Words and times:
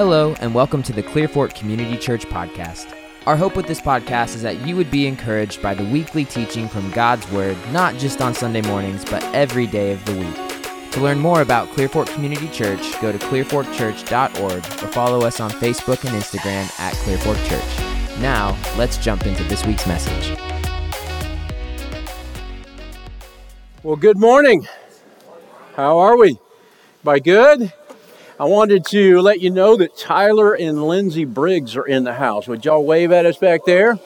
Hello, 0.00 0.34
and 0.40 0.54
welcome 0.54 0.82
to 0.84 0.94
the 0.94 1.02
Clearfork 1.02 1.54
Community 1.54 1.98
Church 1.98 2.24
podcast. 2.24 2.96
Our 3.26 3.36
hope 3.36 3.54
with 3.54 3.66
this 3.66 3.82
podcast 3.82 4.34
is 4.34 4.40
that 4.40 4.66
you 4.66 4.74
would 4.74 4.90
be 4.90 5.06
encouraged 5.06 5.60
by 5.60 5.74
the 5.74 5.84
weekly 5.84 6.24
teaching 6.24 6.68
from 6.70 6.90
God's 6.92 7.30
Word, 7.30 7.54
not 7.70 7.96
just 7.96 8.22
on 8.22 8.32
Sunday 8.32 8.62
mornings, 8.62 9.04
but 9.04 9.22
every 9.34 9.66
day 9.66 9.92
of 9.92 10.02
the 10.06 10.14
week. 10.14 10.92
To 10.92 11.02
learn 11.02 11.18
more 11.18 11.42
about 11.42 11.68
Clearfork 11.72 12.06
Community 12.14 12.48
Church, 12.48 12.80
go 13.02 13.12
to 13.12 13.18
clearforkchurch.org 13.18 14.42
or 14.42 14.88
follow 14.90 15.26
us 15.26 15.38
on 15.38 15.50
Facebook 15.50 16.02
and 16.06 16.18
Instagram 16.18 16.80
at 16.80 16.94
Clearfork 16.94 17.36
Church. 17.46 18.20
Now, 18.22 18.56
let's 18.78 18.96
jump 18.96 19.26
into 19.26 19.44
this 19.44 19.66
week's 19.66 19.86
message. 19.86 20.34
Well, 23.82 23.96
good 23.96 24.16
morning. 24.16 24.66
How 25.76 25.98
are 25.98 26.16
we? 26.16 26.38
By 27.04 27.18
good? 27.18 27.74
I 28.40 28.44
wanted 28.44 28.86
to 28.86 29.20
let 29.20 29.42
you 29.42 29.50
know 29.50 29.76
that 29.76 29.98
Tyler 29.98 30.54
and 30.54 30.82
Lindsay 30.82 31.26
Briggs 31.26 31.76
are 31.76 31.84
in 31.84 32.04
the 32.04 32.14
house. 32.14 32.48
Would 32.48 32.64
y'all 32.64 32.86
wave 32.86 33.12
at 33.12 33.26
us 33.26 33.36
back 33.36 33.66
there? 33.66 33.98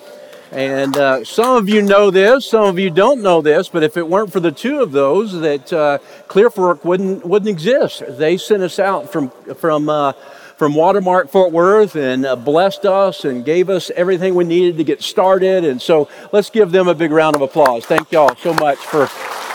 And 0.50 0.96
uh, 0.96 1.24
some 1.24 1.54
of 1.54 1.68
you 1.68 1.82
know 1.82 2.10
this, 2.10 2.44
some 2.44 2.64
of 2.64 2.76
you 2.76 2.90
don't 2.90 3.22
know 3.22 3.42
this, 3.42 3.68
but 3.68 3.84
if 3.84 3.96
it 3.96 4.08
weren't 4.08 4.32
for 4.32 4.40
the 4.40 4.50
two 4.50 4.82
of 4.82 4.90
those, 4.90 5.38
that 5.38 5.72
uh, 5.72 5.98
Clearfork 6.26 6.84
wouldn't 6.84 7.24
wouldn't 7.24 7.48
exist. 7.48 8.02
They 8.08 8.36
sent 8.36 8.64
us 8.64 8.80
out 8.80 9.12
from 9.12 9.30
from 9.54 9.88
uh, 9.88 10.14
from 10.56 10.74
Watermark 10.74 11.30
Fort 11.30 11.52
Worth 11.52 11.94
and 11.94 12.26
uh, 12.26 12.34
blessed 12.34 12.86
us 12.86 13.24
and 13.24 13.44
gave 13.44 13.70
us 13.70 13.92
everything 13.94 14.34
we 14.34 14.42
needed 14.42 14.78
to 14.78 14.84
get 14.84 15.00
started. 15.00 15.64
And 15.64 15.80
so 15.80 16.08
let's 16.32 16.50
give 16.50 16.72
them 16.72 16.88
a 16.88 16.94
big 16.94 17.12
round 17.12 17.36
of 17.36 17.42
applause. 17.42 17.86
Thank 17.86 18.10
y'all 18.10 18.34
so 18.34 18.52
much 18.52 18.78
for 18.78 19.08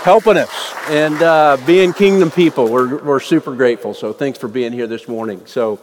helping 0.04 0.38
us 0.38 0.74
and 0.88 1.22
uh, 1.22 1.58
being 1.66 1.92
kingdom 1.92 2.32
people. 2.32 2.70
We're, 2.70 3.04
we're 3.04 3.20
super 3.20 3.54
grateful. 3.54 3.94
So 3.94 4.14
thanks 4.14 4.40
for 4.40 4.48
being 4.48 4.72
here 4.72 4.88
this 4.88 5.10
morning. 5.10 5.46
So, 5.46 5.80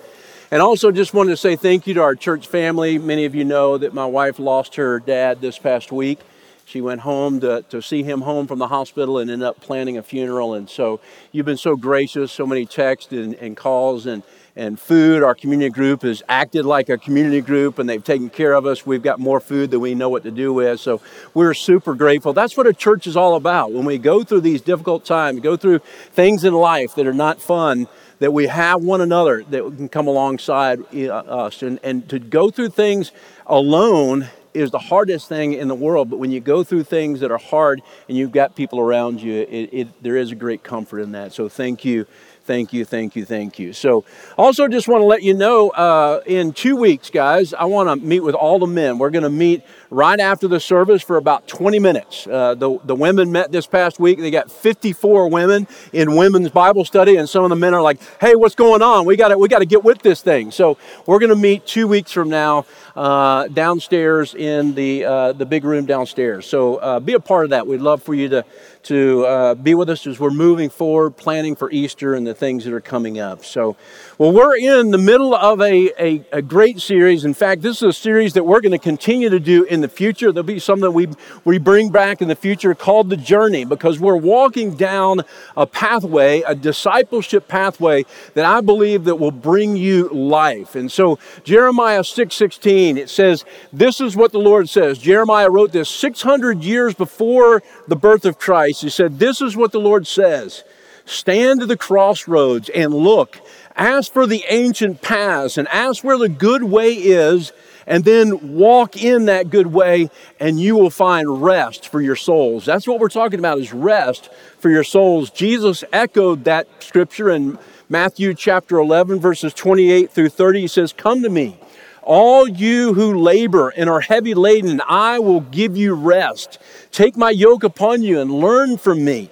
and 0.51 0.63
also 0.63 0.91
just 0.91 1.13
wanted 1.13 1.31
to 1.31 1.37
say 1.37 1.55
thank 1.55 1.87
you 1.87 1.95
to 1.95 2.03
our 2.03 2.15
church 2.15 2.47
family. 2.47 2.99
Many 2.99 3.27
of 3.27 3.35
you 3.35 3.45
know 3.45 3.77
that 3.77 3.93
my 3.93 4.07
wife 4.07 4.39
lost 4.39 4.77
her 4.77 5.01
dad 5.01 5.43
this 5.43 5.59
past 5.59 5.93
week. 5.93 6.21
She 6.65 6.81
went 6.81 7.03
home 7.03 7.41
to, 7.41 7.63
to 7.69 7.83
see 7.83 8.03
him 8.03 8.23
home 8.23 8.47
from 8.47 8.59
the 8.59 8.69
hospital 8.69 9.19
and 9.19 9.31
ended 9.31 9.47
up 9.47 9.61
planning 9.61 9.99
a 9.99 10.03
funeral. 10.03 10.55
And 10.55 10.69
so 10.69 10.99
you've 11.31 11.47
been 11.47 11.59
so 11.59 11.77
gracious, 11.77 12.33
so 12.33 12.47
many 12.47 12.65
texts 12.65 13.13
and, 13.13 13.35
and 13.35 13.55
calls 13.55 14.07
and, 14.07 14.23
and 14.57 14.81
food. 14.81 15.23
Our 15.23 15.35
community 15.35 15.71
group 15.71 16.03
has 16.03 16.23
acted 16.29 16.65
like 16.65 16.89
a 16.89 16.97
community 16.97 17.43
group 17.43 17.79
and 17.79 17.89
they've 17.89 18.03
taken 18.03 18.31
care 18.31 18.55
of 18.55 18.65
us. 18.65 18.87
We've 18.87 19.03
got 19.03 19.21
more 19.21 19.39
food 19.39 19.71
than 19.71 19.81
we 19.81 19.95
know 19.95 20.09
what 20.09 20.23
to 20.25 20.31
do 20.31 20.53
with. 20.53 20.81
So 20.81 21.01
we're 21.35 21.55
super 21.55 21.95
grateful. 21.95 22.33
That's 22.33 22.57
what 22.57 22.67
a 22.67 22.73
church 22.73 23.07
is 23.07 23.17
all 23.17 23.37
about. 23.37 23.73
When 23.73 23.85
we 23.85 23.99
go 23.99 24.25
through 24.25 24.41
these 24.41 24.63
difficult 24.63 25.05
times, 25.05 25.41
go 25.41 25.57
through 25.57 25.81
things 26.13 26.45
in 26.45 26.55
life 26.55 26.95
that 26.95 27.07
are 27.07 27.13
not 27.13 27.41
fun, 27.41 27.87
that 28.19 28.33
we 28.33 28.47
have 28.47 28.83
one 28.83 29.03
another 29.03 29.45
that 29.51 29.63
can 29.77 29.91
come 29.91 30.09
alongside 30.09 30.81
uh, 30.95 31.09
us. 31.09 31.63
And, 31.63 31.79
and 31.83 32.09
to 32.09 32.19
go 32.19 32.51
through 32.51 32.71
things 32.71 33.13
alone 33.47 34.29
is 34.55 34.71
the 34.71 34.79
hardest 34.79 35.29
thing 35.29 35.53
in 35.53 35.69
the 35.69 35.75
world. 35.75 36.09
But 36.09 36.19
when 36.19 36.31
you 36.31 36.41
go 36.41 36.65
through 36.65 36.85
things 36.85 37.21
that 37.21 37.31
are 37.31 37.37
hard 37.37 37.83
and 38.09 38.17
you've 38.17 38.33
got 38.33 38.57
people 38.57 38.81
around 38.81 39.21
you, 39.21 39.43
it, 39.43 39.69
it, 39.71 40.03
there 40.03 40.17
is 40.17 40.33
a 40.33 40.35
great 40.35 40.63
comfort 40.63 41.01
in 41.01 41.13
that. 41.13 41.35
So 41.35 41.51
thank 41.51 41.85
you 41.85 42.07
Thank 42.47 42.73
you, 42.73 42.85
thank 42.85 43.17
you, 43.17 43.25
thank 43.25 43.59
you. 43.59 43.73
So, 43.73 44.05
also 44.39 44.69
just 44.69 44.87
want 44.87 45.03
to 45.03 45.05
let 45.05 45.25
you 45.25 45.35
know 45.35 45.71
uh, 45.71 46.21
in 46.27 46.53
two 46.53 46.77
weeks, 46.77 47.11
guys, 47.11 47.53
I 47.53 47.65
want 47.65 47.89
to 47.89 48.07
meet 48.07 48.21
with 48.21 48.37
all 48.37 48.61
the 48.61 48.69
men. 48.69 48.99
We're 48.99 49.11
going 49.11 49.25
to 49.25 49.31
meet 49.31 49.65
right 49.91 50.21
after 50.21 50.47
the 50.47 50.61
service 50.61 51.03
for 51.03 51.17
about 51.17 51.49
20 51.49 51.81
minutes. 51.81 52.25
Uh, 52.25 52.55
the, 52.55 52.79
the 52.85 52.95
women 52.95 53.33
met 53.33 53.51
this 53.51 53.67
past 53.67 53.99
week. 53.99 54.21
They 54.21 54.31
got 54.31 54.49
54 54.49 55.29
women 55.29 55.67
in 55.93 56.15
women's 56.15 56.51
Bible 56.51 56.85
study, 56.85 57.17
and 57.17 57.29
some 57.29 57.43
of 57.43 57.51
the 57.51 57.57
men 57.57 57.75
are 57.75 57.83
like, 57.83 57.99
hey, 58.21 58.37
what's 58.37 58.55
going 58.55 58.81
on? 58.81 59.07
We 59.07 59.17
got 59.17 59.37
we 59.37 59.49
to 59.49 59.67
get 59.67 59.83
with 59.83 60.03
this 60.03 60.23
thing. 60.23 60.53
So, 60.53 60.79
we're 61.05 61.19
going 61.19 61.31
to 61.31 61.37
meet 61.37 61.67
two 61.67 61.89
weeks 61.89 62.13
from 62.13 62.29
now 62.29 62.65
uh, 62.95 63.49
downstairs 63.49 64.37
in 64.37 64.77
the, 64.77 65.05
uh, 65.05 65.33
the 65.33 65.47
big 65.47 65.65
room 65.65 65.85
downstairs. 65.85 66.47
So, 66.47 66.77
uh, 66.77 67.01
be 67.01 67.15
a 67.15 67.21
part 67.21 67.43
of 67.43 67.51
that. 67.51 67.67
We'd 67.67 67.81
love 67.81 68.05
for 68.05 68.15
you 68.15 68.29
to 68.29 68.45
to 68.87 69.27
uh, 69.27 69.55
be 69.55 69.75
with 69.75 69.91
us 69.91 70.07
as 70.07 70.19
we're 70.19 70.31
moving 70.31 70.71
forward, 70.71 71.17
planning 71.17 71.57
for 71.57 71.71
Easter 71.71 72.15
and 72.15 72.27
the 72.27 72.35
things 72.35 72.65
that 72.65 72.73
are 72.73 72.81
coming 72.81 73.19
up. 73.19 73.45
So, 73.45 73.77
well, 74.19 74.33
we're 74.33 74.57
in 74.57 74.93
the 74.93 74.99
middle 74.99 75.35
of 75.35 75.61
a, 75.61 75.91
a, 76.03 76.25
a 76.33 76.41
great 76.41 76.81
series. 76.81 77.27
In 77.27 77.35
fact, 77.35 77.61
this 77.61 77.77
is 77.77 77.83
a 77.83 77.93
series 77.93 78.33
that 78.33 78.45
we're 78.45 78.63
going 78.63 78.73
to 78.73 78.79
continue 78.79 79.29
to 79.29 79.39
do 79.39 79.65
in 79.65 79.83
the 79.83 79.89
future. 79.89 80.33
There'll 80.33 80.47
be 80.47 80.59
something 80.59 80.91
we, 80.95 81.09
we 81.45 81.59
bring 81.59 81.91
back 81.91 82.23
in 82.23 82.29
the 82.29 82.35
future 82.35 82.75
called 82.75 83.11
the 83.11 83.19
journey 83.19 83.67
because 83.67 84.01
we're 84.01 84.17
walking 84.17 84.75
down 84.75 85.21
a 85.55 85.67
pathway, 85.67 86.41
a 86.47 86.55
discipleship 86.55 87.47
pathway 87.47 88.07
that 88.33 88.47
I 88.47 88.63
believe 88.63 89.05
that 89.05 89.17
will 89.17 89.31
bring 89.31 89.77
you 89.77 90.09
life. 90.09 90.77
And 90.77 90.91
so, 90.91 91.19
Jeremiah 91.45 92.01
6:16, 92.01 92.97
it 92.97 93.11
says, 93.11 93.45
This 93.71 94.01
is 94.01 94.17
what 94.17 94.33
the 94.33 94.39
Lord 94.39 94.71
says. 94.71 94.97
Jeremiah 94.97 95.51
wrote 95.51 95.73
this 95.73 95.91
600 95.91 96.65
years 96.65 96.95
before 96.95 97.63
the 97.87 97.97
birth 97.97 98.25
of 98.25 98.39
Christ. 98.39 98.81
He 98.81 98.89
said, 98.89 99.19
This 99.19 99.43
is 99.43 99.59
what 99.59 99.73
the 99.73 99.81
Lord 99.81 100.07
says 100.07 100.65
Stand 101.07 101.63
at 101.63 101.69
the 101.69 101.77
crossroads 101.77 102.69
and 102.69 102.93
look. 102.93 103.41
Ask 103.77 104.13
for 104.13 104.27
the 104.27 104.45
ancient 104.49 105.03
paths 105.03 105.59
and 105.59 105.69
ask 105.69 106.03
where 106.03 106.19
the 106.19 106.29
good 106.29 106.65
way 106.65 106.95
is, 106.95 107.53
and 107.87 108.05
then 108.05 108.57
walk 108.57 108.97
in 108.97 109.27
that 109.27 109.51
good 109.51 109.69
way, 109.69 110.11
and 110.41 110.59
you 110.59 110.75
will 110.75 110.91
find 110.91 111.43
rest 111.43 111.89
for 111.89 112.01
your 112.01 112.17
souls. 112.17 112.65
That's 112.65 112.89
what 112.89 112.99
we're 112.99 113.09
talking 113.09 113.39
about 113.39 113.59
is 113.59 113.73
rest 113.73 114.31
for 114.59 114.71
your 114.71 114.83
souls. 114.83 115.31
Jesus 115.31 115.85
echoed 115.93 116.45
that 116.45 116.67
scripture 116.83 117.31
in 117.31 117.59
Matthew 117.89 118.35
chapter 118.35 118.79
11, 118.79 119.21
verses 119.21 119.55
28 119.55 120.11
through 120.11 120.31
30. 120.31 120.63
He 120.63 120.69
says, 120.69 120.93
Come 120.93 121.23
to 121.23 121.29
me 121.29 121.59
all 122.07 122.49
you 122.49 122.95
who 122.95 123.21
labor 123.21 123.71
and 123.71 123.91
are 123.91 124.01
heavy 124.01 124.33
laden, 124.33 124.81
I 124.89 125.19
will 125.19 125.41
give 125.41 125.77
you 125.77 125.93
rest. 125.93 126.59
Take 126.93 127.17
my 127.17 127.31
yoke 127.31 127.65
upon 127.65 128.03
you 128.03 128.21
and 128.21 128.31
learn 128.31 128.79
from 128.79 129.05
me. 129.05 129.29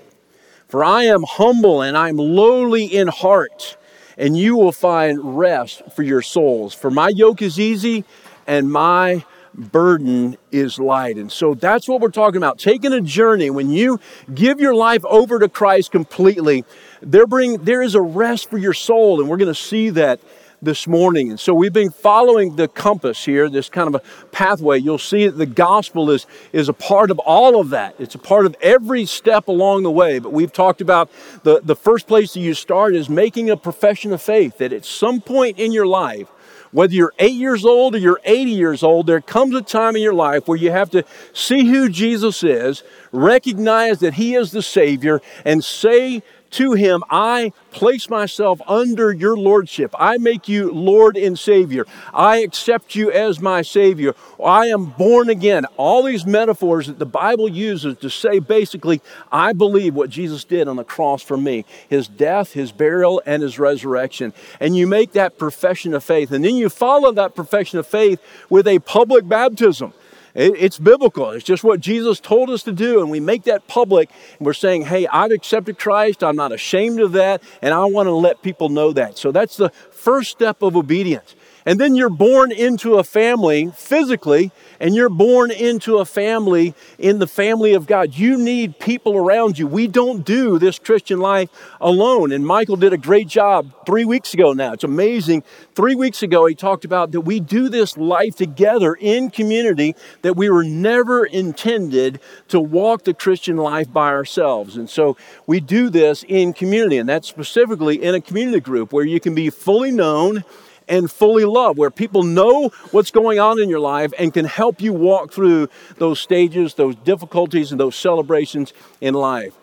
For 0.68 0.84
I 0.84 1.04
am 1.04 1.22
humble 1.22 1.80
and 1.80 1.96
I'm 1.96 2.16
lowly 2.16 2.84
in 2.84 3.06
heart, 3.06 3.76
and 4.16 4.36
you 4.36 4.56
will 4.56 4.72
find 4.72 5.38
rest 5.38 5.82
for 5.94 6.02
your 6.02 6.22
souls. 6.22 6.74
For 6.74 6.90
my 6.90 7.08
yoke 7.08 7.42
is 7.42 7.58
easy 7.58 8.04
and 8.46 8.70
my 8.70 9.24
burden 9.54 10.36
is 10.50 10.78
light. 10.78 11.16
And 11.16 11.30
so 11.30 11.54
that's 11.54 11.88
what 11.88 12.00
we're 12.00 12.10
talking 12.10 12.38
about. 12.38 12.58
Taking 12.58 12.92
a 12.92 13.00
journey, 13.00 13.50
when 13.50 13.70
you 13.70 14.00
give 14.34 14.60
your 14.60 14.74
life 14.74 15.04
over 15.04 15.38
to 15.38 15.48
Christ 15.48 15.92
completely, 15.92 16.64
there, 17.00 17.26
bring, 17.26 17.58
there 17.58 17.82
is 17.82 17.94
a 17.94 18.00
rest 18.00 18.50
for 18.50 18.58
your 18.58 18.72
soul, 18.72 19.20
and 19.20 19.28
we're 19.28 19.36
going 19.36 19.52
to 19.52 19.54
see 19.54 19.90
that 19.90 20.20
this 20.64 20.86
morning. 20.86 21.30
And 21.30 21.38
so 21.38 21.54
we've 21.54 21.72
been 21.72 21.90
following 21.90 22.56
the 22.56 22.68
compass 22.68 23.24
here, 23.24 23.48
this 23.48 23.68
kind 23.68 23.94
of 23.94 23.94
a 23.94 24.26
pathway. 24.28 24.78
You'll 24.78 24.98
see 24.98 25.26
that 25.26 25.36
the 25.36 25.46
gospel 25.46 26.10
is, 26.10 26.26
is 26.52 26.68
a 26.68 26.72
part 26.72 27.10
of 27.10 27.18
all 27.20 27.60
of 27.60 27.70
that. 27.70 27.94
It's 27.98 28.14
a 28.14 28.18
part 28.18 28.46
of 28.46 28.56
every 28.60 29.04
step 29.04 29.48
along 29.48 29.82
the 29.82 29.90
way. 29.90 30.18
But 30.18 30.32
we've 30.32 30.52
talked 30.52 30.80
about 30.80 31.10
the, 31.42 31.60
the 31.62 31.76
first 31.76 32.06
place 32.06 32.34
that 32.34 32.40
you 32.40 32.54
start 32.54 32.94
is 32.94 33.08
making 33.08 33.50
a 33.50 33.56
profession 33.56 34.12
of 34.12 34.22
faith, 34.22 34.58
that 34.58 34.72
at 34.72 34.84
some 34.84 35.20
point 35.20 35.58
in 35.58 35.72
your 35.72 35.86
life, 35.86 36.28
whether 36.74 36.92
you're 36.92 37.14
eight 37.20 37.34
years 37.34 37.64
old 37.64 37.94
or 37.94 37.98
you're 37.98 38.20
80 38.24 38.50
years 38.50 38.82
old, 38.82 39.06
there 39.06 39.20
comes 39.20 39.54
a 39.54 39.62
time 39.62 39.94
in 39.94 40.02
your 40.02 40.12
life 40.12 40.48
where 40.48 40.58
you 40.58 40.72
have 40.72 40.90
to 40.90 41.04
see 41.32 41.68
who 41.68 41.88
Jesus 41.88 42.42
is, 42.42 42.82
recognize 43.12 44.00
that 44.00 44.14
He 44.14 44.34
is 44.34 44.50
the 44.50 44.60
Savior, 44.60 45.22
and 45.44 45.62
say 45.62 46.24
to 46.54 46.72
him, 46.72 47.02
I 47.10 47.52
place 47.72 48.08
myself 48.08 48.60
under 48.66 49.12
your 49.12 49.36
lordship. 49.36 49.94
I 49.98 50.18
make 50.18 50.48
you 50.48 50.72
Lord 50.72 51.16
and 51.16 51.38
Savior. 51.38 51.84
I 52.12 52.38
accept 52.38 52.94
you 52.94 53.10
as 53.10 53.40
my 53.40 53.62
Savior. 53.62 54.14
I 54.42 54.66
am 54.66 54.86
born 54.86 55.28
again. 55.28 55.64
All 55.76 56.04
these 56.04 56.24
metaphors 56.24 56.86
that 56.86 56.98
the 56.98 57.06
Bible 57.06 57.48
uses 57.48 57.98
to 57.98 58.08
say 58.08 58.38
basically, 58.38 59.02
I 59.32 59.52
believe 59.52 59.94
what 59.94 60.10
Jesus 60.10 60.44
did 60.44 60.68
on 60.68 60.76
the 60.76 60.84
cross 60.84 61.22
for 61.22 61.36
me 61.36 61.64
his 61.88 62.06
death, 62.08 62.52
his 62.52 62.72
burial, 62.72 63.20
and 63.26 63.42
his 63.42 63.58
resurrection. 63.58 64.32
And 64.60 64.76
you 64.76 64.86
make 64.86 65.12
that 65.12 65.38
profession 65.38 65.94
of 65.94 66.04
faith. 66.04 66.30
And 66.30 66.44
then 66.44 66.56
you 66.56 66.68
follow 66.68 67.12
that 67.12 67.34
profession 67.34 67.78
of 67.78 67.86
faith 67.86 68.20
with 68.48 68.68
a 68.68 68.78
public 68.78 69.28
baptism. 69.28 69.92
It's 70.34 70.78
biblical. 70.78 71.30
It's 71.30 71.44
just 71.44 71.62
what 71.62 71.78
Jesus 71.78 72.18
told 72.18 72.50
us 72.50 72.64
to 72.64 72.72
do. 72.72 73.00
And 73.00 73.10
we 73.10 73.20
make 73.20 73.44
that 73.44 73.68
public. 73.68 74.10
And 74.38 74.46
we're 74.46 74.52
saying, 74.52 74.86
hey, 74.86 75.06
I've 75.06 75.30
accepted 75.30 75.78
Christ. 75.78 76.24
I'm 76.24 76.34
not 76.34 76.50
ashamed 76.50 77.00
of 77.00 77.12
that. 77.12 77.42
And 77.62 77.72
I 77.72 77.84
want 77.84 78.08
to 78.08 78.12
let 78.12 78.42
people 78.42 78.68
know 78.68 78.92
that. 78.92 79.16
So 79.16 79.30
that's 79.30 79.56
the 79.56 79.70
first 79.92 80.32
step 80.32 80.60
of 80.62 80.76
obedience. 80.76 81.36
And 81.66 81.80
then 81.80 81.94
you're 81.94 82.10
born 82.10 82.52
into 82.52 82.96
a 82.96 83.04
family 83.04 83.70
physically 83.74 84.52
and 84.80 84.94
you're 84.94 85.08
born 85.08 85.50
into 85.50 85.98
a 85.98 86.04
family 86.04 86.74
in 86.98 87.18
the 87.20 87.26
family 87.26 87.72
of 87.72 87.86
God. 87.86 88.14
You 88.14 88.36
need 88.36 88.78
people 88.78 89.16
around 89.16 89.58
you. 89.58 89.66
We 89.66 89.86
don't 89.86 90.26
do 90.26 90.58
this 90.58 90.78
Christian 90.78 91.20
life 91.20 91.48
alone. 91.80 92.32
And 92.32 92.46
Michael 92.46 92.76
did 92.76 92.92
a 92.92 92.98
great 92.98 93.28
job 93.28 93.72
three 93.86 94.04
weeks 94.04 94.34
ago 94.34 94.52
now. 94.52 94.74
It's 94.74 94.84
amazing. 94.84 95.42
Three 95.74 95.94
weeks 95.94 96.22
ago, 96.22 96.44
he 96.44 96.54
talked 96.54 96.84
about 96.84 97.12
that 97.12 97.22
we 97.22 97.40
do 97.40 97.70
this 97.70 97.96
life 97.96 98.36
together 98.36 98.94
in 99.00 99.30
community, 99.30 99.96
that 100.20 100.36
we 100.36 100.50
were 100.50 100.64
never 100.64 101.24
intended 101.24 102.20
to 102.48 102.60
walk 102.60 103.04
the 103.04 103.14
Christian 103.14 103.56
life 103.56 103.90
by 103.90 104.08
ourselves. 104.08 104.76
And 104.76 104.90
so 104.90 105.16
we 105.46 105.60
do 105.60 105.88
this 105.88 106.24
in 106.28 106.52
community, 106.52 106.98
and 106.98 107.08
that's 107.08 107.28
specifically 107.28 108.02
in 108.02 108.14
a 108.14 108.20
community 108.20 108.60
group 108.60 108.92
where 108.92 109.04
you 109.04 109.18
can 109.18 109.34
be 109.34 109.48
fully 109.48 109.90
known 109.90 110.44
and 110.88 111.10
fully 111.10 111.44
love, 111.44 111.78
where 111.78 111.90
people 111.90 112.22
know 112.22 112.68
what's 112.90 113.10
going 113.10 113.38
on 113.38 113.60
in 113.60 113.68
your 113.68 113.80
life 113.80 114.12
and 114.18 114.32
can 114.32 114.44
help 114.44 114.80
you 114.80 114.92
walk 114.92 115.32
through 115.32 115.68
those 115.96 116.20
stages, 116.20 116.74
those 116.74 116.96
difficulties, 116.96 117.70
and 117.70 117.80
those 117.80 117.96
celebrations 117.96 118.72
in 119.00 119.14
life. 119.14 119.54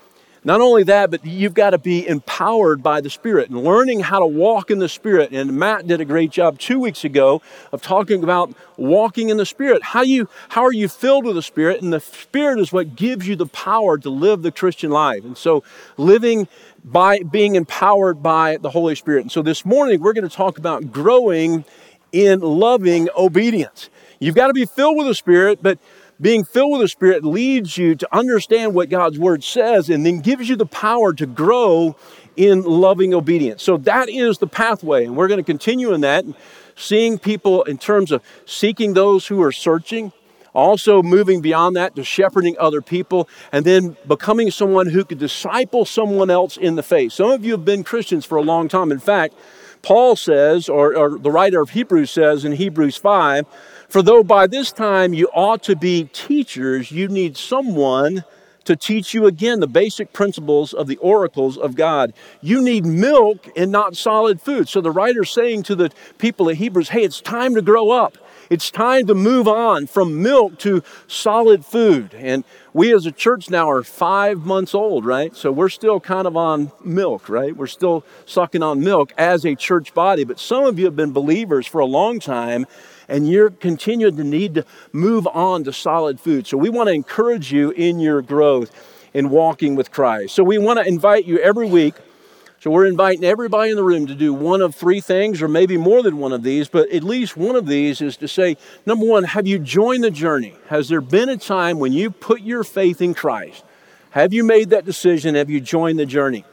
Not 0.44 0.60
only 0.60 0.84
that, 0.84 1.12
but 1.12 1.24
you've 1.24 1.54
got 1.54 1.70
to 1.70 1.78
be 1.78 2.08
empowered 2.08 2.82
by 2.82 3.00
the 3.00 3.12
Spirit 3.12 3.50
and 3.50 3.64
learning 3.64 4.00
how 4.00 4.18
to 4.18 4.26
walk 4.26 4.72
in 4.72 4.80
the 4.80 4.90
Spirit. 4.90 5.32
And 5.32 5.54
Matt 5.54 5.86
did 5.86 6.02
a 6.02 6.06
great 6.06 6.32
job 6.32 6.58
two 6.58 6.80
weeks 6.80 7.04
ago 7.04 7.44
of 7.72 7.84
talking 7.84 8.24
about 8.24 8.52
walking 8.76 9.30
in 9.30 9.38
the 9.38 9.46
Spirit. 9.46 9.84
How 9.84 10.02
you 10.02 10.28
how 10.50 10.64
are 10.64 10.74
you 10.74 10.88
filled 10.88 11.26
with 11.26 11.36
the 11.36 11.44
Spirit? 11.44 11.84
And 11.84 11.94
the 11.94 12.00
Spirit 12.00 12.60
is 12.60 12.74
what 12.74 12.96
gives 12.96 13.28
you 13.28 13.36
the 13.36 13.46
power 13.46 14.00
to 14.00 14.10
live 14.10 14.42
the 14.42 14.52
Christian 14.52 14.90
life. 14.90 15.24
And 15.24 15.38
so 15.38 15.64
living 15.98 16.48
by 16.84 17.20
being 17.20 17.54
empowered 17.54 18.24
by 18.24 18.58
the 18.58 18.72
Holy 18.72 18.96
Spirit. 18.96 19.22
And 19.22 19.32
so 19.32 19.44
this 19.44 19.64
morning 19.64 20.02
we're 20.02 20.14
going 20.14 20.28
to 20.28 20.36
talk 20.36 20.58
about 20.58 20.92
growing 20.92 21.66
in 22.12 22.40
loving 22.40 23.10
obedience. 23.16 23.92
You've 24.20 24.36
got 24.36 24.48
to 24.48 24.54
be 24.54 24.66
filled 24.66 24.98
with 24.98 25.06
the 25.08 25.16
Spirit, 25.16 25.60
but 25.62 25.78
being 26.22 26.44
filled 26.44 26.74
with 26.74 26.82
the 26.82 26.88
Spirit 26.88 27.26
leads 27.26 27.78
you 27.78 27.96
to 27.96 28.16
understand 28.16 28.76
what 28.76 28.90
God's 28.90 29.18
Word 29.18 29.44
says 29.44 29.90
and 29.90 30.06
then 30.06 30.20
gives 30.20 30.48
you 30.48 30.56
the 30.56 30.66
power 30.66 31.14
to 31.14 31.26
grow 31.26 31.96
in 32.38 32.62
loving 32.62 33.14
obedience. 33.14 33.64
So 33.64 33.78
that 33.78 34.08
is 34.08 34.38
the 34.38 34.48
pathway, 34.48 35.06
and 35.06 35.18
we're 35.18 35.28
going 35.28 35.40
to 35.40 35.44
continue 35.44 35.94
in 35.94 36.02
that, 36.02 36.24
seeing 36.76 37.18
people 37.18 37.64
in 37.64 37.78
terms 37.78 38.12
of 38.12 38.22
seeking 38.46 38.94
those 38.94 39.28
who 39.28 39.42
are 39.42 39.52
searching, 39.52 40.14
also 40.54 41.02
moving 41.02 41.42
beyond 41.42 41.76
that 41.76 41.96
to 41.96 42.04
shepherding 42.04 42.56
other 42.60 42.82
people, 42.82 43.28
and 43.52 43.66
then 43.66 43.98
becoming 44.08 44.52
someone 44.52 44.88
who 44.88 45.04
could 45.04 45.20
disciple 45.20 45.86
someone 45.86 46.30
else 46.30 46.56
in 46.56 46.76
the 46.76 46.84
faith. 46.84 47.14
Some 47.14 47.32
of 47.32 47.44
you 47.44 47.52
have 47.54 47.66
been 47.66 47.84
Christians 47.84 48.26
for 48.26 48.38
a 48.38 48.42
long 48.42 48.68
time. 48.68 48.92
In 48.92 49.00
fact, 49.00 49.34
Paul 49.82 50.16
says, 50.16 50.70
or, 50.70 50.96
or 50.96 51.18
the 51.18 51.32
writer 51.32 51.60
of 51.60 51.72
Hebrews 51.72 52.12
says 52.12 52.46
in 52.46 52.52
Hebrews 52.54 52.98
5, 52.98 53.46
for 53.92 54.02
though 54.02 54.24
by 54.24 54.48
this 54.48 54.72
time 54.72 55.14
you 55.14 55.28
ought 55.34 55.64
to 55.64 55.76
be 55.76 56.06
teachers, 56.14 56.92
you 56.92 57.10
need 57.10 57.36
someone 57.36 58.24
to 58.64 58.76
teach 58.78 59.14
you 59.14 59.26
again 59.26 59.60
the 59.60 59.68
basic 59.68 60.14
principles 60.14 60.74
of 60.74 60.88
the 60.88 60.96
oracles 60.98 61.58
of 61.58 61.76
God. 61.76 62.14
You 62.40 62.62
need 62.62 62.86
milk 62.86 63.50
and 63.58 63.70
not 63.70 63.98
solid 63.98 64.40
food. 64.40 64.70
So 64.70 64.80
the 64.80 64.92
writer's 64.92 65.30
saying 65.30 65.64
to 65.64 65.76
the 65.76 65.92
people 66.20 66.48
of 66.48 66.58
Hebrews, 66.58 66.88
hey, 66.88 67.04
it's 67.04 67.20
time 67.20 67.54
to 67.56 67.62
grow 67.62 67.92
up. 67.92 68.18
It's 68.52 68.70
time 68.70 69.08
to 69.08 69.16
move 69.16 69.48
on 69.48 69.88
from 69.88 70.22
milk 70.22 70.60
to 70.60 70.84
solid 71.08 71.66
food. 71.66 72.14
And 72.14 72.44
we 72.74 72.94
as 72.94 73.06
a 73.06 73.12
church 73.14 73.50
now 73.50 73.70
are 73.70 73.82
five 73.82 74.40
months 74.46 74.76
old, 74.76 75.06
right? 75.06 75.34
So 75.34 75.54
we're 75.54 75.70
still 75.70 76.02
kind 76.02 76.28
of 76.28 76.36
on 76.36 76.74
milk, 76.84 77.30
right? 77.30 77.56
We're 77.56 77.68
still 77.68 78.04
sucking 78.26 78.62
on 78.62 78.82
milk 78.82 79.14
as 79.18 79.46
a 79.46 79.56
church 79.56 79.94
body. 79.94 80.26
But 80.26 80.38
some 80.38 80.66
of 80.66 80.78
you 80.78 80.84
have 80.84 80.98
been 80.98 81.14
believers 81.14 81.66
for 81.66 81.80
a 81.80 81.86
long 81.86 82.20
time 82.20 82.68
and 83.08 83.26
you're 83.26 83.52
continuing 83.52 84.18
to 84.18 84.24
need 84.26 84.56
to 84.56 84.66
move 84.92 85.28
on 85.28 85.64
to 85.64 85.72
solid 85.72 86.20
food. 86.20 86.46
So 86.46 86.58
we 86.58 86.68
want 86.70 86.90
to 86.90 86.94
encourage 86.94 87.54
you 87.54 87.70
in 87.72 88.02
your 88.02 88.22
growth 88.22 88.70
in 89.14 89.30
walking 89.30 89.76
with 89.76 89.92
Christ. 89.92 90.36
So 90.36 90.44
we 90.44 90.58
want 90.58 90.78
to 90.78 90.86
invite 90.86 91.24
you 91.24 91.40
every 91.40 91.68
week. 91.68 91.96
So 92.62 92.70
we're 92.70 92.86
inviting 92.86 93.24
everybody 93.24 93.72
in 93.72 93.76
the 93.76 93.84
room 93.84 94.06
to 94.06 94.14
do 94.14 94.36
one 94.36 94.62
of 94.62 94.76
three 94.76 95.02
things, 95.02 95.42
or 95.42 95.48
maybe 95.48 95.78
more 95.78 96.04
than 96.04 96.20
one 96.20 96.32
of 96.32 96.44
these, 96.44 96.70
but 96.70 96.92
at 96.92 97.04
least 97.04 97.36
one 97.36 97.56
of 97.56 97.66
these 97.66 98.02
is 98.02 98.18
to 98.18 98.28
say, 98.28 98.56
number 98.86 99.04
one, 99.04 99.24
have 99.24 99.48
you 99.48 99.58
joined 99.58 100.04
the 100.04 100.12
journey? 100.12 100.54
Has 100.68 100.88
there 100.88 101.02
been 101.02 101.28
a 101.28 101.38
time 101.38 101.80
when 101.80 101.92
you 101.92 102.12
put 102.12 102.42
your 102.42 102.64
faith 102.64 103.02
in 103.02 103.16
Christ? 103.16 103.64
Have 104.12 104.32
you 104.32 104.44
made 104.44 104.70
that 104.70 104.86
decision? 104.86 105.34
Have 105.34 105.50
you 105.50 105.60
joined 105.60 105.98
the 105.98 106.06
journey? 106.06 106.46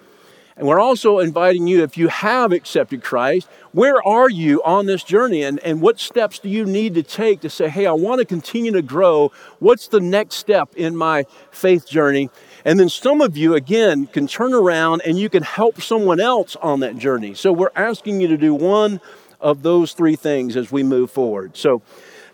And 0.58 0.66
we're 0.66 0.80
also 0.80 1.20
inviting 1.20 1.68
you, 1.68 1.84
if 1.84 1.96
you 1.96 2.08
have 2.08 2.50
accepted 2.50 3.00
Christ, 3.00 3.48
where 3.70 4.04
are 4.04 4.28
you 4.28 4.60
on 4.64 4.86
this 4.86 5.04
journey? 5.04 5.44
And, 5.44 5.60
and 5.60 5.80
what 5.80 6.00
steps 6.00 6.40
do 6.40 6.48
you 6.48 6.64
need 6.64 6.94
to 6.94 7.04
take 7.04 7.42
to 7.42 7.50
say, 7.50 7.68
hey, 7.68 7.86
I 7.86 7.92
want 7.92 8.18
to 8.18 8.24
continue 8.24 8.72
to 8.72 8.82
grow? 8.82 9.30
What's 9.60 9.86
the 9.86 10.00
next 10.00 10.34
step 10.34 10.74
in 10.74 10.96
my 10.96 11.26
faith 11.52 11.88
journey? 11.88 12.28
And 12.64 12.80
then 12.80 12.88
some 12.88 13.20
of 13.20 13.36
you, 13.36 13.54
again, 13.54 14.08
can 14.08 14.26
turn 14.26 14.52
around 14.52 15.02
and 15.06 15.16
you 15.16 15.28
can 15.28 15.44
help 15.44 15.80
someone 15.80 16.18
else 16.18 16.56
on 16.56 16.80
that 16.80 16.98
journey. 16.98 17.34
So 17.34 17.52
we're 17.52 17.70
asking 17.76 18.20
you 18.20 18.26
to 18.26 18.36
do 18.36 18.52
one 18.52 19.00
of 19.40 19.62
those 19.62 19.92
three 19.92 20.16
things 20.16 20.56
as 20.56 20.72
we 20.72 20.82
move 20.82 21.12
forward. 21.12 21.56
So, 21.56 21.82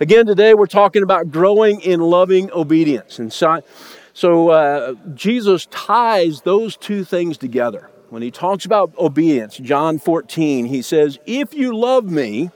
again, 0.00 0.24
today 0.24 0.54
we're 0.54 0.64
talking 0.64 1.02
about 1.02 1.30
growing 1.30 1.82
in 1.82 2.00
loving 2.00 2.50
obedience. 2.52 3.18
And 3.18 3.30
so, 3.30 3.60
so 4.14 4.48
uh, 4.48 4.94
Jesus 5.12 5.66
ties 5.66 6.40
those 6.40 6.78
two 6.78 7.04
things 7.04 7.36
together 7.36 7.90
when 8.14 8.22
he 8.22 8.30
talks 8.30 8.64
about 8.64 8.96
obedience, 8.96 9.56
John 9.56 9.98
14, 9.98 10.66
he 10.66 10.82
says, 10.82 11.18
If 11.26 11.52
you 11.52 11.76
love 11.76 12.04
me, 12.04 12.52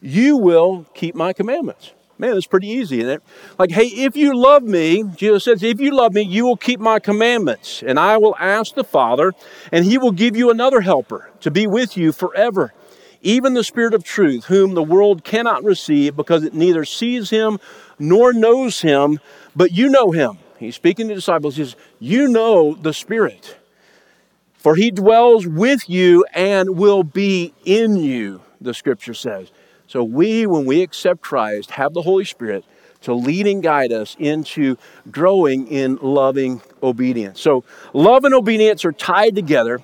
you 0.00 0.36
will 0.36 0.86
keep 0.94 1.14
my 1.14 1.32
commandments. 1.32 1.92
Man, 2.18 2.36
it's 2.36 2.48
pretty 2.48 2.66
easy, 2.66 2.98
isn't 2.98 3.08
it? 3.08 3.22
Like, 3.56 3.70
hey, 3.70 3.86
if 3.86 4.16
you 4.16 4.34
love 4.34 4.64
me, 4.64 5.04
Jesus 5.14 5.44
says, 5.44 5.62
if 5.62 5.80
you 5.80 5.92
love 5.92 6.12
me, 6.12 6.22
you 6.22 6.44
will 6.44 6.56
keep 6.56 6.80
my 6.80 6.98
commandments. 6.98 7.84
And 7.86 8.00
I 8.00 8.16
will 8.18 8.34
ask 8.38 8.74
the 8.74 8.82
Father, 8.82 9.32
and 9.70 9.84
he 9.84 9.96
will 9.96 10.10
give 10.10 10.36
you 10.36 10.50
another 10.50 10.80
helper 10.80 11.30
to 11.40 11.52
be 11.52 11.68
with 11.68 11.96
you 11.96 12.10
forever. 12.10 12.74
Even 13.22 13.54
the 13.54 13.64
Spirit 13.64 13.94
of 13.94 14.02
truth, 14.02 14.46
whom 14.46 14.74
the 14.74 14.82
world 14.82 15.22
cannot 15.22 15.62
receive 15.62 16.16
because 16.16 16.42
it 16.42 16.54
neither 16.54 16.84
sees 16.84 17.30
him 17.30 17.60
nor 17.98 18.32
knows 18.32 18.80
him, 18.80 19.20
but 19.54 19.70
you 19.70 19.88
know 19.88 20.10
him. 20.10 20.38
He's 20.58 20.74
speaking 20.74 21.06
to 21.08 21.14
disciples, 21.14 21.56
he 21.56 21.64
says, 21.64 21.76
You 22.00 22.26
know 22.26 22.74
the 22.74 22.92
Spirit 22.92 23.56
for 24.64 24.76
he 24.76 24.90
dwells 24.90 25.46
with 25.46 25.90
you 25.90 26.24
and 26.32 26.78
will 26.78 27.02
be 27.02 27.52
in 27.66 27.96
you, 27.96 28.40
the 28.62 28.72
scripture 28.72 29.12
says. 29.12 29.52
So 29.86 30.02
we, 30.02 30.46
when 30.46 30.64
we 30.64 30.80
accept 30.80 31.20
Christ, 31.20 31.72
have 31.72 31.92
the 31.92 32.00
Holy 32.00 32.24
Spirit 32.24 32.64
to 33.02 33.12
lead 33.12 33.46
and 33.46 33.62
guide 33.62 33.92
us 33.92 34.16
into 34.18 34.78
growing 35.10 35.68
in 35.68 35.96
loving 35.96 36.62
obedience. 36.82 37.42
So 37.42 37.62
love 37.92 38.24
and 38.24 38.32
obedience 38.32 38.86
are 38.86 38.92
tied 38.92 39.34
together. 39.34 39.82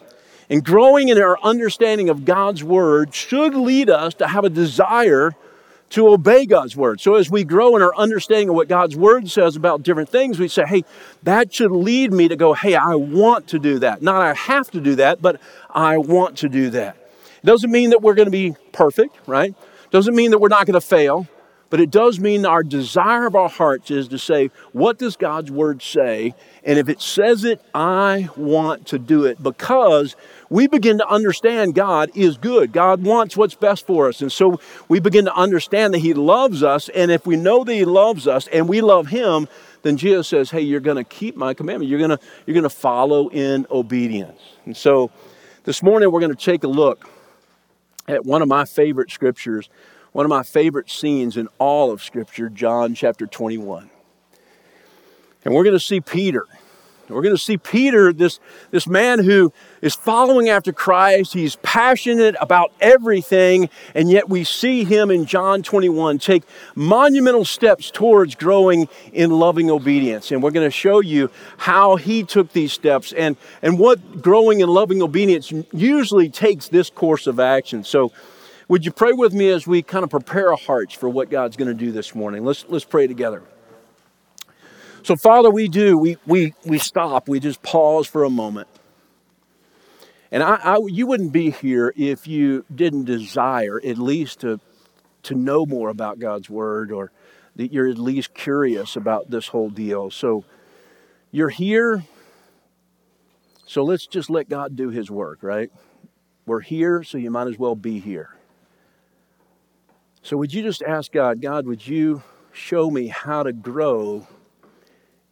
And 0.48 0.64
growing 0.64 1.10
in 1.10 1.20
our 1.20 1.38
understanding 1.42 2.08
of 2.08 2.24
God's 2.24 2.64
word 2.64 3.14
should 3.14 3.54
lead 3.54 3.90
us 3.90 4.14
to 4.14 4.28
have 4.28 4.46
a 4.46 4.50
desire 4.50 5.36
to 5.90 6.08
obey 6.08 6.46
God's 6.46 6.76
word. 6.76 7.00
So 7.00 7.14
as 7.14 7.30
we 7.30 7.44
grow 7.44 7.76
in 7.76 7.82
our 7.82 7.94
understanding 7.96 8.48
of 8.48 8.54
what 8.54 8.68
God's 8.68 8.96
word 8.96 9.30
says 9.30 9.56
about 9.56 9.82
different 9.82 10.08
things, 10.08 10.38
we 10.38 10.48
say, 10.48 10.64
hey, 10.64 10.84
that 11.24 11.52
should 11.52 11.72
lead 11.72 12.12
me 12.12 12.28
to 12.28 12.36
go, 12.36 12.54
hey, 12.54 12.74
I 12.74 12.94
want 12.94 13.48
to 13.48 13.58
do 13.58 13.78
that. 13.80 14.00
Not 14.00 14.22
I 14.22 14.34
have 14.34 14.70
to 14.70 14.80
do 14.80 14.94
that, 14.96 15.20
but 15.20 15.40
I 15.68 15.98
want 15.98 16.38
to 16.38 16.48
do 16.48 16.70
that. 16.70 16.96
It 17.42 17.46
doesn't 17.46 17.70
mean 17.70 17.90
that 17.90 18.02
we're 18.02 18.14
going 18.14 18.26
to 18.26 18.32
be 18.32 18.54
perfect, 18.72 19.16
right? 19.26 19.54
Doesn't 19.90 20.14
mean 20.14 20.30
that 20.30 20.38
we're 20.38 20.48
not 20.48 20.66
going 20.66 20.74
to 20.74 20.80
fail. 20.80 21.26
But 21.70 21.80
it 21.80 21.90
does 21.90 22.18
mean 22.18 22.44
our 22.44 22.64
desire 22.64 23.26
of 23.26 23.36
our 23.36 23.48
hearts 23.48 23.92
is 23.92 24.08
to 24.08 24.18
say, 24.18 24.50
what 24.72 24.98
does 24.98 25.16
God's 25.16 25.52
word 25.52 25.82
say? 25.82 26.34
And 26.64 26.80
if 26.80 26.88
it 26.88 27.00
says 27.00 27.44
it, 27.44 27.64
I 27.72 28.28
want 28.36 28.88
to 28.88 28.98
do 28.98 29.24
it 29.24 29.40
because 29.40 30.16
we 30.50 30.66
begin 30.66 30.98
to 30.98 31.08
understand 31.08 31.76
God 31.76 32.10
is 32.16 32.36
good. 32.36 32.72
God 32.72 33.04
wants 33.04 33.36
what's 33.36 33.54
best 33.54 33.86
for 33.86 34.08
us. 34.08 34.20
And 34.20 34.32
so 34.32 34.60
we 34.88 34.98
begin 34.98 35.26
to 35.26 35.34
understand 35.34 35.94
that 35.94 36.00
He 36.00 36.12
loves 36.12 36.64
us. 36.64 36.88
And 36.88 37.12
if 37.12 37.24
we 37.24 37.36
know 37.36 37.62
that 37.62 37.72
He 37.72 37.84
loves 37.84 38.26
us 38.26 38.48
and 38.48 38.68
we 38.68 38.80
love 38.80 39.06
Him, 39.06 39.46
then 39.82 39.96
Jesus 39.96 40.26
says, 40.26 40.50
Hey, 40.50 40.62
you're 40.62 40.80
going 40.80 40.96
to 40.96 41.04
keep 41.04 41.36
my 41.36 41.54
commandment. 41.54 41.88
You're 41.88 42.00
going 42.00 42.10
to, 42.10 42.18
you're 42.46 42.54
going 42.54 42.64
to 42.64 42.68
follow 42.68 43.28
in 43.28 43.64
obedience. 43.70 44.40
And 44.66 44.76
so 44.76 45.12
this 45.62 45.84
morning 45.84 46.10
we're 46.10 46.20
going 46.20 46.34
to 46.34 46.44
take 46.44 46.64
a 46.64 46.68
look 46.68 47.08
at 48.08 48.26
one 48.26 48.42
of 48.42 48.48
my 48.48 48.64
favorite 48.64 49.12
scriptures 49.12 49.68
one 50.12 50.26
of 50.26 50.30
my 50.30 50.42
favorite 50.42 50.90
scenes 50.90 51.36
in 51.36 51.48
all 51.58 51.90
of 51.90 52.02
Scripture, 52.02 52.48
John 52.48 52.94
chapter 52.94 53.26
21. 53.26 53.90
And 55.44 55.54
we're 55.54 55.64
going 55.64 55.76
to 55.76 55.80
see 55.80 56.00
Peter. 56.00 56.46
We're 57.08 57.22
going 57.22 57.34
to 57.34 57.42
see 57.42 57.58
Peter, 57.58 58.12
this, 58.12 58.38
this 58.70 58.86
man 58.86 59.18
who 59.18 59.52
is 59.82 59.96
following 59.96 60.48
after 60.48 60.72
Christ. 60.72 61.32
He's 61.32 61.56
passionate 61.56 62.36
about 62.40 62.72
everything, 62.80 63.68
and 63.96 64.08
yet 64.08 64.28
we 64.28 64.44
see 64.44 64.84
him 64.84 65.10
in 65.10 65.26
John 65.26 65.64
21 65.64 66.20
take 66.20 66.44
monumental 66.76 67.44
steps 67.44 67.90
towards 67.90 68.36
growing 68.36 68.88
in 69.12 69.30
loving 69.30 69.70
obedience. 69.70 70.30
And 70.30 70.40
we're 70.40 70.52
going 70.52 70.66
to 70.66 70.70
show 70.70 71.00
you 71.00 71.30
how 71.56 71.96
he 71.96 72.22
took 72.22 72.52
these 72.52 72.72
steps 72.72 73.12
and, 73.12 73.36
and 73.60 73.76
what 73.76 74.22
growing 74.22 74.60
in 74.60 74.68
loving 74.68 75.02
obedience 75.02 75.52
usually 75.72 76.28
takes 76.28 76.68
this 76.68 76.90
course 76.90 77.26
of 77.26 77.40
action. 77.40 77.82
So 77.82 78.12
would 78.70 78.84
you 78.84 78.92
pray 78.92 79.12
with 79.12 79.34
me 79.34 79.48
as 79.48 79.66
we 79.66 79.82
kind 79.82 80.04
of 80.04 80.10
prepare 80.10 80.52
our 80.52 80.56
hearts 80.56 80.94
for 80.94 81.08
what 81.08 81.28
God's 81.28 81.56
going 81.56 81.66
to 81.66 81.74
do 81.74 81.90
this 81.90 82.14
morning? 82.14 82.44
Let's, 82.44 82.64
let's 82.68 82.84
pray 82.84 83.08
together. 83.08 83.42
So, 85.02 85.16
Father, 85.16 85.50
we 85.50 85.66
do, 85.66 85.98
we, 85.98 86.18
we, 86.24 86.54
we 86.64 86.78
stop, 86.78 87.28
we 87.28 87.40
just 87.40 87.64
pause 87.64 88.06
for 88.06 88.22
a 88.22 88.30
moment. 88.30 88.68
And 90.30 90.44
I, 90.44 90.54
I, 90.62 90.78
you 90.86 91.08
wouldn't 91.08 91.32
be 91.32 91.50
here 91.50 91.92
if 91.96 92.28
you 92.28 92.64
didn't 92.72 93.06
desire 93.06 93.80
at 93.84 93.98
least 93.98 94.42
to, 94.42 94.60
to 95.24 95.34
know 95.34 95.66
more 95.66 95.88
about 95.88 96.20
God's 96.20 96.48
Word 96.48 96.92
or 96.92 97.10
that 97.56 97.72
you're 97.72 97.88
at 97.88 97.98
least 97.98 98.34
curious 98.34 98.94
about 98.94 99.32
this 99.32 99.48
whole 99.48 99.70
deal. 99.70 100.12
So, 100.12 100.44
you're 101.32 101.48
here, 101.48 102.04
so 103.66 103.82
let's 103.82 104.06
just 104.06 104.30
let 104.30 104.48
God 104.48 104.76
do 104.76 104.90
His 104.90 105.10
work, 105.10 105.40
right? 105.42 105.72
We're 106.46 106.60
here, 106.60 107.02
so 107.02 107.18
you 107.18 107.32
might 107.32 107.48
as 107.48 107.58
well 107.58 107.74
be 107.74 107.98
here. 107.98 108.36
So, 110.22 110.36
would 110.36 110.52
you 110.52 110.62
just 110.62 110.82
ask 110.82 111.12
God, 111.12 111.40
God, 111.40 111.66
would 111.66 111.86
you 111.86 112.22
show 112.52 112.90
me 112.90 113.08
how 113.08 113.42
to 113.42 113.52
grow 113.52 114.26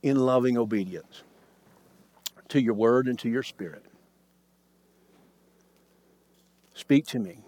in 0.02 0.16
loving 0.16 0.56
obedience 0.56 1.22
to 2.48 2.60
your 2.60 2.74
word 2.74 3.06
and 3.06 3.18
to 3.18 3.28
your 3.28 3.42
spirit? 3.42 3.84
Speak 6.74 7.06
to 7.08 7.18
me. 7.18 7.38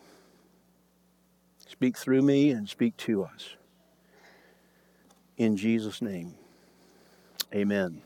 Speak 1.66 1.96
through 1.96 2.20
me 2.20 2.50
and 2.50 2.68
speak 2.68 2.96
to 2.98 3.22
us. 3.22 3.54
In 5.38 5.56
Jesus' 5.56 6.02
name, 6.02 6.34
amen. 7.54 8.02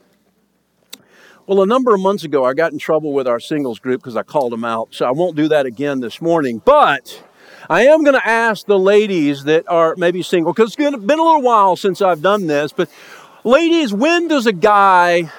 Well, 1.47 1.61
a 1.61 1.67
number 1.67 1.93
of 1.93 2.00
months 2.00 2.23
ago, 2.25 2.45
I 2.45 2.55
got 2.55 2.73
in 2.73 2.79
trouble 2.79 3.12
with 3.12 3.26
our 3.26 3.41
singles 3.41 3.79
group 3.79 4.00
because 4.00 4.17
I 4.17 4.23
called 4.23 4.53
them 4.53 4.64
out. 4.64 4.95
So 4.95 5.05
I 5.05 5.11
won't 5.11 5.37
do 5.37 5.49
that 5.49 5.67
again 5.67 6.00
this 6.00 6.23
morning. 6.23 6.62
But 6.64 7.23
I 7.68 7.87
am 7.87 8.04
going 8.04 8.14
to 8.14 8.26
ask 8.26 8.66
the 8.66 8.78
ladies 8.78 9.44
that 9.44 9.66
are 9.68 9.94
maybe 9.97 10.23
single, 10.23 10.52
because 10.52 10.75
it's 10.75 10.76
been 10.76 10.94
a 10.94 11.23
little 11.23 11.42
while 11.42 11.76
since 11.76 12.02
I've 12.02 12.21
done 12.21 12.47
this, 12.47 12.73
but 12.73 12.90
ladies, 13.42 13.92
when 13.92 14.28
does 14.28 14.47
a 14.47 14.52
guy 14.52 15.30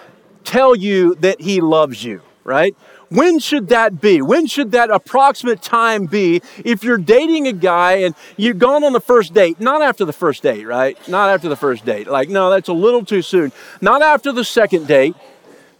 tell 0.44 0.76
you 0.76 1.16
that 1.16 1.42
he 1.42 1.62
loves 1.62 2.04
you, 2.04 2.22
right? 2.44 2.76
When 3.10 3.38
should 3.40 3.68
that 3.70 4.02
be? 4.02 4.22
When 4.22 4.48
should 4.48 4.72
that 4.72 4.90
approximate 4.90 5.62
time 5.62 6.08
be 6.08 6.42
if 6.64 6.84
you're 6.84 6.98
dating 6.98 7.48
a 7.48 7.54
guy 7.54 7.98
and 7.98 8.16
you've 8.36 8.58
gone 8.58 8.84
on 8.84 8.94
the 8.94 9.00
first 9.00 9.34
date? 9.34 9.60
Not 9.60 9.84
after 9.84 10.06
the 10.06 10.14
first 10.14 10.42
date, 10.42 10.66
right? 10.66 10.98
Not 11.08 11.30
after 11.30 11.48
the 11.48 11.56
first 11.56 11.86
date. 11.86 12.08
Like, 12.08 12.30
no, 12.30 12.50
that's 12.50 12.68
a 12.68 12.74
little 12.74 13.06
too 13.06 13.22
soon. 13.22 13.52
Not 13.80 14.02
after 14.02 14.32
the 14.32 14.44
second 14.44 14.88
date. 14.88 15.16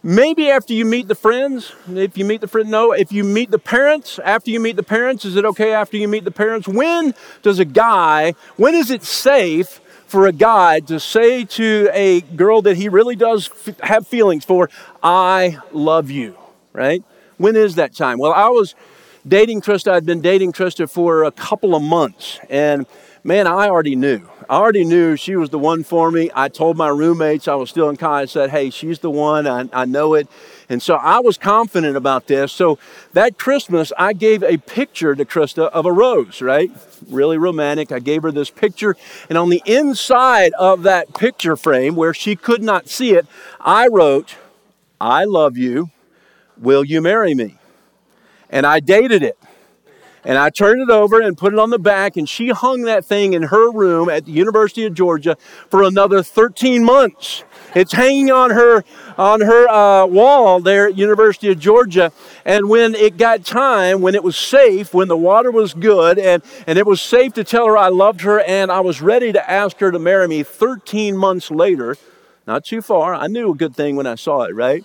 Maybe 0.06 0.48
after 0.50 0.72
you 0.72 0.84
meet 0.84 1.08
the 1.08 1.16
friends, 1.16 1.72
if 1.88 2.16
you 2.16 2.24
meet 2.24 2.40
the 2.40 2.46
friend, 2.46 2.70
no. 2.70 2.92
If 2.92 3.10
you 3.10 3.24
meet 3.24 3.50
the 3.50 3.58
parents, 3.58 4.20
after 4.20 4.52
you 4.52 4.60
meet 4.60 4.76
the 4.76 4.84
parents, 4.84 5.24
is 5.24 5.34
it 5.34 5.44
okay 5.44 5.72
after 5.72 5.96
you 5.96 6.06
meet 6.06 6.22
the 6.22 6.30
parents? 6.30 6.68
When 6.68 7.12
does 7.42 7.58
a 7.58 7.64
guy, 7.64 8.34
when 8.56 8.76
is 8.76 8.92
it 8.92 9.02
safe 9.02 9.80
for 10.06 10.28
a 10.28 10.32
guy 10.32 10.78
to 10.78 11.00
say 11.00 11.44
to 11.44 11.90
a 11.92 12.20
girl 12.20 12.62
that 12.62 12.76
he 12.76 12.88
really 12.88 13.16
does 13.16 13.50
f- 13.66 13.80
have 13.80 14.06
feelings 14.06 14.44
for, 14.44 14.70
I 15.02 15.58
love 15.72 16.08
you, 16.08 16.36
right? 16.72 17.02
When 17.36 17.56
is 17.56 17.74
that 17.74 17.92
time? 17.92 18.20
Well, 18.20 18.32
I 18.32 18.48
was 18.48 18.76
dating 19.26 19.62
Trista, 19.62 19.90
I'd 19.90 20.06
been 20.06 20.20
dating 20.20 20.52
Trista 20.52 20.88
for 20.88 21.24
a 21.24 21.32
couple 21.32 21.74
of 21.74 21.82
months, 21.82 22.38
and 22.48 22.86
man, 23.24 23.48
I 23.48 23.68
already 23.68 23.96
knew. 23.96 24.20
I 24.48 24.56
already 24.56 24.84
knew 24.84 25.16
she 25.16 25.34
was 25.34 25.50
the 25.50 25.58
one 25.58 25.82
for 25.82 26.12
me. 26.12 26.30
I 26.32 26.48
told 26.48 26.76
my 26.76 26.88
roommates 26.88 27.48
I 27.48 27.56
was 27.56 27.68
still 27.68 27.88
in 27.88 27.96
college, 27.96 28.30
said, 28.30 28.50
hey, 28.50 28.70
she's 28.70 29.00
the 29.00 29.10
one. 29.10 29.46
I, 29.46 29.68
I 29.72 29.84
know 29.86 30.14
it. 30.14 30.28
And 30.68 30.80
so 30.80 30.94
I 30.94 31.18
was 31.18 31.36
confident 31.36 31.96
about 31.96 32.28
this. 32.28 32.52
So 32.52 32.78
that 33.12 33.38
Christmas, 33.38 33.92
I 33.98 34.12
gave 34.12 34.44
a 34.44 34.56
picture 34.58 35.16
to 35.16 35.24
Krista 35.24 35.68
of 35.70 35.84
a 35.84 35.92
rose, 35.92 36.40
right? 36.40 36.70
Really 37.08 37.38
romantic. 37.38 37.90
I 37.90 37.98
gave 37.98 38.22
her 38.22 38.30
this 38.30 38.50
picture. 38.50 38.96
And 39.28 39.36
on 39.36 39.48
the 39.48 39.62
inside 39.66 40.52
of 40.52 40.84
that 40.84 41.14
picture 41.14 41.56
frame, 41.56 41.96
where 41.96 42.14
she 42.14 42.36
could 42.36 42.62
not 42.62 42.88
see 42.88 43.14
it, 43.14 43.26
I 43.60 43.88
wrote, 43.88 44.36
I 45.00 45.24
love 45.24 45.56
you. 45.56 45.90
Will 46.56 46.84
you 46.84 47.02
marry 47.02 47.34
me? 47.34 47.58
And 48.48 48.64
I 48.64 48.78
dated 48.78 49.24
it. 49.24 49.36
And 50.26 50.36
I 50.36 50.50
turned 50.50 50.82
it 50.82 50.90
over 50.90 51.20
and 51.20 51.38
put 51.38 51.52
it 51.52 51.58
on 51.60 51.70
the 51.70 51.78
back, 51.78 52.16
and 52.16 52.28
she 52.28 52.48
hung 52.48 52.82
that 52.82 53.04
thing 53.04 53.32
in 53.32 53.44
her 53.44 53.70
room 53.70 54.08
at 54.08 54.24
the 54.24 54.32
University 54.32 54.84
of 54.84 54.92
Georgia 54.92 55.36
for 55.70 55.84
another 55.84 56.20
13 56.20 56.82
months. 56.82 57.44
It's 57.76 57.92
hanging 57.92 58.32
on 58.32 58.50
her 58.50 58.82
on 59.16 59.40
her 59.40 59.68
uh, 59.68 60.04
wall 60.06 60.58
there 60.58 60.88
at 60.88 60.98
University 60.98 61.52
of 61.52 61.60
Georgia. 61.60 62.10
And 62.44 62.68
when 62.68 62.96
it 62.96 63.18
got 63.18 63.44
time, 63.44 64.00
when 64.00 64.16
it 64.16 64.24
was 64.24 64.36
safe, 64.36 64.92
when 64.92 65.06
the 65.06 65.16
water 65.16 65.52
was 65.52 65.74
good, 65.74 66.18
and, 66.18 66.42
and 66.66 66.76
it 66.76 66.86
was 66.86 67.00
safe 67.00 67.32
to 67.34 67.44
tell 67.44 67.66
her 67.66 67.78
I 67.78 67.88
loved 67.88 68.22
her, 68.22 68.40
and 68.40 68.72
I 68.72 68.80
was 68.80 69.00
ready 69.00 69.32
to 69.32 69.50
ask 69.50 69.78
her 69.78 69.92
to 69.92 69.98
marry 70.00 70.26
me 70.26 70.42
13 70.42 71.16
months 71.16 71.52
later, 71.52 71.96
not 72.48 72.64
too 72.64 72.82
far, 72.82 73.14
I 73.14 73.28
knew 73.28 73.52
a 73.52 73.54
good 73.54 73.76
thing 73.76 73.94
when 73.94 74.08
I 74.08 74.16
saw 74.16 74.42
it, 74.42 74.56
right? 74.56 74.84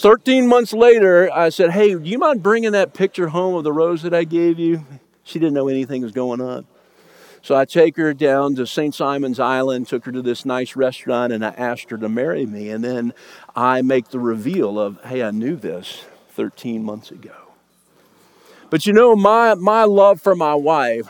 13 0.00 0.46
months 0.46 0.72
later, 0.72 1.30
I 1.32 1.48
said, 1.48 1.70
Hey, 1.70 1.94
do 1.94 2.08
you 2.08 2.18
mind 2.18 2.42
bringing 2.42 2.72
that 2.72 2.94
picture 2.94 3.28
home 3.28 3.54
of 3.54 3.64
the 3.64 3.72
rose 3.72 4.02
that 4.02 4.14
I 4.14 4.24
gave 4.24 4.58
you? 4.58 4.84
She 5.24 5.38
didn't 5.38 5.54
know 5.54 5.68
anything 5.68 6.02
was 6.02 6.12
going 6.12 6.40
on. 6.40 6.66
So 7.42 7.56
I 7.56 7.64
take 7.64 7.96
her 7.96 8.14
down 8.14 8.54
to 8.56 8.66
St. 8.66 8.94
Simon's 8.94 9.38
Island, 9.38 9.88
took 9.88 10.04
her 10.04 10.12
to 10.12 10.22
this 10.22 10.44
nice 10.44 10.76
restaurant, 10.76 11.32
and 11.32 11.44
I 11.44 11.50
asked 11.50 11.90
her 11.90 11.98
to 11.98 12.08
marry 12.08 12.46
me. 12.46 12.70
And 12.70 12.82
then 12.82 13.14
I 13.54 13.82
make 13.82 14.08
the 14.08 14.18
reveal 14.18 14.78
of, 14.78 15.02
Hey, 15.04 15.22
I 15.22 15.30
knew 15.30 15.56
this 15.56 16.04
13 16.30 16.84
months 16.84 17.10
ago. 17.10 17.34
But 18.70 18.86
you 18.86 18.92
know, 18.92 19.16
my, 19.16 19.54
my 19.54 19.84
love 19.84 20.20
for 20.20 20.34
my 20.34 20.54
wife 20.54 21.08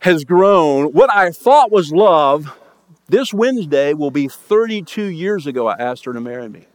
has 0.00 0.24
grown. 0.24 0.92
What 0.92 1.10
I 1.10 1.30
thought 1.30 1.70
was 1.70 1.92
love, 1.92 2.56
this 3.08 3.32
Wednesday 3.32 3.94
will 3.94 4.10
be 4.10 4.28
32 4.28 5.04
years 5.04 5.46
ago 5.46 5.66
I 5.66 5.76
asked 5.78 6.04
her 6.04 6.12
to 6.12 6.20
marry 6.20 6.48
me. 6.48 6.66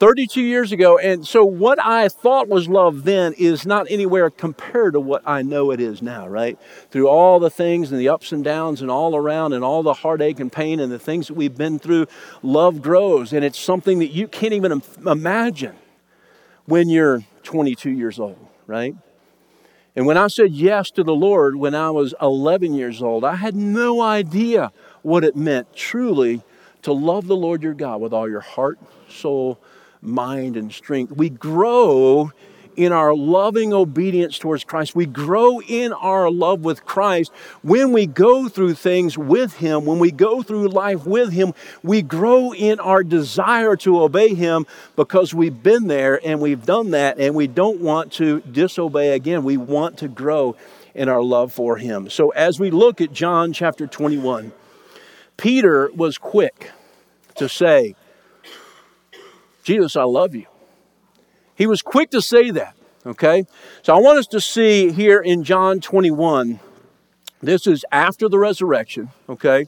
32 0.00 0.40
years 0.40 0.72
ago. 0.72 0.98
And 0.98 1.26
so, 1.26 1.44
what 1.44 1.78
I 1.78 2.08
thought 2.08 2.48
was 2.48 2.68
love 2.68 3.04
then 3.04 3.34
is 3.34 3.66
not 3.66 3.86
anywhere 3.90 4.30
compared 4.30 4.94
to 4.94 5.00
what 5.00 5.22
I 5.26 5.42
know 5.42 5.70
it 5.70 5.78
is 5.78 6.00
now, 6.00 6.26
right? 6.26 6.58
Through 6.90 7.08
all 7.08 7.38
the 7.38 7.50
things 7.50 7.92
and 7.92 8.00
the 8.00 8.08
ups 8.08 8.32
and 8.32 8.42
downs 8.42 8.80
and 8.80 8.90
all 8.90 9.14
around 9.14 9.52
and 9.52 9.62
all 9.62 9.82
the 9.82 9.92
heartache 9.92 10.40
and 10.40 10.50
pain 10.50 10.80
and 10.80 10.90
the 10.90 10.98
things 10.98 11.28
that 11.28 11.34
we've 11.34 11.56
been 11.56 11.78
through, 11.78 12.06
love 12.42 12.80
grows. 12.80 13.34
And 13.34 13.44
it's 13.44 13.58
something 13.58 13.98
that 13.98 14.08
you 14.08 14.26
can't 14.26 14.54
even 14.54 14.82
imagine 15.06 15.76
when 16.64 16.88
you're 16.88 17.22
22 17.42 17.90
years 17.90 18.18
old, 18.18 18.38
right? 18.66 18.94
And 19.94 20.06
when 20.06 20.16
I 20.16 20.28
said 20.28 20.52
yes 20.52 20.90
to 20.92 21.04
the 21.04 21.14
Lord 21.14 21.56
when 21.56 21.74
I 21.74 21.90
was 21.90 22.14
11 22.22 22.72
years 22.72 23.02
old, 23.02 23.22
I 23.22 23.34
had 23.34 23.54
no 23.54 24.00
idea 24.00 24.72
what 25.02 25.24
it 25.24 25.36
meant 25.36 25.74
truly 25.74 26.42
to 26.82 26.92
love 26.92 27.26
the 27.26 27.36
Lord 27.36 27.62
your 27.62 27.74
God 27.74 28.00
with 28.00 28.14
all 28.14 28.26
your 28.26 28.40
heart, 28.40 28.78
soul, 29.08 29.58
mind 30.02 30.56
and 30.56 30.72
strength. 30.72 31.12
We 31.12 31.30
grow 31.30 32.32
in 32.76 32.92
our 32.92 33.14
loving 33.14 33.72
obedience 33.72 34.38
towards 34.38 34.64
Christ. 34.64 34.94
We 34.94 35.06
grow 35.06 35.60
in 35.60 35.92
our 35.92 36.30
love 36.30 36.60
with 36.60 36.84
Christ 36.84 37.32
when 37.62 37.92
we 37.92 38.06
go 38.06 38.48
through 38.48 38.74
things 38.74 39.18
with 39.18 39.54
Him, 39.54 39.84
when 39.84 39.98
we 39.98 40.10
go 40.10 40.42
through 40.42 40.68
life 40.68 41.04
with 41.04 41.32
Him. 41.32 41.52
We 41.82 42.02
grow 42.02 42.54
in 42.54 42.80
our 42.80 43.02
desire 43.02 43.76
to 43.76 44.00
obey 44.00 44.34
Him 44.34 44.66
because 44.96 45.34
we've 45.34 45.62
been 45.62 45.88
there 45.88 46.24
and 46.24 46.40
we've 46.40 46.64
done 46.64 46.92
that 46.92 47.18
and 47.18 47.34
we 47.34 47.46
don't 47.46 47.80
want 47.80 48.12
to 48.14 48.40
disobey 48.40 49.14
again. 49.14 49.44
We 49.44 49.56
want 49.56 49.98
to 49.98 50.08
grow 50.08 50.56
in 50.94 51.08
our 51.08 51.22
love 51.22 51.52
for 51.52 51.76
Him. 51.76 52.08
So 52.08 52.30
as 52.30 52.58
we 52.58 52.70
look 52.70 53.00
at 53.00 53.12
John 53.12 53.52
chapter 53.52 53.86
21, 53.86 54.52
Peter 55.36 55.90
was 55.94 56.18
quick 56.18 56.70
to 57.36 57.48
say, 57.48 57.94
Jesus, 59.62 59.96
I 59.96 60.04
love 60.04 60.34
you. 60.34 60.46
He 61.54 61.66
was 61.66 61.82
quick 61.82 62.10
to 62.10 62.22
say 62.22 62.50
that, 62.52 62.74
okay? 63.04 63.44
So 63.82 63.94
I 63.94 64.00
want 64.00 64.18
us 64.18 64.26
to 64.28 64.40
see 64.40 64.92
here 64.92 65.20
in 65.20 65.44
John 65.44 65.80
21, 65.80 66.60
this 67.42 67.66
is 67.66 67.84
after 67.92 68.28
the 68.28 68.38
resurrection, 68.38 69.10
okay? 69.28 69.66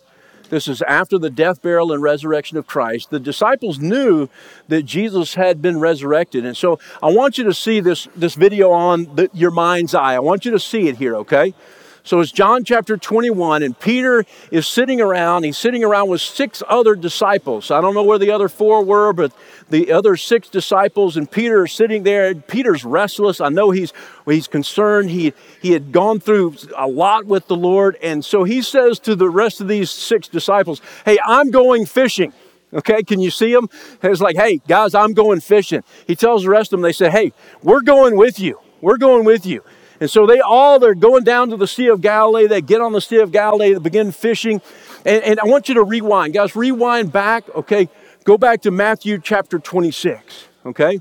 This 0.52 0.68
is 0.68 0.82
after 0.82 1.18
the 1.18 1.30
death, 1.30 1.62
burial, 1.62 1.92
and 1.92 2.02
resurrection 2.02 2.58
of 2.58 2.66
Christ. 2.66 3.08
The 3.08 3.18
disciples 3.18 3.78
knew 3.78 4.28
that 4.68 4.82
Jesus 4.82 5.34
had 5.34 5.62
been 5.62 5.80
resurrected. 5.80 6.44
And 6.44 6.54
so 6.54 6.78
I 7.02 7.10
want 7.10 7.38
you 7.38 7.44
to 7.44 7.54
see 7.54 7.80
this, 7.80 8.06
this 8.14 8.34
video 8.34 8.70
on 8.70 9.14
the, 9.16 9.30
your 9.32 9.50
mind's 9.50 9.94
eye. 9.94 10.14
I 10.14 10.18
want 10.18 10.44
you 10.44 10.50
to 10.50 10.60
see 10.60 10.88
it 10.88 10.98
here, 10.98 11.16
okay? 11.16 11.54
So 12.04 12.18
it's 12.18 12.32
John 12.32 12.64
chapter 12.64 12.96
21, 12.96 13.62
and 13.62 13.78
Peter 13.78 14.24
is 14.50 14.66
sitting 14.66 15.00
around. 15.00 15.44
He's 15.44 15.56
sitting 15.56 15.84
around 15.84 16.08
with 16.08 16.20
six 16.20 16.60
other 16.68 16.96
disciples. 16.96 17.70
I 17.70 17.80
don't 17.80 17.94
know 17.94 18.02
where 18.02 18.18
the 18.18 18.32
other 18.32 18.48
four 18.48 18.84
were, 18.84 19.12
but 19.12 19.32
the 19.70 19.92
other 19.92 20.16
six 20.16 20.48
disciples, 20.48 21.16
and 21.16 21.30
Peter 21.30 21.64
is 21.64 21.72
sitting 21.72 22.02
there. 22.02 22.34
Peter's 22.34 22.84
restless. 22.84 23.40
I 23.40 23.50
know 23.50 23.70
he's, 23.70 23.92
he's 24.26 24.48
concerned. 24.48 25.10
He, 25.10 25.32
he 25.60 25.70
had 25.70 25.92
gone 25.92 26.18
through 26.18 26.56
a 26.76 26.88
lot 26.88 27.26
with 27.26 27.46
the 27.46 27.56
Lord. 27.56 27.96
And 28.02 28.24
so 28.24 28.42
he 28.42 28.62
says 28.62 28.98
to 29.00 29.14
the 29.14 29.30
rest 29.30 29.60
of 29.60 29.68
these 29.68 29.90
six 29.90 30.26
disciples, 30.26 30.82
Hey, 31.04 31.18
I'm 31.24 31.52
going 31.52 31.86
fishing. 31.86 32.32
Okay, 32.74 33.02
can 33.02 33.20
you 33.20 33.30
see 33.30 33.52
him? 33.52 33.68
It's 34.02 34.22
like, 34.22 34.34
hey, 34.36 34.60
guys, 34.66 34.94
I'm 34.94 35.12
going 35.12 35.40
fishing. 35.40 35.82
He 36.06 36.16
tells 36.16 36.42
the 36.42 36.48
rest 36.48 36.72
of 36.72 36.78
them, 36.78 36.82
they 36.82 36.92
say, 36.92 37.10
hey, 37.10 37.34
we're 37.62 37.82
going 37.82 38.16
with 38.16 38.40
you. 38.40 38.58
We're 38.80 38.96
going 38.96 39.26
with 39.26 39.44
you. 39.44 39.62
And 40.02 40.10
so 40.10 40.26
they 40.26 40.40
all, 40.40 40.80
they're 40.80 40.96
going 40.96 41.22
down 41.22 41.50
to 41.50 41.56
the 41.56 41.68
Sea 41.68 41.86
of 41.86 42.00
Galilee. 42.00 42.48
They 42.48 42.60
get 42.60 42.80
on 42.80 42.92
the 42.92 43.00
Sea 43.00 43.18
of 43.18 43.30
Galilee, 43.30 43.72
they 43.72 43.78
begin 43.78 44.10
fishing. 44.10 44.60
And, 45.06 45.22
and 45.22 45.38
I 45.38 45.44
want 45.44 45.68
you 45.68 45.76
to 45.76 45.84
rewind. 45.84 46.34
Guys, 46.34 46.56
rewind 46.56 47.12
back, 47.12 47.48
okay? 47.50 47.88
Go 48.24 48.36
back 48.36 48.62
to 48.62 48.72
Matthew 48.72 49.20
chapter 49.20 49.60
26, 49.60 50.48
okay? 50.66 51.00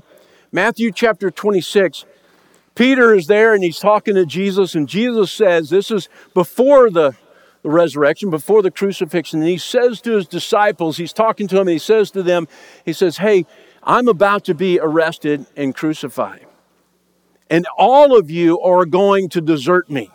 Matthew 0.52 0.92
chapter 0.92 1.32
26. 1.32 2.04
Peter 2.76 3.12
is 3.12 3.26
there 3.26 3.54
and 3.54 3.64
he's 3.64 3.80
talking 3.80 4.14
to 4.14 4.24
Jesus, 4.24 4.76
and 4.76 4.88
Jesus 4.88 5.32
says, 5.32 5.68
This 5.68 5.90
is 5.90 6.08
before 6.32 6.88
the, 6.88 7.16
the 7.62 7.70
resurrection, 7.70 8.30
before 8.30 8.62
the 8.62 8.70
crucifixion. 8.70 9.40
And 9.40 9.48
he 9.48 9.58
says 9.58 10.00
to 10.02 10.12
his 10.12 10.28
disciples, 10.28 10.96
He's 10.96 11.12
talking 11.12 11.48
to 11.48 11.56
them, 11.56 11.66
and 11.66 11.72
he 11.72 11.80
says 11.80 12.12
to 12.12 12.22
them, 12.22 12.46
He 12.84 12.92
says, 12.92 13.16
Hey, 13.16 13.46
I'm 13.82 14.06
about 14.06 14.44
to 14.44 14.54
be 14.54 14.78
arrested 14.78 15.46
and 15.56 15.74
crucified 15.74 16.46
and 17.52 17.66
all 17.76 18.16
of 18.16 18.30
you 18.30 18.58
are 18.62 18.86
going 18.86 19.28
to 19.28 19.42
desert 19.42 19.90
me. 19.90 20.10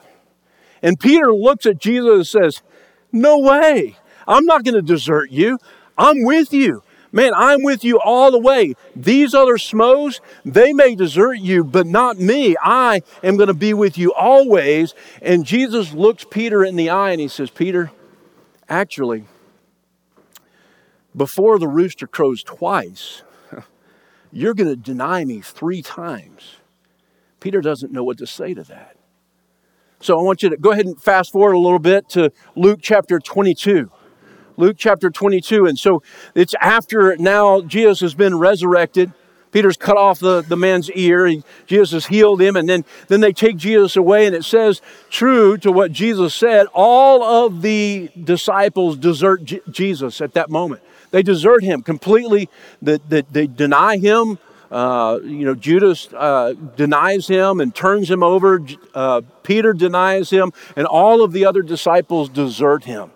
And 0.81 0.99
Peter 0.99 1.31
looks 1.31 1.67
at 1.67 1.77
Jesus 1.77 2.11
and 2.11 2.27
says, 2.27 2.63
No 3.11 3.37
way. 3.37 3.95
I'm 4.27 4.45
not 4.45 4.63
going 4.63 4.73
to 4.73 4.81
desert 4.81 5.29
you. 5.29 5.59
I'm 5.99 6.23
with 6.23 6.51
you. 6.51 6.81
Man, 7.11 7.33
I'm 7.35 7.61
with 7.61 7.83
you 7.83 7.99
all 7.99 8.31
the 8.31 8.39
way. 8.39 8.73
These 8.95 9.35
other 9.35 9.57
smos, 9.57 10.19
they 10.43 10.73
may 10.73 10.95
desert 10.95 11.35
you, 11.35 11.63
but 11.63 11.85
not 11.85 12.17
me. 12.17 12.55
I 12.59 13.03
am 13.21 13.37
going 13.37 13.47
to 13.47 13.53
be 13.53 13.73
with 13.73 13.99
you 13.99 14.11
always. 14.13 14.95
And 15.21 15.45
Jesus 15.45 15.93
looks 15.93 16.25
Peter 16.29 16.63
in 16.63 16.75
the 16.75 16.89
eye 16.89 17.11
and 17.11 17.21
he 17.21 17.27
says, 17.27 17.51
Peter, 17.51 17.91
actually, 18.67 19.25
before 21.15 21.59
the 21.59 21.67
rooster 21.67 22.07
crows 22.07 22.41
twice, 22.41 23.21
you're 24.31 24.55
going 24.55 24.69
to 24.69 24.75
deny 24.75 25.23
me 25.23 25.39
three 25.39 25.83
times. 25.83 26.55
Peter 27.39 27.61
doesn't 27.61 27.91
know 27.91 28.03
what 28.03 28.17
to 28.17 28.27
say 28.27 28.53
to 28.53 28.63
that. 28.63 28.97
So 29.99 30.19
I 30.19 30.21
want 30.21 30.43
you 30.43 30.49
to 30.49 30.57
go 30.57 30.71
ahead 30.71 30.85
and 30.85 31.01
fast 31.01 31.31
forward 31.31 31.53
a 31.53 31.59
little 31.59 31.79
bit 31.79 32.09
to 32.09 32.31
Luke 32.55 32.79
chapter 32.81 33.19
22. 33.19 33.91
Luke 34.55 34.75
chapter 34.77 35.09
22. 35.09 35.65
And 35.65 35.77
so 35.77 36.03
it's 36.35 36.53
after 36.59 37.15
now 37.17 37.61
Jesus 37.61 38.01
has 38.01 38.13
been 38.13 38.37
resurrected. 38.37 39.11
Peter's 39.51 39.77
cut 39.77 39.97
off 39.97 40.19
the, 40.19 40.41
the 40.41 40.57
man's 40.57 40.91
ear. 40.91 41.25
He, 41.25 41.43
Jesus 41.65 41.91
has 41.91 42.05
healed 42.07 42.41
him. 42.41 42.55
And 42.55 42.67
then, 42.67 42.85
then 43.07 43.21
they 43.21 43.33
take 43.33 43.57
Jesus 43.57 43.95
away. 43.95 44.27
And 44.27 44.35
it 44.35 44.43
says, 44.43 44.81
true 45.09 45.57
to 45.57 45.71
what 45.71 45.91
Jesus 45.91 46.35
said, 46.35 46.67
all 46.73 47.23
of 47.23 47.61
the 47.61 48.11
disciples 48.21 48.97
desert 48.97 49.45
J- 49.45 49.61
Jesus 49.69 50.21
at 50.21 50.33
that 50.33 50.49
moment. 50.49 50.81
They 51.11 51.23
desert 51.23 51.63
him 51.63 51.81
completely. 51.81 52.49
They, 52.81 52.97
they, 52.97 53.21
they 53.21 53.47
deny 53.47 53.97
him. 53.97 54.37
Uh, 54.71 55.19
you 55.23 55.45
know, 55.45 55.55
Judas 55.55 56.09
uh, 56.13 56.53
denies 56.75 57.27
him 57.27 57.59
and 57.59 57.73
turns 57.73 58.09
him 58.09 58.23
over. 58.23 58.61
Uh, 58.93 59.21
Peter 59.43 59.73
denies 59.73 60.29
him. 60.29 60.51
And 60.75 60.85
all 60.87 61.23
of 61.23 61.31
the 61.31 61.45
other 61.45 61.61
disciples 61.61 62.29
desert 62.29 62.83
him. 62.83 63.11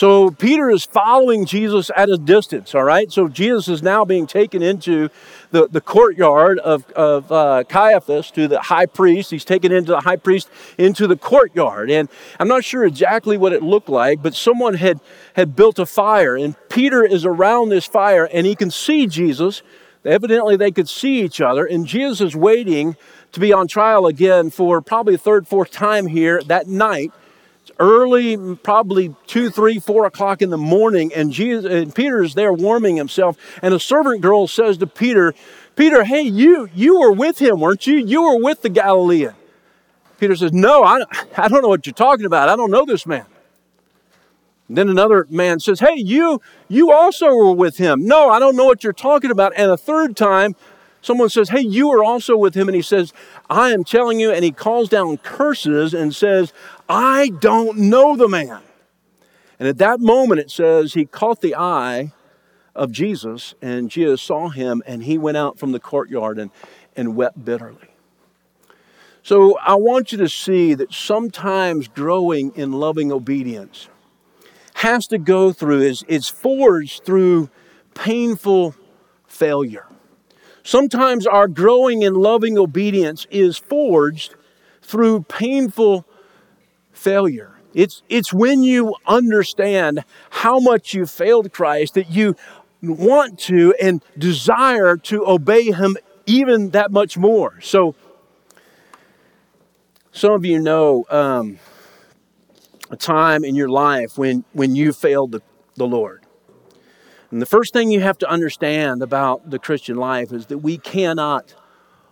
So 0.00 0.30
Peter 0.30 0.70
is 0.70 0.86
following 0.86 1.44
Jesus 1.44 1.90
at 1.94 2.08
a 2.08 2.16
distance, 2.16 2.74
all 2.74 2.84
right? 2.84 3.12
So 3.12 3.28
Jesus 3.28 3.68
is 3.68 3.82
now 3.82 4.02
being 4.06 4.26
taken 4.26 4.62
into 4.62 5.10
the, 5.50 5.68
the 5.68 5.82
courtyard 5.82 6.58
of, 6.60 6.90
of 6.92 7.30
uh, 7.30 7.64
Caiaphas 7.68 8.30
to 8.30 8.48
the 8.48 8.60
high 8.60 8.86
priest. 8.86 9.30
He's 9.30 9.44
taken 9.44 9.72
into 9.72 9.92
the 9.92 10.00
high 10.00 10.16
priest 10.16 10.48
into 10.78 11.06
the 11.06 11.16
courtyard. 11.16 11.90
And 11.90 12.08
I'm 12.38 12.48
not 12.48 12.64
sure 12.64 12.84
exactly 12.84 13.36
what 13.36 13.52
it 13.52 13.62
looked 13.62 13.90
like, 13.90 14.22
but 14.22 14.34
someone 14.34 14.72
had, 14.72 15.00
had 15.34 15.54
built 15.54 15.78
a 15.78 15.84
fire. 15.84 16.34
And 16.34 16.54
Peter 16.70 17.04
is 17.04 17.26
around 17.26 17.68
this 17.68 17.84
fire 17.84 18.24
and 18.24 18.46
he 18.46 18.54
can 18.54 18.70
see 18.70 19.06
Jesus. 19.06 19.62
Evidently, 20.04 20.56
they 20.56 20.70
could 20.70 20.88
see 20.88 21.22
each 21.22 21.40
other. 21.40 21.66
And 21.66 21.86
Jesus 21.86 22.20
is 22.20 22.36
waiting 22.36 22.96
to 23.32 23.40
be 23.40 23.52
on 23.52 23.68
trial 23.68 24.06
again 24.06 24.50
for 24.50 24.80
probably 24.80 25.14
a 25.14 25.18
third, 25.18 25.46
fourth 25.46 25.70
time 25.70 26.06
here 26.06 26.42
that 26.44 26.66
night 26.66 27.12
early, 27.78 28.56
probably 28.56 29.14
two, 29.26 29.50
three, 29.50 29.78
four 29.78 30.04
o'clock 30.04 30.42
in 30.42 30.50
the 30.50 30.58
morning, 30.58 31.12
and, 31.14 31.32
Jesus, 31.32 31.70
and 31.70 31.94
Peter 31.94 32.22
is 32.22 32.34
there 32.34 32.52
warming 32.52 32.96
himself. 32.96 33.36
And 33.62 33.74
a 33.74 33.80
servant 33.80 34.20
girl 34.20 34.46
says 34.46 34.78
to 34.78 34.86
Peter, 34.86 35.34
Peter, 35.76 36.04
hey, 36.04 36.22
you, 36.22 36.68
you 36.74 37.00
were 37.00 37.12
with 37.12 37.40
him, 37.40 37.60
weren't 37.60 37.86
you? 37.86 37.96
You 37.96 38.22
were 38.22 38.38
with 38.38 38.62
the 38.62 38.68
Galilean. 38.68 39.34
Peter 40.18 40.36
says, 40.36 40.52
No, 40.52 40.84
I, 40.84 41.02
I 41.36 41.48
don't 41.48 41.62
know 41.62 41.68
what 41.68 41.86
you're 41.86 41.94
talking 41.94 42.26
about. 42.26 42.50
I 42.50 42.56
don't 42.56 42.70
know 42.70 42.84
this 42.84 43.06
man. 43.06 43.24
Then 44.76 44.88
another 44.88 45.26
man 45.30 45.60
says, 45.60 45.80
Hey, 45.80 45.96
you, 45.96 46.40
you 46.68 46.92
also 46.92 47.28
were 47.28 47.52
with 47.52 47.76
him. 47.76 48.06
No, 48.06 48.30
I 48.30 48.38
don't 48.38 48.56
know 48.56 48.66
what 48.66 48.84
you're 48.84 48.92
talking 48.92 49.30
about. 49.30 49.52
And 49.56 49.70
a 49.70 49.76
third 49.76 50.16
time, 50.16 50.54
Someone 51.02 51.30
says, 51.30 51.48
Hey, 51.48 51.62
you 51.62 51.88
were 51.88 52.04
also 52.04 52.36
with 52.36 52.54
him. 52.54 52.68
And 52.68 52.76
he 52.76 52.82
says, 52.82 53.12
I 53.48 53.70
am 53.70 53.84
telling 53.84 54.20
you. 54.20 54.30
And 54.30 54.44
he 54.44 54.50
calls 54.50 54.88
down 54.88 55.16
curses 55.18 55.94
and 55.94 56.14
says, 56.14 56.52
I 56.88 57.30
don't 57.40 57.78
know 57.78 58.16
the 58.16 58.28
man. 58.28 58.60
And 59.58 59.68
at 59.68 59.78
that 59.78 60.00
moment, 60.00 60.40
it 60.40 60.50
says, 60.50 60.94
he 60.94 61.04
caught 61.04 61.42
the 61.42 61.54
eye 61.54 62.12
of 62.74 62.90
Jesus, 62.90 63.54
and 63.60 63.90
Jesus 63.90 64.22
saw 64.22 64.48
him, 64.48 64.82
and 64.86 65.02
he 65.02 65.18
went 65.18 65.36
out 65.36 65.58
from 65.58 65.72
the 65.72 65.78
courtyard 65.78 66.38
and, 66.38 66.50
and 66.96 67.14
wept 67.14 67.44
bitterly. 67.44 67.76
So 69.22 69.58
I 69.58 69.74
want 69.74 70.12
you 70.12 70.18
to 70.18 70.30
see 70.30 70.72
that 70.74 70.94
sometimes 70.94 71.88
growing 71.88 72.52
in 72.56 72.72
loving 72.72 73.12
obedience 73.12 73.90
has 74.80 75.06
to 75.06 75.18
go 75.18 75.52
through, 75.52 75.82
is, 75.82 76.02
is 76.04 76.26
forged 76.26 77.04
through 77.04 77.50
painful 77.92 78.74
failure. 79.26 79.86
Sometimes 80.62 81.26
our 81.26 81.48
growing 81.48 82.02
and 82.02 82.16
loving 82.16 82.56
obedience 82.56 83.26
is 83.30 83.58
forged 83.58 84.36
through 84.80 85.20
painful 85.24 86.06
failure. 86.92 87.58
It's, 87.74 88.02
it's 88.08 88.32
when 88.32 88.62
you 88.62 88.94
understand 89.06 90.02
how 90.30 90.58
much 90.58 90.94
you 90.94 91.04
failed 91.04 91.52
Christ 91.52 91.92
that 91.92 92.08
you 92.08 92.34
want 92.80 93.38
to 93.40 93.74
and 93.82 94.02
desire 94.16 94.96
to 94.96 95.28
obey 95.28 95.72
Him 95.72 95.98
even 96.24 96.70
that 96.70 96.90
much 96.90 97.18
more. 97.18 97.60
So, 97.60 97.94
some 100.10 100.32
of 100.32 100.46
you 100.46 100.58
know 100.58 101.04
um, 101.10 101.58
a 102.90 102.96
time 102.96 103.44
in 103.44 103.54
your 103.54 103.68
life 103.68 104.18
when, 104.18 104.44
when 104.52 104.74
you 104.74 104.92
failed 104.92 105.32
the, 105.32 105.42
the 105.76 105.86
Lord. 105.86 106.26
And 107.30 107.40
the 107.40 107.46
first 107.46 107.72
thing 107.72 107.90
you 107.90 108.00
have 108.00 108.18
to 108.18 108.28
understand 108.28 109.02
about 109.02 109.50
the 109.50 109.58
Christian 109.58 109.96
life 109.96 110.32
is 110.32 110.46
that 110.46 110.58
we 110.58 110.78
cannot 110.78 111.54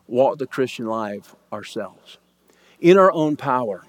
walk 0.06 0.38
the 0.38 0.46
Christian 0.46 0.86
life 0.86 1.34
ourselves 1.52 2.18
in 2.80 2.96
our 2.96 3.12
own 3.12 3.36
power. 3.36 3.84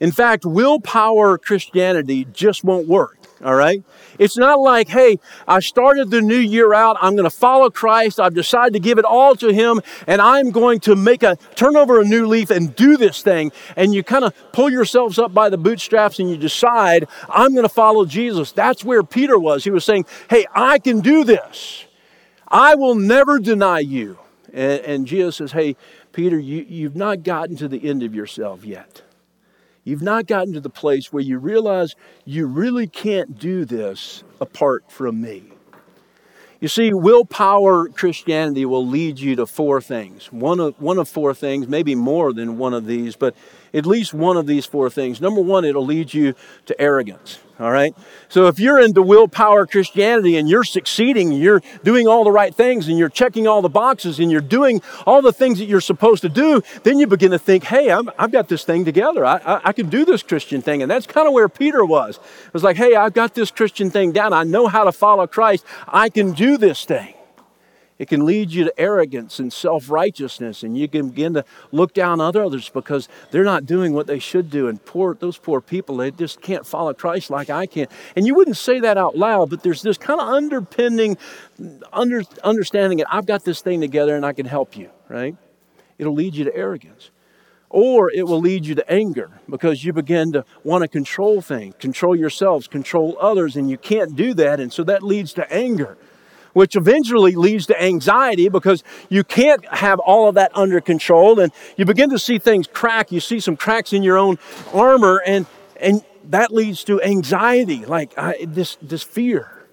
In 0.00 0.10
fact, 0.12 0.44
willpower 0.44 1.38
Christianity 1.38 2.26
just 2.32 2.64
won't 2.64 2.88
work 2.88 3.17
all 3.44 3.54
right? 3.54 3.82
It's 4.18 4.36
not 4.36 4.58
like, 4.60 4.88
hey, 4.88 5.18
I 5.46 5.60
started 5.60 6.10
the 6.10 6.20
new 6.20 6.38
year 6.38 6.74
out. 6.74 6.96
I'm 7.00 7.14
going 7.14 7.28
to 7.28 7.36
follow 7.36 7.70
Christ. 7.70 8.18
I've 8.18 8.34
decided 8.34 8.72
to 8.72 8.80
give 8.80 8.98
it 8.98 9.04
all 9.04 9.36
to 9.36 9.52
Him, 9.52 9.80
and 10.06 10.20
I'm 10.20 10.50
going 10.50 10.80
to 10.80 10.96
make 10.96 11.22
a 11.22 11.36
turn 11.54 11.76
over 11.76 12.00
a 12.00 12.04
new 12.04 12.26
leaf 12.26 12.50
and 12.50 12.74
do 12.74 12.96
this 12.96 13.22
thing. 13.22 13.52
And 13.76 13.94
you 13.94 14.02
kind 14.02 14.24
of 14.24 14.34
pull 14.52 14.70
yourselves 14.70 15.18
up 15.18 15.32
by 15.32 15.48
the 15.48 15.58
bootstraps 15.58 16.18
and 16.18 16.30
you 16.30 16.36
decide, 16.36 17.06
I'm 17.28 17.52
going 17.52 17.64
to 17.64 17.68
follow 17.68 18.04
Jesus. 18.04 18.52
That's 18.52 18.84
where 18.84 19.02
Peter 19.02 19.38
was. 19.38 19.64
He 19.64 19.70
was 19.70 19.84
saying, 19.84 20.06
hey, 20.30 20.46
I 20.54 20.78
can 20.78 21.00
do 21.00 21.24
this. 21.24 21.84
I 22.48 22.74
will 22.74 22.94
never 22.94 23.38
deny 23.38 23.80
you. 23.80 24.18
And, 24.52 24.80
and 24.80 25.06
Jesus 25.06 25.36
says, 25.36 25.52
hey, 25.52 25.76
Peter, 26.12 26.38
you, 26.38 26.64
you've 26.68 26.96
not 26.96 27.22
gotten 27.22 27.56
to 27.56 27.68
the 27.68 27.88
end 27.88 28.02
of 28.02 28.14
yourself 28.14 28.64
yet. 28.64 29.02
You've 29.88 30.02
not 30.02 30.26
gotten 30.26 30.52
to 30.52 30.60
the 30.60 30.68
place 30.68 31.14
where 31.14 31.22
you 31.22 31.38
realize 31.38 31.96
you 32.26 32.44
really 32.44 32.86
can't 32.86 33.38
do 33.38 33.64
this 33.64 34.22
apart 34.38 34.84
from 34.90 35.18
me. 35.22 35.44
You 36.60 36.68
see, 36.68 36.92
willpower 36.92 37.88
Christianity 37.88 38.66
will 38.66 38.86
lead 38.86 39.18
you 39.18 39.34
to 39.36 39.46
four 39.46 39.80
things. 39.80 40.30
One 40.30 40.60
of, 40.60 40.78
one 40.78 40.98
of 40.98 41.08
four 41.08 41.32
things, 41.32 41.68
maybe 41.68 41.94
more 41.94 42.34
than 42.34 42.58
one 42.58 42.74
of 42.74 42.84
these, 42.84 43.16
but 43.16 43.34
at 43.72 43.86
least 43.86 44.14
one 44.14 44.36
of 44.36 44.46
these 44.46 44.66
four 44.66 44.90
things. 44.90 45.20
Number 45.20 45.40
one, 45.40 45.64
it'll 45.64 45.84
lead 45.84 46.14
you 46.14 46.34
to 46.66 46.80
arrogance. 46.80 47.38
All 47.60 47.72
right? 47.72 47.92
So 48.28 48.46
if 48.46 48.60
you're 48.60 48.78
into 48.78 49.02
willpower 49.02 49.66
Christianity 49.66 50.36
and 50.36 50.48
you're 50.48 50.62
succeeding, 50.62 51.32
you're 51.32 51.60
doing 51.82 52.06
all 52.06 52.22
the 52.22 52.30
right 52.30 52.54
things 52.54 52.86
and 52.86 52.96
you're 52.96 53.08
checking 53.08 53.48
all 53.48 53.62
the 53.62 53.68
boxes 53.68 54.20
and 54.20 54.30
you're 54.30 54.40
doing 54.40 54.80
all 55.06 55.22
the 55.22 55.32
things 55.32 55.58
that 55.58 55.64
you're 55.64 55.80
supposed 55.80 56.22
to 56.22 56.28
do, 56.28 56.62
then 56.84 57.00
you 57.00 57.08
begin 57.08 57.32
to 57.32 57.38
think, 57.38 57.64
hey, 57.64 57.90
i 57.90 58.00
have 58.18 58.30
got 58.30 58.48
this 58.48 58.64
thing 58.64 58.84
together. 58.84 59.24
I, 59.24 59.38
I, 59.38 59.60
I 59.64 59.72
can 59.72 59.88
do 59.88 60.04
this 60.04 60.22
Christian 60.22 60.62
thing. 60.62 60.82
And 60.82 60.90
that's 60.90 61.06
kind 61.06 61.26
of 61.26 61.34
where 61.34 61.48
Peter 61.48 61.84
was. 61.84 62.18
It 62.46 62.54
was 62.54 62.62
like, 62.62 62.76
hey, 62.76 62.94
I've 62.94 63.14
got 63.14 63.34
this 63.34 63.50
Christian 63.50 63.90
thing 63.90 64.12
down. 64.12 64.32
I 64.32 64.44
know 64.44 64.68
how 64.68 64.84
to 64.84 64.92
follow 64.92 65.26
Christ. 65.26 65.64
I 65.88 66.10
can 66.10 66.32
do 66.32 66.58
this 66.58 66.84
thing. 66.84 67.14
It 67.98 68.08
can 68.08 68.24
lead 68.24 68.52
you 68.52 68.64
to 68.64 68.80
arrogance 68.80 69.40
and 69.40 69.52
self 69.52 69.90
righteousness, 69.90 70.62
and 70.62 70.78
you 70.78 70.88
can 70.88 71.08
begin 71.08 71.34
to 71.34 71.44
look 71.72 71.92
down 71.92 72.20
on 72.20 72.36
others 72.36 72.68
because 72.68 73.08
they're 73.30 73.44
not 73.44 73.66
doing 73.66 73.92
what 73.92 74.06
they 74.06 74.20
should 74.20 74.50
do. 74.50 74.68
And 74.68 74.84
poor 74.84 75.14
those 75.14 75.36
poor 75.36 75.60
people, 75.60 75.96
they 75.96 76.12
just 76.12 76.40
can't 76.40 76.64
follow 76.64 76.94
Christ 76.94 77.28
like 77.28 77.50
I 77.50 77.66
can. 77.66 77.88
And 78.14 78.26
you 78.26 78.34
wouldn't 78.34 78.56
say 78.56 78.78
that 78.80 78.96
out 78.96 79.16
loud, 79.16 79.50
but 79.50 79.64
there's 79.64 79.82
this 79.82 79.98
kind 79.98 80.20
of 80.20 80.28
underpinning, 80.28 81.18
under, 81.92 82.22
understanding 82.44 82.98
that 82.98 83.08
I've 83.10 83.26
got 83.26 83.44
this 83.44 83.62
thing 83.62 83.80
together 83.80 84.14
and 84.14 84.24
I 84.24 84.32
can 84.32 84.46
help 84.46 84.76
you, 84.76 84.90
right? 85.08 85.36
It'll 85.98 86.14
lead 86.14 86.36
you 86.36 86.44
to 86.44 86.54
arrogance. 86.54 87.10
Or 87.70 88.10
it 88.10 88.26
will 88.26 88.40
lead 88.40 88.64
you 88.64 88.74
to 88.76 88.90
anger 88.90 89.30
because 89.50 89.84
you 89.84 89.92
begin 89.92 90.32
to 90.32 90.44
want 90.64 90.82
to 90.82 90.88
control 90.88 91.42
things, 91.42 91.74
control 91.78 92.16
yourselves, 92.16 92.66
control 92.66 93.18
others, 93.20 93.56
and 93.56 93.68
you 93.68 93.76
can't 93.76 94.16
do 94.16 94.32
that. 94.34 94.58
And 94.58 94.72
so 94.72 94.84
that 94.84 95.02
leads 95.02 95.34
to 95.34 95.52
anger 95.52 95.98
which 96.52 96.76
eventually 96.76 97.34
leads 97.34 97.66
to 97.66 97.82
anxiety 97.82 98.48
because 98.48 98.82
you 99.08 99.24
can't 99.24 99.66
have 99.68 99.98
all 100.00 100.28
of 100.28 100.34
that 100.34 100.50
under 100.56 100.80
control 100.80 101.38
and 101.40 101.52
you 101.76 101.84
begin 101.84 102.10
to 102.10 102.18
see 102.18 102.38
things 102.38 102.66
crack. 102.66 103.12
You 103.12 103.20
see 103.20 103.40
some 103.40 103.56
cracks 103.56 103.92
in 103.92 104.02
your 104.02 104.16
own 104.16 104.38
armor, 104.72 105.22
and, 105.24 105.46
and 105.80 106.02
that 106.24 106.52
leads 106.52 106.84
to 106.84 107.02
anxiety, 107.02 107.84
like 107.84 108.16
I, 108.18 108.44
this, 108.46 108.76
this 108.82 109.02
fear, 109.02 109.66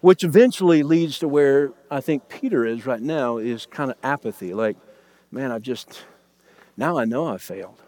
which 0.00 0.24
eventually 0.24 0.82
leads 0.82 1.18
to 1.20 1.28
where 1.28 1.72
I 1.90 2.00
think 2.00 2.28
Peter 2.28 2.64
is 2.64 2.86
right 2.86 3.00
now 3.00 3.38
is 3.38 3.66
kind 3.66 3.90
of 3.90 3.96
apathy. 4.02 4.54
Like, 4.54 4.76
man, 5.30 5.50
I've 5.50 5.62
just, 5.62 6.04
now 6.76 6.98
I 6.98 7.04
know 7.04 7.26
I 7.26 7.38
failed. 7.38 7.82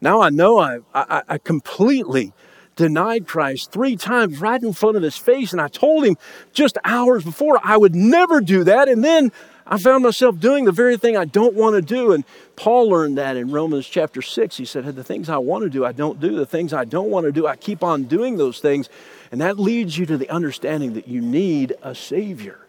Now 0.00 0.22
I 0.22 0.30
know 0.30 0.58
I, 0.58 0.78
I, 0.94 1.22
I 1.28 1.38
completely 1.38 2.32
denied 2.80 3.26
Christ 3.26 3.72
three 3.72 3.94
times 3.94 4.40
right 4.40 4.62
in 4.62 4.72
front 4.72 4.96
of 4.96 5.02
his 5.02 5.18
face. 5.18 5.52
And 5.52 5.60
I 5.60 5.68
told 5.68 6.02
him 6.02 6.16
just 6.54 6.78
hours 6.82 7.22
before 7.22 7.60
I 7.62 7.76
would 7.76 7.94
never 7.94 8.40
do 8.40 8.64
that. 8.64 8.88
And 8.88 9.04
then 9.04 9.32
I 9.66 9.76
found 9.76 10.02
myself 10.02 10.40
doing 10.40 10.64
the 10.64 10.72
very 10.72 10.96
thing 10.96 11.14
I 11.14 11.26
don't 11.26 11.54
want 11.54 11.76
to 11.76 11.82
do. 11.82 12.12
And 12.12 12.24
Paul 12.56 12.88
learned 12.88 13.18
that 13.18 13.36
in 13.36 13.50
Romans 13.50 13.86
chapter 13.86 14.22
6. 14.22 14.56
He 14.56 14.64
said, 14.64 14.86
The 14.96 15.04
things 15.04 15.28
I 15.28 15.36
want 15.36 15.64
to 15.64 15.68
do, 15.68 15.84
I 15.84 15.92
don't 15.92 16.18
do. 16.20 16.34
The 16.34 16.46
things 16.46 16.72
I 16.72 16.86
don't 16.86 17.10
want 17.10 17.26
to 17.26 17.32
do, 17.32 17.46
I 17.46 17.54
keep 17.54 17.84
on 17.84 18.04
doing 18.04 18.38
those 18.38 18.60
things. 18.60 18.88
And 19.30 19.42
that 19.42 19.58
leads 19.58 19.98
you 19.98 20.06
to 20.06 20.16
the 20.16 20.30
understanding 20.30 20.94
that 20.94 21.06
you 21.06 21.20
need 21.20 21.74
a 21.82 21.94
Savior. 21.94 22.66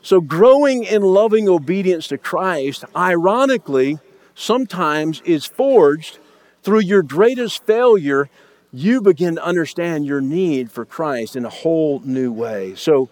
So, 0.00 0.22
growing 0.22 0.84
in 0.84 1.02
loving 1.02 1.50
obedience 1.50 2.08
to 2.08 2.16
Christ, 2.16 2.86
ironically, 2.96 3.98
sometimes 4.34 5.20
is 5.26 5.44
forged 5.44 6.18
through 6.62 6.80
your 6.80 7.02
greatest 7.02 7.66
failure. 7.66 8.30
You 8.72 9.00
begin 9.00 9.36
to 9.36 9.44
understand 9.44 10.04
your 10.04 10.20
need 10.20 10.70
for 10.70 10.84
Christ 10.84 11.36
in 11.36 11.44
a 11.44 11.50
whole 11.50 12.00
new 12.04 12.30
way. 12.30 12.74
So, 12.74 13.08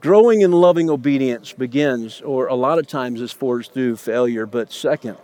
growing 0.00 0.42
in 0.42 0.52
loving 0.52 0.90
obedience 0.90 1.54
begins, 1.54 2.20
or 2.20 2.46
a 2.46 2.54
lot 2.54 2.78
of 2.78 2.86
times 2.86 3.22
is 3.22 3.32
forged 3.32 3.72
through 3.72 3.96
failure, 3.96 4.44
but 4.44 4.70
second, 4.70 5.16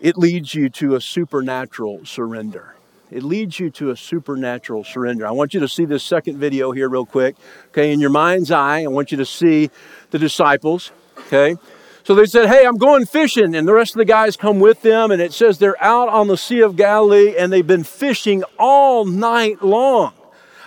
it 0.00 0.18
leads 0.18 0.52
you 0.52 0.68
to 0.70 0.96
a 0.96 1.00
supernatural 1.00 2.04
surrender. 2.04 2.74
It 3.12 3.22
leads 3.22 3.60
you 3.60 3.70
to 3.72 3.90
a 3.90 3.96
supernatural 3.96 4.82
surrender. 4.82 5.24
I 5.26 5.30
want 5.30 5.54
you 5.54 5.60
to 5.60 5.68
see 5.68 5.84
this 5.84 6.02
second 6.02 6.38
video 6.38 6.72
here, 6.72 6.88
real 6.88 7.06
quick. 7.06 7.36
Okay, 7.68 7.92
in 7.92 8.00
your 8.00 8.10
mind's 8.10 8.50
eye, 8.50 8.82
I 8.82 8.88
want 8.88 9.12
you 9.12 9.18
to 9.18 9.26
see 9.26 9.70
the 10.10 10.18
disciples. 10.18 10.90
Okay, 11.26 11.56
so 12.04 12.14
they 12.14 12.26
said, 12.26 12.48
Hey, 12.48 12.66
I'm 12.66 12.78
going 12.78 13.06
fishing. 13.06 13.54
And 13.54 13.66
the 13.66 13.74
rest 13.74 13.94
of 13.94 13.98
the 13.98 14.04
guys 14.04 14.36
come 14.36 14.60
with 14.60 14.82
them. 14.82 15.10
And 15.10 15.22
it 15.22 15.32
says 15.32 15.58
they're 15.58 15.82
out 15.82 16.08
on 16.08 16.28
the 16.28 16.36
Sea 16.36 16.60
of 16.60 16.76
Galilee 16.76 17.36
and 17.36 17.52
they've 17.52 17.66
been 17.66 17.84
fishing 17.84 18.42
all 18.58 19.04
night 19.04 19.62
long. 19.62 20.12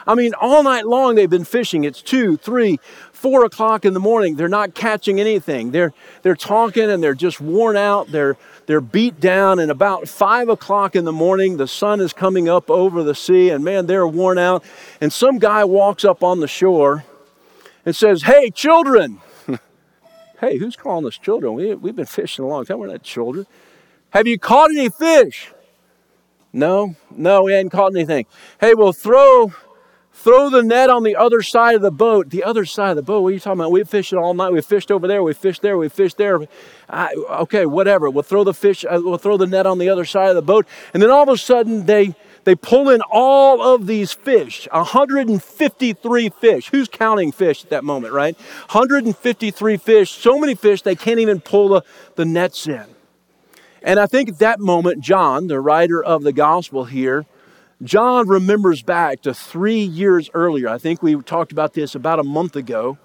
I 0.08 0.14
mean, 0.16 0.34
all 0.40 0.64
night 0.64 0.86
long 0.86 1.16
they've 1.16 1.30
been 1.30 1.46
fishing. 1.46 1.84
It's 1.84 2.02
two, 2.02 2.38
three, 2.38 2.80
four 3.12 3.44
o'clock 3.44 3.86
in 3.86 3.94
the 3.94 4.00
morning. 4.00 4.36
They're 4.36 4.48
not 4.48 4.76
catching 4.76 5.20
anything. 5.20 5.72
They're, 5.72 5.94
they're 6.22 6.36
talking 6.36 6.90
and 6.90 7.02
they're 7.02 7.16
just 7.16 7.42
worn 7.42 7.76
out. 7.76 8.12
They're, 8.12 8.38
they're 8.68 8.82
beat 8.82 9.20
down, 9.20 9.60
and 9.60 9.70
about 9.70 10.08
five 10.08 10.50
o'clock 10.50 10.96
in 10.96 11.06
the 11.06 11.12
morning, 11.12 11.58
the 11.58 11.68
sun 11.68 12.02
is 12.02 12.14
coming 12.14 12.50
up 12.50 12.70
over 12.70 13.04
the 13.04 13.14
sea, 13.14 13.52
and 13.52 13.64
man, 13.64 13.86
they're 13.86 14.08
worn 14.08 14.40
out. 14.40 14.64
And 15.02 15.14
some 15.14 15.38
guy 15.38 15.64
walks 15.66 16.04
up 16.04 16.24
on 16.24 16.40
the 16.40 16.48
shore 16.48 17.04
and 17.86 17.96
says, 17.96 18.24
Hey, 18.24 18.50
children. 18.50 19.22
Hey, 20.40 20.58
who's 20.58 20.76
calling 20.76 21.06
us 21.06 21.18
children? 21.18 21.54
We, 21.54 21.74
we've 21.76 21.96
been 21.96 22.06
fishing 22.06 22.46
a 22.46 22.48
long 22.48 22.66
time. 22.66 22.80
We're 22.80 22.88
not 22.88 23.04
children. 23.04 23.46
Have 24.12 24.28
you 24.28 24.40
caught 24.40 24.72
any 24.72 24.90
fish? 24.90 25.52
No, 26.54 26.96
no, 27.12 27.44
we 27.44 27.54
hadn't 27.54 27.72
caught 27.72 27.94
anything. 27.94 28.26
Hey, 28.60 28.74
well, 28.74 28.94
throw 28.94 29.52
Throw 30.18 30.50
the 30.50 30.64
net 30.64 30.90
on 30.90 31.04
the 31.04 31.18
other 31.18 31.42
side 31.42 31.76
of 31.76 31.82
the 31.82 31.92
boat. 31.92 32.30
The 32.30 32.46
other 32.46 32.64
side 32.64 32.92
of 32.92 32.96
the 32.96 33.04
boat. 33.04 33.22
What 33.22 33.30
are 33.30 33.34
you 33.34 33.40
talking 33.40 33.60
about? 33.60 33.72
We've 33.74 33.88
fished 33.88 34.14
all 34.14 34.34
night. 34.34 34.54
We 34.54 34.62
fished 34.62 34.90
over 34.90 35.08
there. 35.08 35.22
We 35.22 35.34
fished 35.34 35.62
there. 35.62 35.78
We 35.78 35.90
fished 35.90 36.18
there. 36.18 36.40
I, 36.90 37.14
okay, 37.42 37.66
whatever. 37.66 38.10
We'll 38.10 38.24
throw 38.24 38.46
the 38.46 38.54
fish. 38.54 38.86
Uh, 38.86 39.02
we'll 39.04 39.18
throw 39.18 39.36
the 39.36 39.46
net 39.46 39.68
on 39.68 39.78
the 39.78 39.90
other 39.90 40.06
side 40.06 40.30
of 40.30 40.36
the 40.36 40.42
boat. 40.42 40.66
And 40.94 41.04
then 41.04 41.12
all 41.12 41.24
of 41.24 41.30
a 41.30 41.38
sudden, 41.38 41.86
they 41.86 42.16
they 42.46 42.56
pull 42.56 42.90
in 42.90 43.02
all 43.12 43.62
of 43.62 43.88
these 43.88 44.14
fish. 44.14 44.68
153 44.72 46.30
fish. 46.30 46.70
Who's 46.70 46.88
counting 46.88 47.32
fish 47.32 47.64
at 47.64 47.72
that 47.72 47.84
moment, 47.84 48.14
right? 48.14 48.38
153 48.72 49.78
fish. 49.78 50.12
So 50.12 50.40
many 50.40 50.56
fish 50.56 50.84
they 50.84 50.96
can't 50.96 51.20
even 51.20 51.42
pull 51.42 51.70
the, 51.70 51.82
the 52.16 52.24
nets 52.24 52.68
in. 52.68 52.86
And 53.82 54.00
I 54.00 54.06
think 54.06 54.30
at 54.30 54.40
that 54.40 54.60
moment, 54.60 55.02
John, 55.02 55.48
the 55.48 55.60
writer 55.60 56.04
of 56.04 56.24
the 56.24 56.34
gospel 56.34 56.86
here, 56.86 57.26
John 57.84 58.28
remembers 58.28 58.82
back 58.84 59.22
to 59.22 59.34
three 59.34 59.82
years 59.82 60.30
earlier. 60.34 60.70
I 60.70 60.78
think 60.78 61.04
we 61.04 61.22
talked 61.22 61.52
about 61.52 61.74
this 61.74 61.94
about 61.94 62.20
a 62.20 62.24
month 62.24 62.56
ago. 62.56 62.98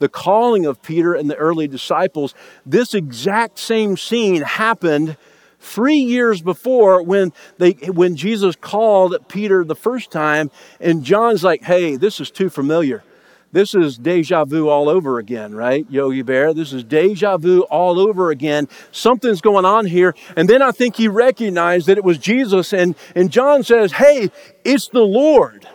The 0.00 0.08
calling 0.08 0.64
of 0.64 0.80
Peter 0.82 1.12
and 1.12 1.28
the 1.30 1.36
early 1.36 1.68
disciples. 1.68 2.34
This 2.64 2.94
exact 2.94 3.58
same 3.58 3.96
scene 3.96 4.42
happened 4.42 5.16
three 5.60 5.98
years 5.98 6.40
before 6.42 7.02
when 7.02 7.32
they 7.58 7.72
when 7.72 8.16
Jesus 8.16 8.56
called 8.56 9.16
Peter 9.28 9.64
the 9.64 9.74
first 9.74 10.10
time, 10.10 10.50
and 10.80 11.04
John's 11.04 11.44
like, 11.44 11.62
"Hey, 11.62 11.96
this 11.96 12.20
is 12.20 12.30
too 12.30 12.50
familiar. 12.50 13.02
This 13.50 13.74
is 13.74 13.96
deja 13.96 14.44
vu 14.44 14.68
all 14.68 14.90
over 14.90 15.18
again, 15.18 15.54
right, 15.54 15.86
Yogi 15.88 16.22
Berra? 16.22 16.54
This 16.54 16.72
is 16.72 16.84
deja 16.84 17.38
vu 17.38 17.62
all 17.62 17.98
over 17.98 18.30
again. 18.30 18.68
Something's 18.92 19.40
going 19.40 19.64
on 19.64 19.86
here. 19.86 20.14
And 20.36 20.48
then 20.48 20.60
I 20.60 20.70
think 20.70 20.96
he 20.96 21.08
recognized 21.08 21.86
that 21.86 21.96
it 21.96 22.04
was 22.04 22.18
Jesus, 22.18 22.74
and, 22.74 22.94
and 23.14 23.30
John 23.30 23.62
says, 23.62 23.92
Hey, 23.92 24.30
it's 24.64 24.88
the 24.88 25.00
Lord. 25.00 25.66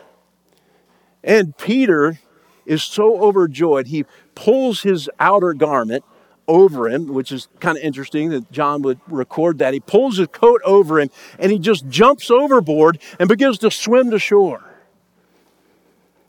And 1.23 1.57
Peter 1.57 2.19
is 2.65 2.83
so 2.83 3.19
overjoyed, 3.21 3.87
he 3.87 4.05
pulls 4.35 4.83
his 4.83 5.09
outer 5.19 5.53
garment 5.53 6.03
over 6.47 6.89
him, 6.89 7.07
which 7.07 7.31
is 7.31 7.47
kind 7.59 7.77
of 7.77 7.83
interesting 7.83 8.29
that 8.29 8.51
John 8.51 8.81
would 8.81 8.99
record 9.07 9.59
that. 9.59 9.73
He 9.73 9.79
pulls 9.79 10.17
his 10.17 10.27
coat 10.27 10.61
over 10.65 10.99
him 10.99 11.09
and 11.39 11.51
he 11.51 11.59
just 11.59 11.87
jumps 11.87 12.29
overboard 12.29 12.99
and 13.19 13.29
begins 13.29 13.57
to 13.59 13.71
swim 13.71 14.11
to 14.11 14.19
shore. 14.19 14.63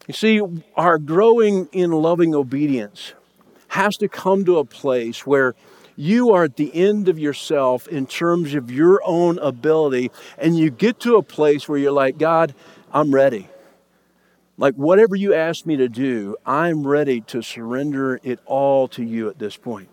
You 0.07 0.15
see, 0.15 0.41
our 0.77 0.99
growing 0.99 1.69
in 1.73 1.91
loving 1.91 2.35
obedience 2.35 3.15
has 3.69 3.97
to 3.97 4.09
come 4.09 4.45
to 4.45 4.59
a 4.59 4.65
place 4.65 5.27
where 5.27 5.55
you 5.97 6.33
are 6.33 6.45
at 6.45 6.57
the 6.57 6.75
end 6.75 7.09
of 7.09 7.19
yourself 7.19 7.89
in 7.89 8.07
terms 8.07 8.55
of 8.55 8.71
your 8.71 9.01
own 9.05 9.39
ability, 9.39 10.11
and 10.39 10.59
you 10.59 10.71
get 10.71 11.01
to 11.01 11.17
a 11.17 11.23
place 11.23 11.69
where 11.69 11.79
you're 11.79 11.93
like, 11.93 12.19
God, 12.19 12.55
I'm 12.93 13.15
ready. 13.15 13.49
Like, 14.57 14.75
whatever 14.75 15.17
you 15.17 15.35
ask 15.35 15.67
me 15.67 15.77
to 15.77 15.89
do, 15.89 16.37
I'm 16.45 16.87
ready 16.87 17.21
to 17.23 17.43
surrender 17.43 18.21
it 18.23 18.39
all 18.45 18.89
to 18.89 19.03
you 19.03 19.29
at 19.29 19.39
this 19.39 19.57
point. 19.57 19.89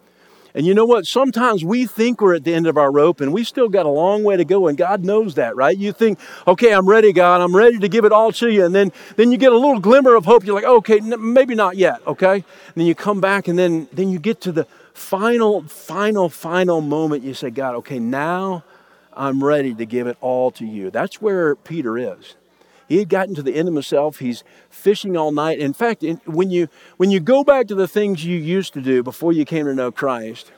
And 0.53 0.65
you 0.65 0.73
know 0.73 0.85
what? 0.85 1.05
Sometimes 1.05 1.63
we 1.63 1.85
think 1.85 2.21
we're 2.21 2.35
at 2.35 2.43
the 2.43 2.53
end 2.53 2.67
of 2.67 2.77
our 2.77 2.91
rope 2.91 3.21
and 3.21 3.31
we 3.33 3.43
still 3.43 3.69
got 3.69 3.85
a 3.85 3.89
long 3.89 4.23
way 4.23 4.37
to 4.37 4.45
go, 4.45 4.67
and 4.67 4.77
God 4.77 5.03
knows 5.03 5.35
that, 5.35 5.55
right? 5.55 5.77
You 5.77 5.91
think, 5.93 6.19
okay, 6.47 6.73
I'm 6.73 6.87
ready, 6.87 7.13
God, 7.13 7.41
I'm 7.41 7.55
ready 7.55 7.79
to 7.79 7.87
give 7.87 8.05
it 8.05 8.11
all 8.11 8.31
to 8.33 8.49
you. 8.49 8.65
And 8.65 8.75
then, 8.75 8.91
then 9.15 9.31
you 9.31 9.37
get 9.37 9.51
a 9.51 9.57
little 9.57 9.79
glimmer 9.79 10.15
of 10.15 10.25
hope. 10.25 10.45
You're 10.45 10.55
like, 10.55 10.65
okay, 10.65 10.97
n- 10.97 11.33
maybe 11.33 11.55
not 11.55 11.77
yet, 11.77 12.05
okay? 12.05 12.35
And 12.35 12.75
then 12.75 12.85
you 12.85 12.95
come 12.95 13.21
back 13.21 13.47
and 13.47 13.57
then, 13.57 13.87
then 13.93 14.09
you 14.09 14.19
get 14.19 14.41
to 14.41 14.51
the 14.51 14.67
final, 14.93 15.63
final, 15.63 16.29
final 16.29 16.81
moment. 16.81 17.23
You 17.23 17.33
say, 17.33 17.49
God, 17.49 17.75
okay, 17.75 17.99
now 17.99 18.63
I'm 19.13 19.43
ready 19.43 19.73
to 19.75 19.85
give 19.85 20.07
it 20.07 20.17
all 20.21 20.51
to 20.51 20.65
you. 20.65 20.89
That's 20.89 21.21
where 21.21 21.55
Peter 21.55 21.97
is. 21.97 22.35
He 22.91 22.97
had 22.97 23.07
gotten 23.07 23.35
to 23.35 23.41
the 23.41 23.55
end 23.55 23.69
of 23.69 23.73
himself. 23.73 24.19
He's 24.19 24.43
fishing 24.69 25.15
all 25.15 25.31
night. 25.31 25.59
In 25.59 25.71
fact, 25.71 26.03
when 26.25 26.51
you 26.51 26.67
when 26.97 27.09
you 27.09 27.21
go 27.21 27.41
back 27.41 27.67
to 27.67 27.75
the 27.75 27.87
things 27.87 28.25
you 28.25 28.35
used 28.37 28.73
to 28.73 28.81
do 28.81 29.01
before 29.01 29.31
you 29.31 29.45
came 29.45 29.65
to 29.65 29.73
know 29.73 29.93
Christ, 29.93 30.51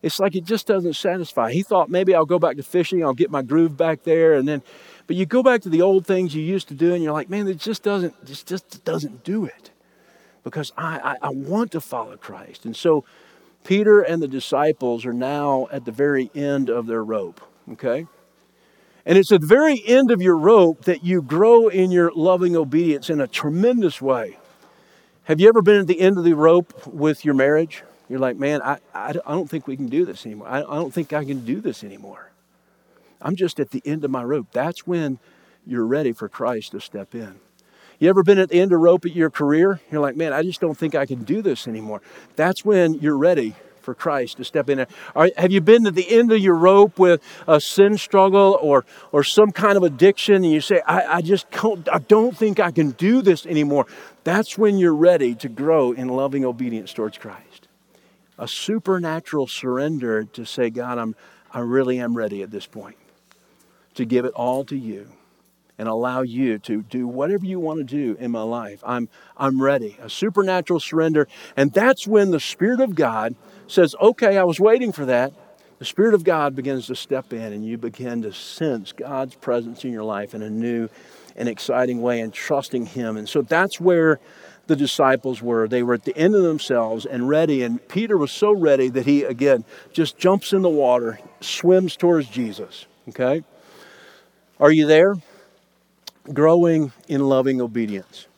it's 0.00 0.20
like 0.20 0.36
it 0.36 0.44
just 0.44 0.68
doesn't 0.68 0.94
satisfy. 0.94 1.50
He 1.50 1.64
thought 1.64 1.90
maybe 1.90 2.14
I'll 2.14 2.24
go 2.24 2.38
back 2.38 2.54
to 2.58 2.62
fishing, 2.62 3.02
I'll 3.02 3.14
get 3.14 3.32
my 3.32 3.42
groove 3.42 3.76
back 3.76 4.04
there, 4.04 4.34
and 4.34 4.46
then 4.46 4.62
but 5.08 5.16
you 5.16 5.26
go 5.26 5.42
back 5.42 5.60
to 5.62 5.68
the 5.68 5.82
old 5.82 6.06
things 6.06 6.36
you 6.36 6.42
used 6.44 6.68
to 6.68 6.74
do, 6.74 6.94
and 6.94 7.02
you're 7.02 7.12
like, 7.12 7.28
man, 7.28 7.48
it 7.48 7.58
just 7.58 7.82
doesn't 7.82 8.24
just 8.24 8.46
just 8.46 8.84
doesn't 8.84 9.24
do 9.24 9.44
it. 9.44 9.72
Because 10.44 10.72
I, 10.76 11.16
I, 11.20 11.26
I 11.26 11.28
want 11.30 11.72
to 11.72 11.80
follow 11.80 12.16
Christ. 12.16 12.64
And 12.64 12.76
so 12.76 13.04
Peter 13.64 14.02
and 14.02 14.22
the 14.22 14.28
disciples 14.28 15.04
are 15.04 15.12
now 15.12 15.66
at 15.72 15.84
the 15.84 15.90
very 15.90 16.30
end 16.32 16.70
of 16.70 16.86
their 16.86 17.02
rope. 17.02 17.40
Okay? 17.72 18.06
And 19.04 19.18
it's 19.18 19.32
at 19.32 19.40
the 19.40 19.46
very 19.46 19.82
end 19.86 20.10
of 20.10 20.22
your 20.22 20.36
rope 20.36 20.84
that 20.84 21.04
you 21.04 21.22
grow 21.22 21.68
in 21.68 21.90
your 21.90 22.12
loving 22.14 22.56
obedience 22.56 23.10
in 23.10 23.20
a 23.20 23.26
tremendous 23.26 24.00
way. 24.00 24.38
Have 25.24 25.40
you 25.40 25.48
ever 25.48 25.62
been 25.62 25.80
at 25.80 25.86
the 25.86 26.00
end 26.00 26.18
of 26.18 26.24
the 26.24 26.34
rope 26.34 26.86
with 26.86 27.24
your 27.24 27.34
marriage? 27.34 27.82
You're 28.08 28.20
like, 28.20 28.36
man, 28.36 28.62
I, 28.62 28.78
I, 28.94 29.12
don't 29.12 29.48
think 29.48 29.66
we 29.66 29.76
can 29.76 29.88
do 29.88 30.04
this 30.04 30.26
anymore. 30.26 30.48
I, 30.48 30.58
I 30.58 30.76
don't 30.76 30.92
think 30.92 31.12
I 31.12 31.24
can 31.24 31.44
do 31.44 31.60
this 31.60 31.82
anymore. 31.82 32.30
I'm 33.20 33.36
just 33.36 33.58
at 33.58 33.70
the 33.70 33.82
end 33.84 34.04
of 34.04 34.10
my 34.10 34.22
rope. 34.22 34.48
That's 34.52 34.86
when 34.86 35.18
you're 35.66 35.86
ready 35.86 36.12
for 36.12 36.28
Christ 36.28 36.72
to 36.72 36.80
step 36.80 37.14
in. 37.14 37.40
You 37.98 38.08
ever 38.08 38.22
been 38.22 38.38
at 38.38 38.50
the 38.50 38.60
end 38.60 38.72
of 38.72 38.80
rope 38.80 39.06
at 39.06 39.14
your 39.14 39.30
career? 39.30 39.80
You're 39.90 40.00
like, 40.00 40.16
man, 40.16 40.32
I 40.32 40.42
just 40.42 40.60
don't 40.60 40.76
think 40.76 40.94
I 40.94 41.06
can 41.06 41.22
do 41.22 41.40
this 41.40 41.68
anymore. 41.68 42.02
That's 42.34 42.64
when 42.64 42.94
you're 42.94 43.16
ready 43.16 43.54
for 43.82 43.94
Christ 43.94 44.38
to 44.38 44.44
step 44.44 44.68
in. 44.68 44.86
Are, 45.14 45.30
have 45.36 45.52
you 45.52 45.60
been 45.60 45.84
to 45.84 45.90
the 45.90 46.08
end 46.10 46.32
of 46.32 46.38
your 46.38 46.54
rope 46.54 46.98
with 46.98 47.22
a 47.46 47.60
sin 47.60 47.98
struggle 47.98 48.58
or, 48.60 48.84
or 49.10 49.24
some 49.24 49.52
kind 49.52 49.76
of 49.76 49.82
addiction 49.82 50.36
and 50.36 50.50
you 50.50 50.60
say, 50.60 50.80
I, 50.86 51.16
I 51.16 51.22
just 51.22 51.50
don't, 51.50 51.88
I 51.92 51.98
don't 51.98 52.36
think 52.36 52.60
I 52.60 52.70
can 52.70 52.90
do 52.92 53.22
this 53.22 53.46
anymore? 53.46 53.86
That's 54.24 54.56
when 54.56 54.78
you're 54.78 54.94
ready 54.94 55.34
to 55.36 55.48
grow 55.48 55.92
in 55.92 56.08
loving 56.08 56.44
obedience 56.44 56.92
towards 56.92 57.18
Christ. 57.18 57.68
A 58.38 58.48
supernatural 58.48 59.46
surrender 59.46 60.24
to 60.24 60.44
say, 60.44 60.70
God, 60.70 60.98
I'm, 60.98 61.14
I 61.52 61.60
really 61.60 61.98
am 61.98 62.16
ready 62.16 62.42
at 62.42 62.50
this 62.50 62.66
point 62.66 62.96
to 63.94 64.04
give 64.04 64.24
it 64.24 64.32
all 64.34 64.64
to 64.64 64.76
you 64.76 65.08
and 65.78 65.88
allow 65.88 66.22
you 66.22 66.58
to 66.58 66.82
do 66.82 67.06
whatever 67.06 67.44
you 67.44 67.58
want 67.58 67.78
to 67.78 67.84
do 67.84 68.16
in 68.20 68.30
my 68.30 68.42
life. 68.42 68.80
I'm, 68.86 69.08
I'm 69.36 69.60
ready. 69.60 69.96
A 70.00 70.08
supernatural 70.08 70.80
surrender. 70.80 71.26
And 71.56 71.72
that's 71.72 72.06
when 72.06 72.30
the 72.30 72.40
Spirit 72.40 72.80
of 72.80 72.94
God 72.94 73.34
says, 73.72 73.94
Okay, 74.00 74.38
I 74.38 74.44
was 74.44 74.60
waiting 74.60 74.92
for 74.92 75.06
that. 75.06 75.32
the 75.78 75.84
Spirit 75.84 76.14
of 76.14 76.22
God 76.22 76.54
begins 76.54 76.86
to 76.86 76.94
step 76.94 77.32
in 77.32 77.52
and 77.52 77.66
you 77.66 77.76
begin 77.76 78.22
to 78.22 78.32
sense 78.32 78.92
God's 78.92 79.34
presence 79.34 79.84
in 79.84 79.92
your 79.92 80.04
life 80.04 80.34
in 80.34 80.42
a 80.42 80.50
new 80.50 80.88
and 81.34 81.48
exciting 81.48 82.02
way 82.02 82.20
and 82.20 82.32
trusting 82.32 82.86
Him. 82.86 83.16
And 83.16 83.28
so 83.28 83.42
that's 83.42 83.80
where 83.80 84.20
the 84.66 84.76
disciples 84.76 85.42
were. 85.42 85.66
They 85.66 85.82
were 85.82 85.94
at 85.94 86.04
the 86.04 86.16
end 86.16 86.34
of 86.34 86.42
themselves 86.42 87.04
and 87.04 87.28
ready. 87.28 87.62
And 87.62 87.86
Peter 87.88 88.16
was 88.16 88.30
so 88.30 88.52
ready 88.52 88.88
that 88.90 89.06
he, 89.06 89.24
again, 89.24 89.64
just 89.92 90.18
jumps 90.18 90.52
in 90.52 90.62
the 90.62 90.68
water, 90.68 91.18
swims 91.40 91.96
towards 91.96 92.28
Jesus. 92.28 92.86
Okay? 93.08 93.42
Are 94.60 94.70
you 94.70 94.86
there? 94.86 95.14
Growing 96.32 96.92
in 97.08 97.22
loving 97.22 97.60
obedience. 97.60 98.28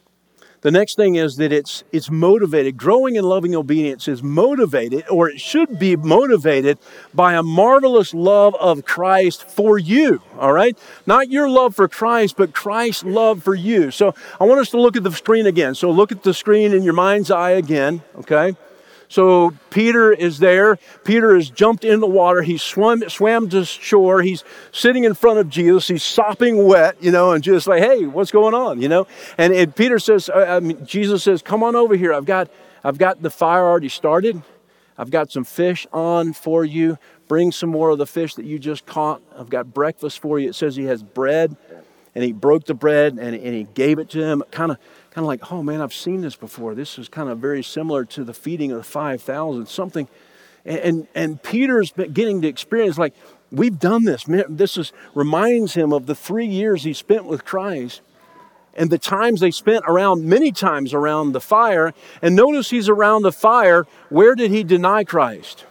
The 0.64 0.70
next 0.70 0.94
thing 0.94 1.16
is 1.16 1.36
that 1.36 1.52
it's, 1.52 1.84
it's 1.92 2.10
motivated. 2.10 2.78
Growing 2.78 3.16
in 3.16 3.24
loving 3.24 3.54
obedience 3.54 4.08
is 4.08 4.22
motivated, 4.22 5.04
or 5.10 5.28
it 5.28 5.38
should 5.38 5.78
be 5.78 5.94
motivated, 5.94 6.78
by 7.12 7.34
a 7.34 7.42
marvelous 7.42 8.14
love 8.14 8.54
of 8.54 8.82
Christ 8.86 9.44
for 9.46 9.76
you, 9.76 10.22
all 10.38 10.54
right? 10.54 10.78
Not 11.04 11.28
your 11.28 11.50
love 11.50 11.76
for 11.76 11.86
Christ, 11.86 12.38
but 12.38 12.54
Christ's 12.54 13.04
love 13.04 13.42
for 13.42 13.54
you. 13.54 13.90
So 13.90 14.14
I 14.40 14.44
want 14.44 14.58
us 14.58 14.70
to 14.70 14.80
look 14.80 14.96
at 14.96 15.04
the 15.04 15.12
screen 15.12 15.44
again. 15.44 15.74
So 15.74 15.90
look 15.90 16.10
at 16.10 16.22
the 16.22 16.32
screen 16.32 16.72
in 16.72 16.82
your 16.82 16.94
mind's 16.94 17.30
eye 17.30 17.50
again, 17.50 18.02
okay? 18.20 18.56
So 19.08 19.52
Peter 19.70 20.12
is 20.12 20.38
there. 20.38 20.76
Peter 21.04 21.34
has 21.34 21.50
jumped 21.50 21.84
in 21.84 22.00
the 22.00 22.06
water. 22.06 22.42
He 22.42 22.58
swam, 22.58 23.08
swam 23.08 23.48
to 23.50 23.64
shore. 23.64 24.22
He's 24.22 24.44
sitting 24.72 25.04
in 25.04 25.14
front 25.14 25.38
of 25.38 25.48
Jesus. 25.48 25.88
He's 25.88 26.02
sopping 26.02 26.66
wet, 26.66 26.96
you 27.00 27.10
know, 27.10 27.32
and 27.32 27.44
just 27.44 27.66
like, 27.66 27.82
hey, 27.82 28.06
what's 28.06 28.30
going 28.30 28.54
on, 28.54 28.80
you 28.80 28.88
know? 28.88 29.06
And, 29.38 29.52
and 29.52 29.74
Peter 29.74 29.98
says, 29.98 30.28
uh, 30.28 30.56
I 30.56 30.60
mean, 30.60 30.84
Jesus 30.84 31.22
says, 31.22 31.42
come 31.42 31.62
on 31.62 31.76
over 31.76 31.96
here. 31.96 32.12
I've 32.12 32.24
got, 32.24 32.50
I've 32.82 32.98
got 32.98 33.22
the 33.22 33.30
fire 33.30 33.64
already 33.64 33.88
started. 33.88 34.42
I've 34.96 35.10
got 35.10 35.30
some 35.30 35.44
fish 35.44 35.86
on 35.92 36.32
for 36.32 36.64
you. 36.64 36.98
Bring 37.26 37.52
some 37.52 37.70
more 37.70 37.90
of 37.90 37.98
the 37.98 38.06
fish 38.06 38.34
that 38.34 38.44
you 38.44 38.58
just 38.58 38.86
caught. 38.86 39.22
I've 39.36 39.48
got 39.50 39.72
breakfast 39.72 40.20
for 40.20 40.38
you. 40.38 40.50
It 40.50 40.54
says 40.54 40.76
he 40.76 40.84
has 40.84 41.02
bread, 41.02 41.56
and 42.14 42.22
he 42.22 42.32
broke 42.32 42.64
the 42.64 42.74
bread 42.74 43.14
and, 43.14 43.34
and 43.34 43.54
he 43.54 43.64
gave 43.74 43.98
it 43.98 44.10
to 44.10 44.22
him. 44.22 44.42
Kind 44.50 44.70
of 44.72 44.78
kind 45.14 45.24
of 45.24 45.28
like, 45.28 45.52
oh 45.52 45.62
man, 45.62 45.80
I've 45.80 45.94
seen 45.94 46.22
this 46.22 46.34
before. 46.34 46.74
This 46.74 46.98
is 46.98 47.08
kind 47.08 47.28
of 47.28 47.38
very 47.38 47.62
similar 47.62 48.04
to 48.06 48.24
the 48.24 48.34
feeding 48.34 48.72
of 48.72 48.78
the 48.78 48.84
5,000, 48.84 49.66
something. 49.68 50.08
And, 50.64 50.78
and, 50.78 51.08
and 51.14 51.42
Peter's 51.42 51.92
getting 51.92 52.42
to 52.42 52.48
experience, 52.48 52.98
like, 52.98 53.14
we've 53.52 53.78
done 53.78 54.04
this. 54.04 54.24
This 54.48 54.76
is, 54.76 54.92
reminds 55.14 55.74
him 55.74 55.92
of 55.92 56.06
the 56.06 56.16
three 56.16 56.46
years 56.46 56.82
he 56.82 56.92
spent 56.92 57.26
with 57.26 57.44
Christ 57.44 58.00
and 58.76 58.90
the 58.90 58.98
times 58.98 59.40
they 59.40 59.52
spent 59.52 59.84
around, 59.86 60.24
many 60.24 60.50
times 60.50 60.92
around 60.92 61.30
the 61.30 61.40
fire. 61.40 61.94
And 62.20 62.34
notice 62.34 62.70
he's 62.70 62.88
around 62.88 63.22
the 63.22 63.30
fire. 63.30 63.86
Where 64.08 64.34
did 64.34 64.50
he 64.50 64.64
deny 64.64 65.04
Christ? 65.04 65.64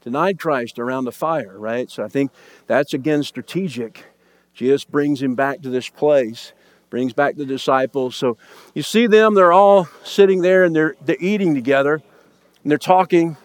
Denied 0.00 0.38
Christ 0.38 0.78
around 0.78 1.04
the 1.04 1.12
fire, 1.12 1.58
right? 1.58 1.90
So 1.90 2.04
I 2.04 2.08
think 2.08 2.30
that's 2.66 2.94
again 2.94 3.22
strategic. 3.22 4.06
Jesus 4.54 4.84
brings 4.84 5.20
him 5.20 5.34
back 5.34 5.60
to 5.60 5.68
this 5.68 5.90
place 5.90 6.52
brings 6.90 7.12
back 7.12 7.36
the 7.36 7.46
disciples. 7.46 8.16
So 8.16 8.36
you 8.74 8.82
see 8.82 9.06
them, 9.06 9.34
they're 9.34 9.52
all 9.52 9.88
sitting 10.04 10.42
there 10.42 10.64
and 10.64 10.74
they're, 10.74 10.94
they're 11.04 11.16
eating 11.20 11.54
together 11.54 11.94
and 12.62 12.70
they're 12.70 12.78
talking. 12.78 13.36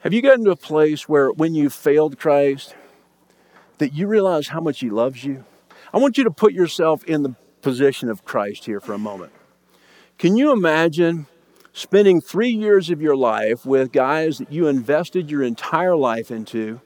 Have 0.00 0.12
you 0.12 0.22
gotten 0.22 0.44
to 0.44 0.50
a 0.52 0.56
place 0.56 1.08
where 1.08 1.30
when 1.30 1.54
you 1.54 1.70
failed 1.70 2.18
Christ, 2.18 2.74
that 3.78 3.92
you 3.92 4.06
realize 4.06 4.48
how 4.48 4.60
much 4.60 4.80
He 4.80 4.90
loves 4.90 5.24
you? 5.24 5.44
I 5.92 5.98
want 5.98 6.16
you 6.18 6.24
to 6.24 6.30
put 6.30 6.52
yourself 6.52 7.04
in 7.04 7.22
the 7.22 7.34
position 7.62 8.08
of 8.08 8.24
Christ 8.24 8.66
here 8.66 8.80
for 8.80 8.92
a 8.92 8.98
moment. 8.98 9.32
Can 10.18 10.36
you 10.36 10.52
imagine 10.52 11.26
spending 11.72 12.20
three 12.20 12.50
years 12.50 12.88
of 12.90 13.02
your 13.02 13.16
life 13.16 13.66
with 13.66 13.92
guys 13.92 14.38
that 14.38 14.52
you 14.52 14.66
invested 14.66 15.30
your 15.30 15.42
entire 15.42 15.96
life 15.96 16.30
into? 16.30 16.80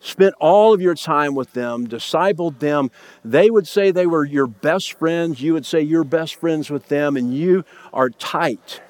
Spent 0.00 0.34
all 0.40 0.72
of 0.72 0.80
your 0.80 0.94
time 0.94 1.34
with 1.34 1.52
them, 1.52 1.86
discipled 1.86 2.58
them. 2.58 2.90
They 3.24 3.50
would 3.50 3.66
say 3.66 3.90
they 3.90 4.06
were 4.06 4.24
your 4.24 4.46
best 4.46 4.94
friends. 4.94 5.40
You 5.40 5.52
would 5.54 5.66
say 5.66 5.80
you're 5.80 6.04
best 6.04 6.36
friends 6.36 6.70
with 6.70 6.88
them, 6.88 7.16
and 7.16 7.34
you 7.34 7.64
are 7.92 8.10
tight. 8.10 8.80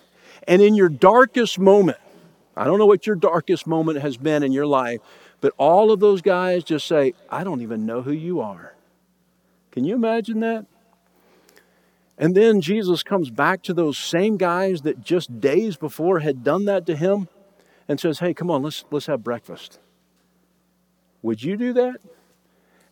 And 0.47 0.63
in 0.63 0.75
your 0.75 0.89
darkest 0.89 1.59
moment, 1.59 1.99
I 2.57 2.65
don't 2.65 2.79
know 2.79 2.87
what 2.87 3.07
your 3.07 3.17
darkest 3.17 3.67
moment 3.67 4.01
has 4.01 4.17
been 4.17 4.43
in 4.43 4.53
your 4.53 4.67
life, 4.67 5.01
but 5.41 5.53
all 5.59 5.93
of 5.93 6.01
those 6.01 6.23
guys 6.23 6.65
just 6.65 6.87
say, 6.87 7.15
I 7.31 7.45
don't 7.45 7.61
even 7.61 7.85
know 7.85 8.03
who 8.03 8.13
you 8.13 8.41
are. 8.41 8.75
Can 9.73 9.85
you 9.85 9.95
imagine 9.95 10.41
that? 10.41 10.67
And 12.19 12.35
then 12.35 12.63
Jesus 12.63 13.03
comes 13.03 13.29
back 13.29 13.63
to 13.65 13.75
those 13.75 13.99
same 13.99 14.39
guys 14.39 14.83
that 14.83 15.03
just 15.03 15.39
days 15.39 15.77
before 15.77 16.21
had 16.21 16.43
done 16.43 16.65
that 16.65 16.87
to 16.87 16.97
him 16.97 17.29
and 17.87 18.01
says, 18.01 18.21
Hey, 18.21 18.33
come 18.33 18.51
on, 18.51 18.63
let's, 18.63 18.85
let's 18.91 19.07
have 19.07 19.23
breakfast. 19.23 19.79
Would 21.27 21.43
you 21.43 21.57
do 21.57 21.73
that? 21.73 21.97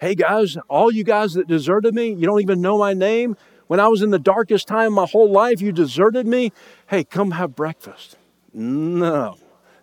Hey 0.00 0.16
guys, 0.16 0.56
all 0.66 0.90
you 0.90 1.04
guys 1.04 1.34
that 1.34 1.46
deserted 1.46 1.94
me, 1.94 2.12
you 2.12 2.26
don't 2.26 2.40
even 2.40 2.60
know 2.60 2.76
my 2.76 2.92
name. 2.92 3.36
When 3.68 3.78
I 3.78 3.86
was 3.86 4.02
in 4.02 4.10
the 4.10 4.18
darkest 4.18 4.66
time 4.66 4.88
of 4.88 4.92
my 4.92 5.06
whole 5.06 5.30
life, 5.30 5.60
you 5.60 5.70
deserted 5.70 6.26
me. 6.26 6.50
Hey, 6.88 7.04
come 7.04 7.30
have 7.30 7.54
breakfast. 7.54 8.16
No, 8.52 9.36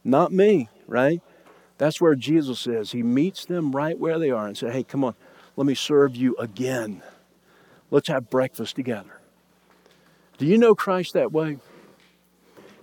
not 0.04 0.34
me, 0.34 0.68
right? 0.86 1.22
That's 1.78 2.02
where 2.02 2.14
Jesus 2.14 2.68
is. 2.68 2.92
He 2.92 3.04
meets 3.04 3.46
them 3.46 3.72
right 3.72 3.98
where 3.98 4.20
they 4.20 4.32
are 4.32 4.48
and 4.48 4.58
says, 4.58 4.74
Hey, 4.74 4.84
come 4.84 5.06
on, 5.06 5.16
let 5.56 5.66
me 5.66 5.74
serve 5.74 6.18
you 6.18 6.36
again. 6.36 7.02
Let's 7.90 8.10
have 8.10 8.30
breakfast 8.30 8.76
together. 8.76 9.22
Do 10.38 10.46
you 10.46 10.58
know 10.58 10.76
Christ 10.76 11.14
that 11.14 11.32
way? 11.32 11.60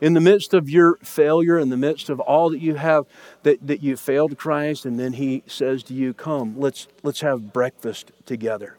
In 0.01 0.15
the 0.15 0.21
midst 0.21 0.55
of 0.55 0.69
your 0.69 0.97
failure, 0.97 1.59
in 1.59 1.71
the 1.71 1.77
midst 1.77 2.09
of 2.09 2.21
all 2.21 2.51
that 2.51 2.61
you 2.61 2.77
have, 2.77 3.07
that, 3.43 3.67
that 3.67 3.83
you 3.83 3.97
failed 3.97 4.39
Christ, 4.39 4.85
and 4.87 4.99
then 4.99 5.15
He 5.15 5.43
says 5.47 5.83
to 5.85 5.95
you, 5.95 6.15
Come, 6.15 6.59
let's, 6.59 6.89
let's 7.03 7.21
have 7.21 7.53
breakfast 7.53 8.13
together. 8.27 8.77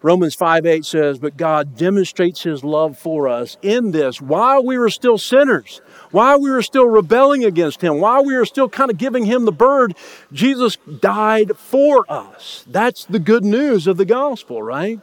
Romans 0.00 0.36
5 0.36 0.64
8 0.64 0.84
says, 0.84 1.18
But 1.18 1.36
God 1.36 1.76
demonstrates 1.76 2.42
His 2.42 2.62
love 2.62 2.96
for 2.96 3.28
us 3.28 3.56
in 3.62 3.90
this 3.90 4.20
while 4.20 4.64
we 4.64 4.78
were 4.78 4.90
still 4.90 5.18
sinners, 5.18 5.80
while 6.12 6.40
we 6.40 6.50
were 6.50 6.62
still 6.62 6.86
rebelling 6.86 7.44
against 7.44 7.82
Him, 7.82 8.00
while 8.00 8.24
we 8.24 8.36
were 8.36 8.46
still 8.46 8.68
kind 8.68 8.90
of 8.90 8.98
giving 8.98 9.26
Him 9.26 9.44
the 9.44 9.52
bird, 9.52 9.96
Jesus 10.32 10.76
died 11.00 11.56
for 11.56 12.10
us. 12.10 12.64
That's 12.68 13.04
the 13.04 13.18
good 13.18 13.44
news 13.44 13.86
of 13.86 13.96
the 13.96 14.04
gospel, 14.04 14.62
right? 14.62 15.00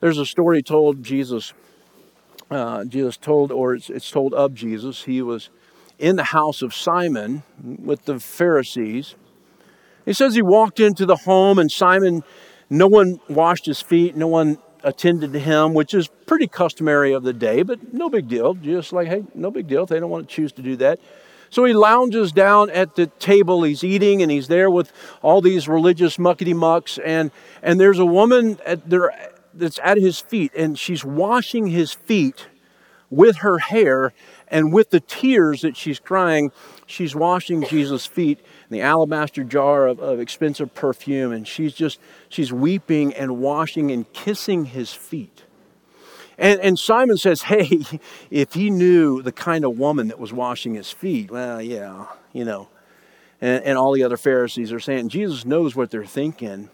There's 0.00 0.18
a 0.18 0.26
story 0.26 0.64
told 0.64 1.04
Jesus 1.04 1.52
uh, 2.52 2.84
Jesus 2.84 3.16
told, 3.16 3.50
or 3.50 3.74
it's, 3.74 3.90
it's 3.90 4.10
told 4.10 4.34
of 4.34 4.54
Jesus, 4.54 5.04
he 5.04 5.22
was 5.22 5.50
in 5.98 6.16
the 6.16 6.24
house 6.24 6.62
of 6.62 6.74
Simon 6.74 7.42
with 7.62 8.04
the 8.04 8.18
Pharisees. 8.20 9.14
He 10.04 10.12
says 10.12 10.34
he 10.34 10.42
walked 10.42 10.80
into 10.80 11.06
the 11.06 11.16
home, 11.16 11.58
and 11.58 11.70
Simon, 11.70 12.24
no 12.68 12.88
one 12.88 13.20
washed 13.28 13.66
his 13.66 13.80
feet, 13.80 14.16
no 14.16 14.26
one 14.26 14.58
attended 14.84 15.32
to 15.32 15.38
him, 15.38 15.74
which 15.74 15.94
is 15.94 16.08
pretty 16.26 16.48
customary 16.48 17.12
of 17.12 17.22
the 17.22 17.32
day, 17.32 17.62
but 17.62 17.92
no 17.94 18.10
big 18.10 18.28
deal. 18.28 18.54
Just 18.54 18.92
like, 18.92 19.08
hey, 19.08 19.24
no 19.34 19.50
big 19.50 19.68
deal. 19.68 19.86
They 19.86 20.00
don't 20.00 20.10
want 20.10 20.28
to 20.28 20.34
choose 20.34 20.52
to 20.52 20.62
do 20.62 20.76
that. 20.76 20.98
So 21.50 21.64
he 21.64 21.74
lounges 21.74 22.32
down 22.32 22.70
at 22.70 22.96
the 22.96 23.06
table. 23.06 23.62
He's 23.62 23.84
eating, 23.84 24.22
and 24.22 24.30
he's 24.30 24.48
there 24.48 24.70
with 24.70 24.90
all 25.20 25.42
these 25.42 25.68
religious 25.68 26.16
muckety 26.16 26.56
mucks. 26.56 26.98
And 26.98 27.30
and 27.62 27.78
there's 27.78 27.98
a 27.98 28.06
woman 28.06 28.58
at 28.64 28.88
that's 29.54 29.78
at 29.82 29.98
his 29.98 30.20
feet, 30.20 30.52
and 30.56 30.78
she's 30.78 31.04
washing 31.04 31.66
his 31.66 31.92
feet 31.92 32.46
with 33.10 33.36
her 33.38 33.58
hair 33.58 34.12
and 34.48 34.72
with 34.72 34.90
the 34.90 35.00
tears 35.00 35.60
that 35.62 35.76
she's 35.76 36.00
crying. 36.00 36.50
She's 36.86 37.14
washing 37.14 37.62
Jesus' 37.64 38.06
feet 38.06 38.38
in 38.38 38.74
the 38.76 38.80
alabaster 38.80 39.44
jar 39.44 39.86
of, 39.86 40.00
of 40.00 40.18
expensive 40.18 40.74
perfume, 40.74 41.32
and 41.32 41.46
she's 41.46 41.74
just 41.74 42.00
she's 42.28 42.52
weeping 42.52 43.12
and 43.14 43.38
washing 43.38 43.90
and 43.90 44.10
kissing 44.12 44.66
his 44.66 44.92
feet. 44.92 45.44
And, 46.38 46.60
and 46.60 46.78
Simon 46.78 47.18
says, 47.18 47.42
Hey, 47.42 47.82
if 48.30 48.54
he 48.54 48.70
knew 48.70 49.22
the 49.22 49.32
kind 49.32 49.64
of 49.64 49.78
woman 49.78 50.08
that 50.08 50.18
was 50.18 50.32
washing 50.32 50.74
his 50.74 50.90
feet, 50.90 51.30
well, 51.30 51.60
yeah, 51.60 52.06
you 52.32 52.44
know. 52.44 52.68
And, 53.40 53.62
and 53.64 53.78
all 53.78 53.92
the 53.92 54.04
other 54.04 54.16
Pharisees 54.16 54.72
are 54.72 54.80
saying, 54.80 55.08
Jesus 55.08 55.44
knows 55.44 55.76
what 55.76 55.90
they're 55.90 56.04
thinking. 56.04 56.70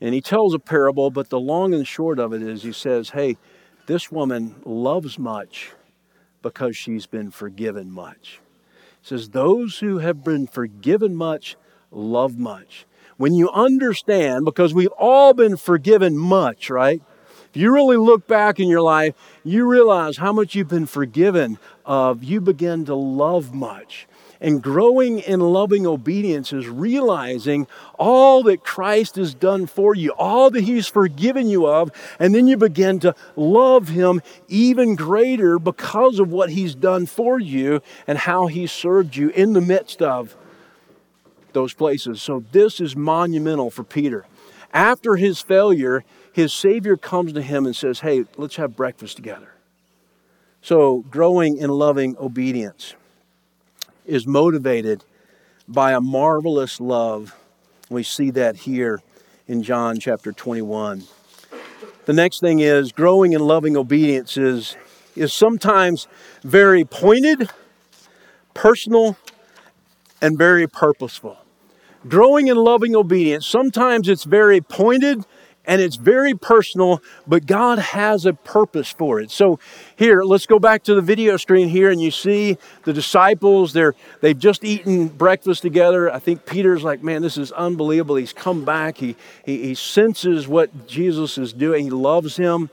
And 0.00 0.14
he 0.14 0.20
tells 0.20 0.54
a 0.54 0.58
parable, 0.58 1.10
but 1.10 1.30
the 1.30 1.40
long 1.40 1.72
and 1.72 1.86
short 1.86 2.18
of 2.18 2.32
it 2.32 2.42
is 2.42 2.62
he 2.62 2.72
says, 2.72 3.10
Hey, 3.10 3.38
this 3.86 4.12
woman 4.12 4.56
loves 4.64 5.18
much 5.18 5.72
because 6.42 6.76
she's 6.76 7.06
been 7.06 7.30
forgiven 7.30 7.90
much. 7.90 8.40
He 9.00 9.08
says, 9.08 9.30
Those 9.30 9.78
who 9.78 9.98
have 9.98 10.22
been 10.22 10.46
forgiven 10.46 11.16
much 11.16 11.56
love 11.90 12.38
much. 12.38 12.86
When 13.16 13.32
you 13.32 13.48
understand, 13.50 14.44
because 14.44 14.74
we've 14.74 14.92
all 14.98 15.32
been 15.32 15.56
forgiven 15.56 16.18
much, 16.18 16.68
right? 16.68 17.02
If 17.48 17.62
you 17.62 17.72
really 17.72 17.96
look 17.96 18.26
back 18.26 18.60
in 18.60 18.68
your 18.68 18.82
life, 18.82 19.14
you 19.42 19.66
realize 19.66 20.18
how 20.18 20.32
much 20.32 20.54
you've 20.54 20.68
been 20.68 20.84
forgiven 20.84 21.58
of, 21.86 22.22
you 22.22 22.42
begin 22.42 22.84
to 22.84 22.94
love 22.94 23.54
much. 23.54 24.06
And 24.40 24.62
growing 24.62 25.20
in 25.20 25.40
loving 25.40 25.86
obedience 25.86 26.52
is 26.52 26.68
realizing 26.68 27.66
all 27.98 28.42
that 28.44 28.64
Christ 28.64 29.16
has 29.16 29.34
done 29.34 29.66
for 29.66 29.94
you, 29.94 30.10
all 30.10 30.50
that 30.50 30.64
He's 30.64 30.86
forgiven 30.86 31.48
you 31.48 31.66
of, 31.66 31.90
and 32.18 32.34
then 32.34 32.46
you 32.46 32.56
begin 32.56 33.00
to 33.00 33.14
love 33.34 33.88
Him 33.88 34.20
even 34.48 34.94
greater 34.94 35.58
because 35.58 36.18
of 36.18 36.30
what 36.30 36.50
He's 36.50 36.74
done 36.74 37.06
for 37.06 37.40
you 37.40 37.80
and 38.06 38.18
how 38.18 38.46
He 38.46 38.66
served 38.66 39.16
you 39.16 39.30
in 39.30 39.52
the 39.52 39.60
midst 39.60 40.02
of 40.02 40.36
those 41.52 41.72
places. 41.72 42.20
So 42.20 42.44
this 42.52 42.80
is 42.80 42.94
monumental 42.94 43.70
for 43.70 43.82
Peter. 43.82 44.26
After 44.72 45.16
his 45.16 45.40
failure, 45.40 46.04
his 46.30 46.52
Savior 46.52 46.98
comes 46.98 47.32
to 47.32 47.40
him 47.40 47.64
and 47.64 47.74
says, 47.74 48.00
Hey, 48.00 48.26
let's 48.36 48.56
have 48.56 48.76
breakfast 48.76 49.16
together. 49.16 49.54
So, 50.60 51.04
growing 51.10 51.56
in 51.56 51.70
loving 51.70 52.16
obedience 52.18 52.94
is 54.06 54.26
motivated 54.26 55.04
by 55.68 55.92
a 55.92 56.00
marvelous 56.00 56.80
love. 56.80 57.36
We 57.90 58.02
see 58.02 58.30
that 58.30 58.56
here 58.56 59.02
in 59.48 59.62
John 59.62 59.98
chapter 59.98 60.32
21. 60.32 61.04
The 62.06 62.12
next 62.12 62.40
thing 62.40 62.60
is 62.60 62.92
growing 62.92 63.32
in 63.32 63.40
loving 63.40 63.76
obedience 63.76 64.36
is, 64.36 64.76
is 65.16 65.32
sometimes 65.32 66.06
very 66.42 66.84
pointed, 66.84 67.50
personal, 68.54 69.16
and 70.22 70.38
very 70.38 70.68
purposeful. 70.68 71.38
Growing 72.08 72.46
in 72.46 72.56
loving 72.56 72.94
obedience, 72.94 73.46
sometimes 73.46 74.08
it's 74.08 74.24
very 74.24 74.60
pointed 74.60 75.24
and 75.66 75.80
it's 75.80 75.96
very 75.96 76.34
personal, 76.34 77.02
but 77.26 77.46
God 77.46 77.78
has 77.78 78.24
a 78.24 78.32
purpose 78.32 78.90
for 78.90 79.20
it. 79.20 79.30
So 79.30 79.58
here, 79.96 80.22
let's 80.22 80.46
go 80.46 80.58
back 80.58 80.84
to 80.84 80.94
the 80.94 81.00
video 81.00 81.36
screen 81.36 81.68
here, 81.68 81.90
and 81.90 82.00
you 82.00 82.10
see 82.10 82.56
the 82.84 82.92
disciples. 82.92 83.72
They're 83.72 83.94
they've 84.20 84.38
just 84.38 84.64
eaten 84.64 85.08
breakfast 85.08 85.62
together. 85.62 86.12
I 86.12 86.18
think 86.18 86.46
Peter's 86.46 86.82
like, 86.82 87.02
man, 87.02 87.22
this 87.22 87.36
is 87.36 87.52
unbelievable. 87.52 88.16
He's 88.16 88.32
come 88.32 88.64
back. 88.64 88.98
He 88.98 89.16
he, 89.44 89.62
he 89.62 89.74
senses 89.74 90.46
what 90.46 90.86
Jesus 90.86 91.38
is 91.38 91.52
doing. 91.52 91.84
He 91.84 91.90
loves 91.90 92.36
him. 92.36 92.70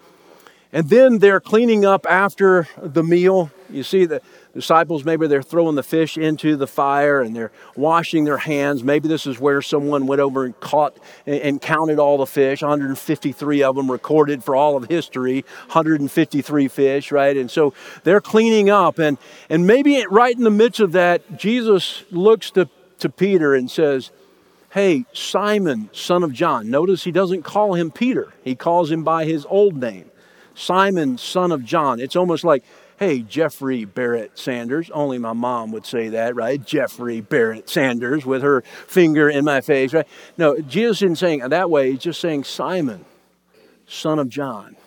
And 0.72 0.90
then 0.90 1.20
they're 1.20 1.40
cleaning 1.40 1.86
up 1.86 2.08
after 2.10 2.68
the 2.82 3.04
meal. 3.04 3.52
You 3.70 3.84
see 3.84 4.06
the 4.06 4.22
disciples, 4.54 5.04
maybe 5.04 5.28
they're 5.28 5.42
throwing 5.42 5.76
the 5.76 5.84
fish 5.84 6.18
into 6.18 6.56
the 6.56 6.68
fire 6.68 7.22
and 7.22 7.36
they're 7.36 7.52
washing 7.76 8.24
their 8.24 8.38
hands. 8.38 8.84
Maybe 8.84 9.08
this 9.08 9.26
is 9.26 9.40
where 9.40 9.62
someone 9.62 10.06
went 10.06 10.22
over 10.22 10.46
and 10.46 10.58
caught 10.60 10.96
and 11.26 11.60
counted 11.62 12.00
all 12.00 12.18
the 12.18 12.28
fish, 12.28 12.62
153 12.62 13.64
of 13.64 13.76
them 13.76 13.92
recorded 13.92 14.44
for 14.44 14.56
all 14.56 14.78
of 14.78 14.86
history, 14.90 15.44
153 15.68 16.68
fish, 16.68 17.12
right? 17.12 17.36
And 17.36 17.50
so 17.50 17.74
they're 18.04 18.22
cleaning 18.22 18.70
up. 18.70 19.00
And, 19.00 19.18
and 19.50 19.66
maybe 19.66 20.06
right 20.10 20.36
in 20.36 20.44
the 20.44 20.52
midst 20.52 20.80
of 20.80 20.92
that, 20.92 21.38
Jesus 21.38 22.04
looks 22.12 22.52
to, 22.52 22.70
to 23.00 23.10
Peter 23.10 23.56
and 23.56 23.70
says, 23.70 24.12
Hey, 24.70 25.06
Simon, 25.14 25.90
son 25.94 26.24
of 26.24 26.34
John. 26.34 26.72
Notice 26.72 27.04
he 27.04 27.12
doesn't 27.12 27.44
call 27.44 27.76
him 27.76 27.92
Peter, 27.92 28.34
he 28.44 28.56
calls 28.56 28.92
him 28.92 29.04
by 29.04 29.26
his 29.26 29.46
old 29.48 29.76
name. 29.76 30.10
Simon, 30.56 31.18
son 31.18 31.52
of 31.52 31.64
John. 31.64 32.00
It's 32.00 32.16
almost 32.16 32.44
like, 32.44 32.64
hey, 33.04 33.22
Jeffrey 33.22 33.84
Barrett 33.84 34.40
Sanders. 34.40 34.90
Only 34.92 35.18
my 35.18 35.34
mom 35.34 35.74
would 35.74 35.86
say 35.86 36.10
that, 36.10 36.36
right? 36.36 36.64
Jeffrey 36.64 37.20
Barrett 37.20 37.70
Sanders 37.70 38.26
with 38.26 38.42
her 38.44 38.62
finger 38.88 39.30
in 39.30 39.44
my 39.44 39.60
face, 39.60 39.94
right? 39.94 40.08
No, 40.38 40.58
Jesus 40.62 41.02
isn't 41.02 41.18
saying 41.18 41.40
that 41.42 41.70
way. 41.70 41.92
He's 41.92 42.00
just 42.00 42.22
saying, 42.22 42.46
Simon, 42.46 43.04
son 43.86 44.20
of 44.20 44.30
John. 44.30 44.78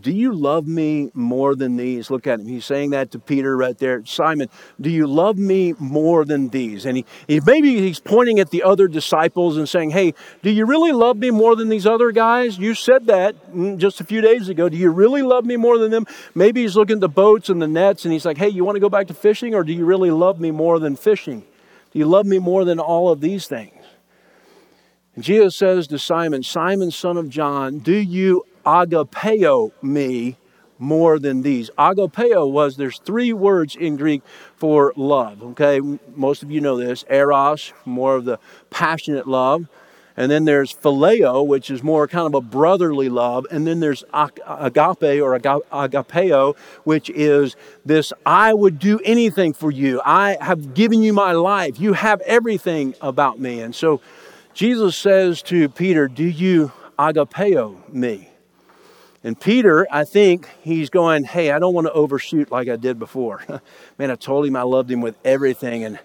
Do 0.00 0.10
you 0.10 0.32
love 0.32 0.66
me 0.66 1.10
more 1.12 1.54
than 1.54 1.76
these? 1.76 2.10
Look 2.10 2.26
at 2.26 2.40
him. 2.40 2.46
He's 2.46 2.64
saying 2.64 2.90
that 2.90 3.10
to 3.10 3.18
Peter 3.18 3.54
right 3.54 3.76
there. 3.76 4.04
Simon, 4.06 4.48
do 4.80 4.88
you 4.88 5.06
love 5.06 5.36
me 5.36 5.74
more 5.78 6.24
than 6.24 6.48
these? 6.48 6.86
And 6.86 6.96
he, 6.96 7.04
he 7.28 7.40
maybe 7.40 7.76
he's 7.76 8.00
pointing 8.00 8.40
at 8.40 8.50
the 8.50 8.62
other 8.62 8.88
disciples 8.88 9.58
and 9.58 9.68
saying, 9.68 9.90
Hey, 9.90 10.14
do 10.42 10.50
you 10.50 10.64
really 10.64 10.92
love 10.92 11.18
me 11.18 11.30
more 11.30 11.54
than 11.54 11.68
these 11.68 11.86
other 11.86 12.12
guys? 12.12 12.58
You 12.58 12.74
said 12.74 13.06
that 13.06 13.34
mm, 13.52 13.76
just 13.76 14.00
a 14.00 14.04
few 14.04 14.22
days 14.22 14.48
ago. 14.48 14.70
Do 14.70 14.76
you 14.76 14.90
really 14.90 15.20
love 15.20 15.44
me 15.44 15.56
more 15.56 15.76
than 15.76 15.90
them? 15.90 16.06
Maybe 16.34 16.62
he's 16.62 16.76
looking 16.76 16.96
at 16.96 17.00
the 17.00 17.08
boats 17.08 17.50
and 17.50 17.60
the 17.60 17.68
nets 17.68 18.06
and 18.06 18.12
he's 18.12 18.24
like, 18.24 18.38
Hey, 18.38 18.48
you 18.48 18.64
want 18.64 18.76
to 18.76 18.80
go 18.80 18.88
back 18.88 19.08
to 19.08 19.14
fishing 19.14 19.54
or 19.54 19.64
do 19.64 19.74
you 19.74 19.84
really 19.84 20.10
love 20.10 20.40
me 20.40 20.50
more 20.50 20.78
than 20.78 20.96
fishing? 20.96 21.40
Do 21.92 21.98
you 21.98 22.06
love 22.06 22.24
me 22.24 22.38
more 22.38 22.64
than 22.64 22.78
all 22.78 23.10
of 23.10 23.20
these 23.20 23.46
things? 23.46 23.84
And 25.14 25.22
Jesus 25.22 25.54
says 25.56 25.86
to 25.88 25.98
Simon, 25.98 26.42
Simon, 26.42 26.90
son 26.90 27.18
of 27.18 27.28
John, 27.28 27.78
do 27.78 27.94
you 27.94 28.46
agapeo 28.64 29.72
me 29.82 30.36
more 30.78 31.18
than 31.18 31.42
these. 31.42 31.70
Agapeo 31.78 32.50
was, 32.50 32.76
there's 32.76 32.98
three 32.98 33.32
words 33.32 33.76
in 33.76 33.96
Greek 33.96 34.22
for 34.56 34.92
love, 34.96 35.42
okay? 35.42 35.80
Most 36.14 36.42
of 36.42 36.50
you 36.50 36.60
know 36.60 36.76
this. 36.76 37.04
Eros, 37.08 37.72
more 37.84 38.16
of 38.16 38.24
the 38.24 38.38
passionate 38.70 39.26
love. 39.26 39.68
And 40.16 40.30
then 40.30 40.44
there's 40.44 40.72
phileo, 40.72 41.44
which 41.44 41.70
is 41.70 41.82
more 41.82 42.06
kind 42.06 42.26
of 42.26 42.34
a 42.34 42.40
brotherly 42.40 43.08
love. 43.08 43.46
And 43.50 43.66
then 43.66 43.80
there's 43.80 44.04
agape 44.12 45.20
or 45.20 45.36
agapeo, 45.38 46.56
which 46.84 47.10
is 47.10 47.56
this 47.84 48.12
I 48.24 48.54
would 48.54 48.78
do 48.78 49.00
anything 49.04 49.52
for 49.52 49.72
you. 49.72 50.00
I 50.04 50.36
have 50.40 50.74
given 50.74 51.02
you 51.02 51.12
my 51.12 51.32
life. 51.32 51.80
You 51.80 51.94
have 51.94 52.20
everything 52.20 52.94
about 53.00 53.40
me. 53.40 53.60
And 53.60 53.74
so 53.74 54.00
Jesus 54.52 54.96
says 54.96 55.42
to 55.42 55.68
Peter, 55.68 56.06
Do 56.06 56.24
you 56.24 56.70
agapeo 56.96 57.92
me? 57.92 58.28
And 59.24 59.40
Peter, 59.40 59.86
I 59.90 60.04
think 60.04 60.48
he's 60.62 60.90
going, 60.90 61.24
Hey, 61.24 61.50
I 61.50 61.58
don't 61.58 61.74
want 61.74 61.86
to 61.86 61.92
overshoot 61.92 62.52
like 62.52 62.68
I 62.68 62.76
did 62.76 62.98
before. 62.98 63.42
man, 63.98 64.10
I 64.10 64.16
told 64.16 64.46
him 64.46 64.54
I 64.54 64.62
loved 64.62 64.90
him 64.90 65.00
with 65.00 65.16
everything, 65.24 65.82
and 65.82 65.98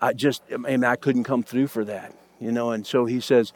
I 0.00 0.12
just, 0.12 0.48
man, 0.50 0.84
I 0.84 0.96
couldn't 0.96 1.24
come 1.24 1.42
through 1.42 1.68
for 1.68 1.84
that, 1.86 2.14
you 2.38 2.52
know. 2.52 2.70
And 2.70 2.86
so 2.86 3.06
he 3.06 3.20
says, 3.20 3.54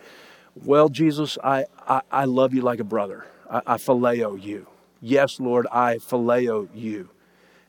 Well, 0.64 0.88
Jesus, 0.88 1.36
I, 1.44 1.66
I, 1.86 2.00
I 2.10 2.24
love 2.24 2.54
you 2.54 2.62
like 2.62 2.80
a 2.80 2.84
brother. 2.84 3.26
I, 3.50 3.60
I 3.66 3.74
phileo 3.74 4.42
you. 4.42 4.66
Yes, 5.02 5.38
Lord, 5.38 5.66
I 5.70 5.96
phileo 5.96 6.68
you. 6.74 7.10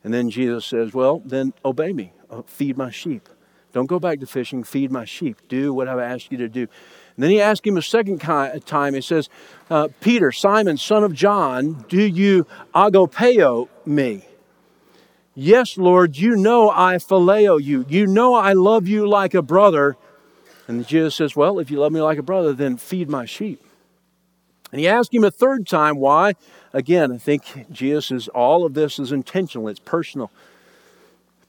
And 0.06 0.14
then 0.14 0.30
Jesus 0.30 0.66
says, 0.66 0.94
Well, 0.94 1.22
then 1.26 1.54
obey 1.66 1.92
me, 1.92 2.14
uh, 2.32 2.44
feed 2.44 2.78
my 2.78 2.92
sheep. 2.92 3.28
Don't 3.74 3.88
go 3.88 4.00
back 4.00 4.22
to 4.22 4.26
fishing, 4.26 4.64
feed 4.64 4.90
my 4.90 5.04
sheep. 5.04 5.50
Do 5.50 5.74
what 5.74 5.90
I've 5.90 6.00
asked 6.00 6.32
you 6.32 6.38
to 6.38 6.48
do. 6.48 6.68
And 7.16 7.24
then 7.24 7.32
he 7.32 7.42
asked 7.42 7.66
him 7.66 7.78
a 7.78 7.82
second 7.82 8.20
time. 8.20 8.94
He 8.94 9.02
says, 9.02 9.30
uh, 9.70 9.88
Peter, 10.02 10.32
Simon, 10.32 10.78
son 10.78 11.04
of 11.04 11.14
John, 11.14 11.86
do 11.88 12.02
you 12.02 12.46
agapeo 12.74 13.70
me? 13.86 14.26
Yes, 15.34 15.78
Lord, 15.78 16.18
you 16.18 16.36
know 16.36 16.70
I 16.70 16.96
phileo 16.96 17.62
you. 17.62 17.86
You 17.88 18.08
know 18.08 18.36
I 18.36 18.54
love 18.54 18.88
you 18.88 19.08
like 19.08 19.34
a 19.34 19.42
brother. 19.42 19.98
And 20.68 20.86
Jesus 20.88 21.16
says, 21.16 21.36
Well, 21.36 21.60
if 21.60 21.70
you 21.70 21.80
love 21.80 21.92
me 21.92 22.02
like 22.02 22.18
a 22.18 22.24
brother, 22.24 22.54
then 22.54 22.78
feed 22.78 23.10
my 23.10 23.26
sheep. 23.26 23.62
And 24.72 24.80
he 24.80 24.88
asked 24.88 25.14
him 25.14 25.24
a 25.24 25.32
third 25.32 25.68
time 25.68 25.98
why. 25.98 26.34
Again, 26.74 27.12
I 27.12 27.18
think 27.18 27.72
Jesus 27.72 28.12
is 28.12 28.28
all 28.30 28.66
of 28.66 28.74
this 28.74 29.00
is 29.00 29.12
intentional, 29.12 29.68
it's 29.68 29.80
personal 29.80 30.32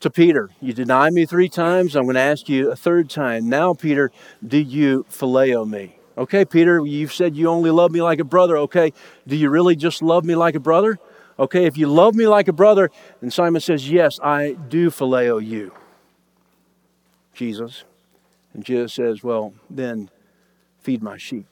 to 0.01 0.11
Peter, 0.11 0.51
You 0.61 0.73
deny 0.73 1.11
me 1.11 1.25
three 1.27 1.49
times, 1.49 1.97
I'm 1.97 2.05
going 2.05 2.15
to 2.15 2.21
ask 2.21 2.49
you 2.49 2.71
a 2.71 2.77
third 2.77 3.09
time. 3.09 3.49
Now, 3.49 3.75
Peter, 3.75 4.13
do 4.47 4.59
you 4.59 5.07
phileo 5.11 5.69
me? 5.69 5.99
Okay, 6.19 6.45
Peter, 6.45 6.85
you've 6.85 7.13
said 7.13 7.37
you 7.37 7.49
only 7.49 7.71
love 7.71 7.93
me 7.93 8.01
like 8.03 8.19
a 8.19 8.25
brother. 8.25 8.57
Okay, 8.59 8.93
do 9.27 9.37
you 9.37 9.51
really 9.51 9.77
just 9.77 10.03
love 10.03 10.25
me 10.25 10.35
like 10.35 10.55
a 10.55 10.61
brother? 10.61 10.99
Okay, 11.39 11.67
if 11.67 11.77
you 11.77 11.89
love 11.89 12.15
me 12.15 12.27
like 12.27 12.49
a 12.49 12.53
brother, 12.53 12.91
and 13.21 13.33
Simon 13.33 13.61
says, 13.61 13.91
Yes, 13.91 14.19
I 14.23 14.53
do 14.53 14.91
phileo 14.91 15.45
you, 15.45 15.73
Jesus. 17.35 17.85
And 18.55 18.65
Jesus 18.65 18.95
says, 18.95 19.23
Well, 19.23 19.53
then 19.69 20.09
feed 20.81 21.03
my 21.03 21.19
sheep. 21.19 21.47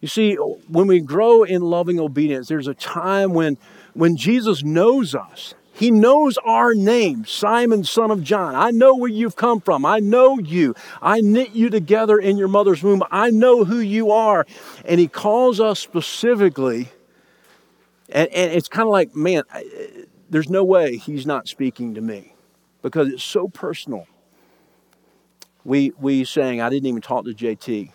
You 0.00 0.06
see, 0.06 0.34
when 0.34 0.86
we 0.86 1.00
grow 1.00 1.42
in 1.42 1.60
loving 1.62 1.98
obedience, 1.98 2.46
there's 2.46 2.68
a 2.68 2.74
time 2.74 3.32
when, 3.32 3.58
when 3.94 4.16
Jesus 4.16 4.62
knows 4.62 5.16
us. 5.16 5.54
He 5.78 5.92
knows 5.92 6.36
our 6.38 6.74
name, 6.74 7.24
Simon, 7.24 7.84
son 7.84 8.10
of 8.10 8.24
John. 8.24 8.56
I 8.56 8.72
know 8.72 8.96
where 8.96 9.08
you've 9.08 9.36
come 9.36 9.60
from. 9.60 9.86
I 9.86 10.00
know 10.00 10.40
you. 10.40 10.74
I 11.00 11.20
knit 11.20 11.52
you 11.52 11.70
together 11.70 12.18
in 12.18 12.36
your 12.36 12.48
mother's 12.48 12.82
womb. 12.82 13.04
I 13.12 13.30
know 13.30 13.64
who 13.64 13.78
you 13.78 14.10
are. 14.10 14.44
And 14.84 14.98
He 14.98 15.06
calls 15.06 15.60
us 15.60 15.78
specifically. 15.78 16.88
And, 18.08 18.28
and 18.30 18.52
it's 18.52 18.68
kind 18.68 18.88
of 18.88 18.90
like, 18.90 19.14
man, 19.14 19.44
there's 20.28 20.50
no 20.50 20.64
way 20.64 20.96
He's 20.96 21.26
not 21.26 21.46
speaking 21.46 21.94
to 21.94 22.00
me 22.00 22.34
because 22.82 23.06
it's 23.08 23.22
so 23.22 23.46
personal. 23.46 24.08
We, 25.64 25.92
we 26.00 26.24
sang, 26.24 26.60
I 26.60 26.70
didn't 26.70 26.86
even 26.86 27.02
talk 27.02 27.24
to 27.24 27.30
JT 27.30 27.92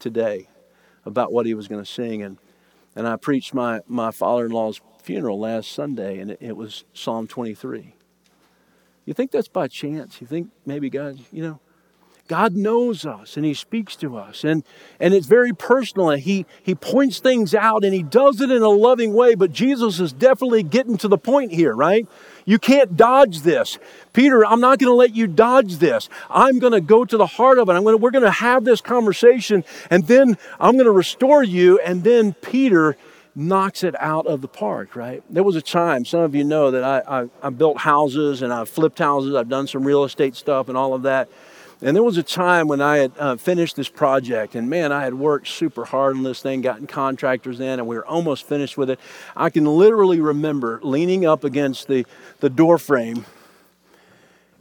today 0.00 0.48
about 1.04 1.32
what 1.32 1.46
he 1.46 1.54
was 1.54 1.68
going 1.68 1.82
to 1.84 1.88
sing. 1.88 2.22
And, 2.22 2.38
and 2.96 3.06
I 3.06 3.14
preached 3.14 3.54
my, 3.54 3.82
my 3.86 4.10
father 4.10 4.46
in 4.46 4.50
law's 4.50 4.80
funeral 5.00 5.38
last 5.38 5.72
Sunday, 5.72 6.18
and 6.18 6.30
it, 6.30 6.38
it 6.40 6.56
was 6.56 6.84
Psalm 6.92 7.26
23. 7.26 7.94
You 9.06 9.14
think 9.14 9.30
that's 9.30 9.48
by 9.48 9.66
chance? 9.66 10.20
You 10.20 10.26
think 10.26 10.50
maybe 10.64 10.90
God, 10.90 11.18
you 11.32 11.42
know, 11.42 11.60
God 12.30 12.54
knows 12.54 13.04
us 13.04 13.36
and 13.36 13.44
He 13.44 13.54
speaks 13.54 13.96
to 13.96 14.16
us. 14.16 14.44
And, 14.44 14.62
and 15.00 15.12
it's 15.12 15.26
very 15.26 15.52
personal. 15.52 16.10
And 16.10 16.22
he, 16.22 16.46
he 16.62 16.76
points 16.76 17.18
things 17.18 17.56
out 17.56 17.82
and 17.84 17.92
He 17.92 18.04
does 18.04 18.40
it 18.40 18.52
in 18.52 18.62
a 18.62 18.68
loving 18.68 19.14
way. 19.14 19.34
But 19.34 19.50
Jesus 19.50 19.98
is 19.98 20.12
definitely 20.12 20.62
getting 20.62 20.96
to 20.98 21.08
the 21.08 21.18
point 21.18 21.50
here, 21.50 21.74
right? 21.74 22.06
You 22.44 22.60
can't 22.60 22.96
dodge 22.96 23.40
this. 23.40 23.80
Peter, 24.12 24.46
I'm 24.46 24.60
not 24.60 24.78
going 24.78 24.92
to 24.92 24.94
let 24.94 25.16
you 25.16 25.26
dodge 25.26 25.78
this. 25.78 26.08
I'm 26.30 26.60
going 26.60 26.72
to 26.72 26.80
go 26.80 27.04
to 27.04 27.16
the 27.16 27.26
heart 27.26 27.58
of 27.58 27.68
it. 27.68 27.72
I'm 27.72 27.82
to, 27.82 27.96
we're 27.96 28.12
going 28.12 28.22
to 28.22 28.30
have 28.30 28.62
this 28.62 28.80
conversation 28.80 29.64
and 29.90 30.06
then 30.06 30.38
I'm 30.60 30.74
going 30.74 30.84
to 30.84 30.92
restore 30.92 31.42
you. 31.42 31.80
And 31.80 32.04
then 32.04 32.34
Peter 32.34 32.96
knocks 33.34 33.84
it 33.84 33.94
out 34.00 34.26
of 34.26 34.40
the 34.40 34.48
park, 34.48 34.96
right? 34.96 35.22
There 35.30 35.42
was 35.42 35.56
a 35.56 35.62
time, 35.62 36.04
some 36.04 36.20
of 36.20 36.34
you 36.34 36.44
know 36.44 36.70
that 36.70 36.84
I, 36.84 37.22
I, 37.22 37.28
I, 37.42 37.50
built 37.50 37.78
houses 37.78 38.42
and 38.42 38.52
I've 38.52 38.68
flipped 38.68 38.98
houses, 38.98 39.34
I've 39.34 39.48
done 39.48 39.66
some 39.66 39.84
real 39.84 40.04
estate 40.04 40.34
stuff 40.34 40.68
and 40.68 40.76
all 40.76 40.94
of 40.94 41.02
that. 41.02 41.28
And 41.82 41.96
there 41.96 42.02
was 42.02 42.18
a 42.18 42.22
time 42.22 42.68
when 42.68 42.82
I 42.82 42.98
had 42.98 43.12
uh, 43.18 43.36
finished 43.36 43.74
this 43.74 43.88
project, 43.88 44.54
and 44.54 44.68
man, 44.68 44.92
I 44.92 45.02
had 45.02 45.14
worked 45.14 45.48
super 45.48 45.86
hard 45.86 46.14
on 46.14 46.22
this 46.22 46.42
thing, 46.42 46.60
gotten 46.60 46.86
contractors 46.86 47.58
in, 47.58 47.78
and 47.78 47.86
we 47.86 47.96
were 47.96 48.04
almost 48.04 48.46
finished 48.46 48.76
with 48.76 48.90
it. 48.90 49.00
I 49.34 49.48
can 49.48 49.64
literally 49.64 50.20
remember 50.20 50.78
leaning 50.82 51.24
up 51.24 51.42
against 51.42 51.88
the, 51.88 52.04
the 52.40 52.50
door 52.50 52.76
frame, 52.76 53.24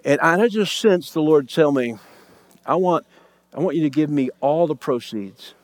and 0.05 0.22
I 0.22 0.47
just 0.47 0.78
sensed 0.78 1.13
the 1.13 1.22
Lord 1.22 1.49
tell 1.49 1.74
me, 1.74 1.97
I 2.65 2.76
want, 2.76 3.05
I 3.53 3.59
want 3.59 3.76
you 3.76 3.84
to 3.84 3.89
give 3.89 4.09
me 4.09 4.30
all 4.39 4.65
the 4.65 4.76
proceeds. 4.76 5.55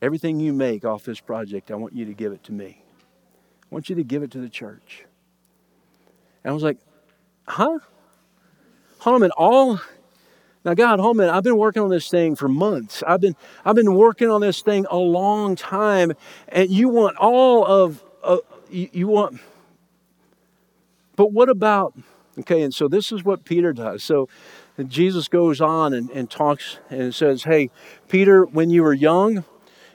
Everything 0.00 0.40
you 0.40 0.52
make 0.52 0.84
off 0.84 1.04
this 1.04 1.20
project, 1.20 1.70
I 1.70 1.74
want 1.74 1.94
you 1.94 2.04
to 2.04 2.14
give 2.14 2.32
it 2.32 2.44
to 2.44 2.52
me. 2.52 2.82
I 3.70 3.74
want 3.74 3.88
you 3.88 3.96
to 3.96 4.04
give 4.04 4.22
it 4.22 4.30
to 4.32 4.38
the 4.38 4.48
church. 4.48 5.04
And 6.44 6.50
I 6.50 6.54
was 6.54 6.62
like, 6.62 6.78
huh? 7.46 7.78
A 9.04 9.28
all 9.36 9.80
now, 10.64 10.74
God, 10.74 10.98
hold 10.98 11.20
on 11.20 11.30
I've 11.30 11.44
been 11.44 11.56
working 11.56 11.82
on 11.82 11.88
this 11.88 12.10
thing 12.10 12.36
for 12.36 12.48
months. 12.48 13.02
I've 13.06 13.20
been, 13.20 13.36
I've 13.64 13.76
been 13.76 13.94
working 13.94 14.28
on 14.28 14.40
this 14.40 14.60
thing 14.60 14.86
a 14.90 14.98
long 14.98 15.56
time, 15.56 16.12
and 16.48 16.68
you 16.68 16.88
want 16.88 17.16
all 17.16 17.64
of, 17.64 18.02
uh, 18.22 18.38
you, 18.68 18.90
you 18.92 19.08
want, 19.08 19.40
but 21.16 21.32
what 21.32 21.48
about, 21.48 21.94
okay, 22.40 22.62
and 22.62 22.74
so 22.74 22.86
this 22.88 23.12
is 23.12 23.24
what 23.24 23.44
Peter 23.44 23.72
does. 23.72 24.02
So 24.02 24.28
Jesus 24.86 25.26
goes 25.28 25.60
on 25.60 25.94
and, 25.94 26.10
and 26.10 26.30
talks 26.30 26.78
and 26.90 27.14
says, 27.14 27.44
Hey, 27.44 27.70
Peter, 28.08 28.44
when 28.44 28.68
you 28.70 28.82
were 28.82 28.92
young, 28.92 29.44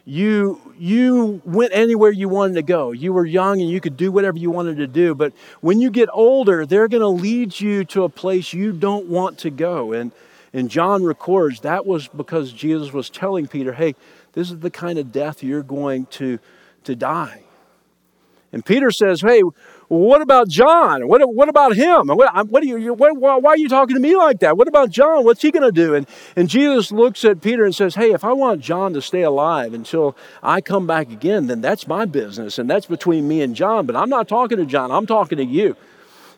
you 0.05 0.59
you 0.77 1.41
went 1.45 1.71
anywhere 1.73 2.11
you 2.11 2.27
wanted 2.27 2.55
to 2.55 2.61
go 2.61 2.91
you 2.91 3.13
were 3.13 3.25
young 3.25 3.61
and 3.61 3.69
you 3.69 3.79
could 3.79 3.95
do 3.95 4.11
whatever 4.11 4.37
you 4.37 4.51
wanted 4.51 4.75
to 4.75 4.87
do 4.87 5.15
but 5.15 5.31
when 5.61 5.79
you 5.79 5.89
get 5.89 6.09
older 6.11 6.65
they're 6.65 6.89
going 6.89 7.01
to 7.01 7.07
lead 7.07 7.57
you 7.57 7.85
to 7.85 8.03
a 8.03 8.09
place 8.09 8.51
you 8.51 8.73
don't 8.73 9.07
want 9.07 9.37
to 9.37 9.49
go 9.49 9.93
and 9.93 10.11
and 10.53 10.69
John 10.69 11.03
records 11.03 11.61
that 11.61 11.85
was 11.85 12.07
because 12.07 12.53
Jesus 12.53 12.93
was 12.93 13.09
telling 13.09 13.47
Peter, 13.47 13.73
hey, 13.73 13.95
this 14.33 14.51
is 14.51 14.59
the 14.59 14.69
kind 14.69 14.99
of 14.99 15.11
death 15.11 15.43
you're 15.43 15.63
going 15.63 16.05
to, 16.07 16.39
to 16.83 16.95
die. 16.95 17.41
And 18.51 18.63
Peter 18.63 18.91
says, 18.91 19.21
hey, 19.21 19.41
what 19.93 20.21
about 20.21 20.47
John? 20.47 21.07
What, 21.07 21.21
what 21.33 21.49
about 21.49 21.75
him? 21.75 22.07
What, 22.07 22.47
what, 22.47 22.63
you, 22.63 22.93
what, 22.93 23.15
why 23.17 23.51
are 23.51 23.57
you 23.57 23.69
talking 23.69 23.95
to 23.95 24.01
me 24.01 24.15
like 24.15 24.39
that? 24.39 24.57
What 24.57 24.67
about 24.67 24.89
John? 24.89 25.23
What's 25.23 25.41
he 25.41 25.51
going 25.51 25.63
to 25.63 25.71
do? 25.71 25.93
And, 25.93 26.07
and 26.35 26.49
Jesus 26.49 26.91
looks 26.91 27.23
at 27.23 27.41
Peter 27.41 27.63
and 27.63 27.75
says, 27.75 27.95
Hey, 27.95 28.11
if 28.11 28.23
I 28.23 28.33
want 28.33 28.61
John 28.61 28.93
to 28.93 29.01
stay 29.01 29.21
alive 29.21 29.73
until 29.73 30.17
I 30.41 30.61
come 30.61 30.87
back 30.87 31.11
again, 31.11 31.47
then 31.47 31.61
that's 31.61 31.87
my 31.87 32.05
business. 32.05 32.57
And 32.57 32.69
that's 32.69 32.87
between 32.87 33.27
me 33.27 33.41
and 33.41 33.55
John. 33.55 33.85
But 33.85 33.95
I'm 33.95 34.09
not 34.09 34.27
talking 34.27 34.57
to 34.57 34.65
John, 34.65 34.91
I'm 34.91 35.05
talking 35.05 35.37
to 35.37 35.45
you. 35.45 35.75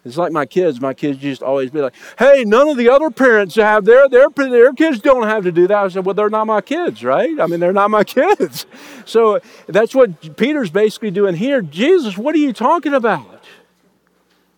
It's 0.04 0.18
like 0.18 0.32
my 0.32 0.46
kids. 0.46 0.80
My 0.80 0.94
kids 0.94 1.24
used 1.24 1.40
to 1.40 1.48
always 1.48 1.72
be 1.72 1.82
like, 1.82 1.96
"Hey, 2.20 2.44
none 2.46 2.70
of 2.70 2.78
the 2.78 2.90
other 2.90 3.10
parents 3.10 3.56
have 3.56 3.86
their 3.86 4.08
their 4.08 4.30
their 4.30 4.72
kids 4.72 5.00
don't 5.00 5.24
have 5.24 5.44
to 5.46 5.52
do 5.52 5.66
that." 5.66 5.76
I 5.76 5.88
said, 5.88 6.06
"Well, 6.06 6.14
they're 6.14 6.30
not 6.30 6.46
my 6.46 6.62
kids, 6.62 7.04
right? 7.04 7.40
I 7.40 7.48
mean, 7.48 7.60
they're 7.60 7.74
not 7.74 7.90
my 7.90 8.04
kids." 8.04 8.68
So 9.06 9.40
that's 9.66 9.96
what 9.96 10.38
Peter's 10.38 10.70
basically 10.70 11.10
doing 11.10 11.36
here. 11.36 11.64
Jesus, 11.64 12.20
what 12.20 12.36
are 12.36 12.40
you 12.40 12.54
talking 12.54 12.94
about? 12.94 13.35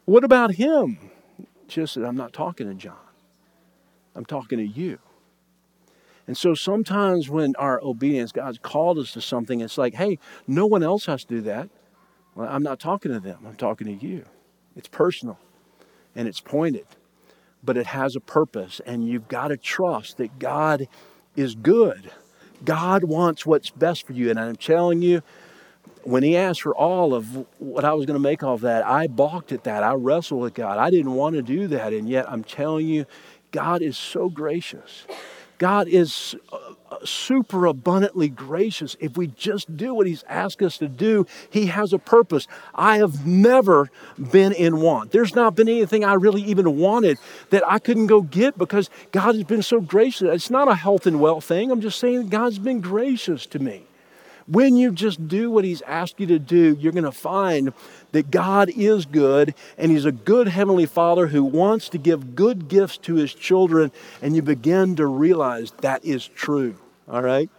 What 0.08 0.24
about 0.24 0.56
him? 0.56 0.98
Just 1.68 1.96
that 1.96 2.06
"I'm 2.06 2.16
not 2.16 2.32
talking 2.32 2.66
to 2.66 2.74
John. 2.74 2.96
I'm 4.16 4.24
talking 4.24 4.58
to 4.58 4.66
you." 4.66 5.00
And 6.26 6.38
so 6.38 6.54
sometimes 6.54 7.30
when 7.30 7.54
our 7.58 7.82
obedience, 7.84 8.32
God's 8.32 8.58
called 8.58 9.00
us 9.00 9.12
to 9.12 9.22
something, 9.22 9.60
it's 9.60 9.78
like, 9.78 9.96
"Hey, 9.96 10.18
no 10.48 10.66
one 10.66 10.82
else 10.82 11.08
has 11.08 11.26
to 11.26 11.36
do 11.36 11.42
that." 11.42 11.70
Well, 12.36 12.48
I'm 12.50 12.64
not 12.64 12.80
talking 12.80 13.12
to 13.12 13.20
them. 13.20 13.40
I'm 13.46 13.58
talking 13.58 13.86
to 13.88 14.06
you. 14.08 14.24
It's 14.78 14.88
personal 14.88 15.40
and 16.16 16.26
it's 16.26 16.40
pointed, 16.40 16.86
but 17.62 17.76
it 17.76 17.88
has 17.88 18.16
a 18.16 18.22
purpose, 18.22 18.80
and 18.86 19.06
you've 19.06 19.28
got 19.28 19.50
to 19.50 19.58
trust 19.58 20.16
that 20.18 20.40
God 20.40 20.88
is 21.36 21.54
good. 21.54 22.12
God 22.64 23.04
wants 23.04 23.46
what's 23.46 23.72
best 23.72 24.08
for 24.08 24.14
you. 24.14 24.30
And 24.30 24.40
I'm 24.40 24.56
telling 24.56 25.02
you, 25.02 25.22
when 26.08 26.24
he 26.24 26.38
asked 26.38 26.62
for 26.62 26.74
all 26.74 27.14
of 27.14 27.46
what 27.60 27.84
I 27.84 27.94
was 27.94 28.06
going 28.06 28.16
to 28.16 28.22
make 28.22 28.42
off 28.42 28.62
that, 28.62 28.86
I 28.86 29.08
balked 29.08 29.52
at 29.52 29.66
that. 29.66 29.84
I 29.84 29.94
wrestled 29.94 30.40
with 30.40 30.54
God. 30.54 30.78
I 30.78 30.90
didn't 30.90 31.14
want 31.14 31.36
to 31.36 31.42
do 31.42 31.68
that. 31.68 31.92
And 31.92 32.08
yet 32.08 32.32
I'm 32.32 32.46
telling 32.46 32.88
you, 32.88 33.06
God 33.52 33.82
is 33.82 33.98
so 33.98 34.30
gracious. 34.30 35.06
God 35.58 35.90
is 35.90 36.34
uh, 36.54 36.98
super 37.04 37.66
abundantly 37.66 38.30
gracious. 38.30 38.96
If 39.02 39.18
we 39.18 39.28
just 39.28 39.76
do 39.76 39.94
what 39.94 40.08
He's 40.08 40.24
asked 40.30 40.62
us 40.62 40.78
to 40.78 40.88
do, 40.88 41.26
He 41.50 41.66
has 41.66 41.92
a 41.92 42.00
purpose. 42.00 42.48
I 42.74 43.00
have 43.00 43.28
never 43.28 43.90
been 44.32 44.54
in 44.54 44.80
want. 44.80 45.12
There's 45.12 45.36
not 45.36 45.56
been 45.56 45.68
anything 45.68 46.06
I 46.06 46.14
really 46.14 46.44
even 46.44 46.78
wanted 46.78 47.18
that 47.50 47.68
I 47.68 47.80
couldn't 47.80 48.08
go 48.08 48.22
get 48.22 48.58
because 48.58 48.90
God 49.12 49.36
has 49.36 49.44
been 49.44 49.64
so 49.64 49.82
gracious. 49.82 50.30
It's 50.32 50.50
not 50.50 50.70
a 50.70 50.76
health 50.76 51.06
and 51.06 51.20
wealth 51.20 51.44
thing. 51.44 51.70
I'm 51.70 51.82
just 51.82 52.00
saying 52.00 52.30
God's 52.30 52.60
been 52.60 52.80
gracious 52.80 53.46
to 53.48 53.60
me. 53.60 53.87
When 54.48 54.78
you 54.78 54.92
just 54.94 55.28
do 55.28 55.52
what 55.52 55.66
He's 55.66 55.82
asked 55.82 56.20
you 56.20 56.28
to 56.28 56.40
do, 56.40 56.78
you're 56.80 56.94
going 56.94 57.04
to 57.04 57.12
find 57.12 57.74
that 58.14 58.32
God 58.32 58.70
is 58.70 59.06
good 59.06 59.54
and 59.78 59.92
He's 59.92 60.06
a 60.06 60.12
good 60.12 60.48
Heavenly 60.48 60.86
Father 60.86 61.28
who 61.28 61.44
wants 61.44 61.90
to 61.90 61.98
give 61.98 62.36
good 62.36 62.70
gifts 62.70 62.98
to 63.00 63.16
His 63.16 63.34
children, 63.34 63.92
and 64.22 64.36
you 64.36 64.42
begin 64.42 64.96
to 64.96 65.06
realize 65.06 65.72
that 65.82 66.04
is 66.06 66.26
true. 66.26 66.76
All 67.10 67.22
right? 67.22 67.50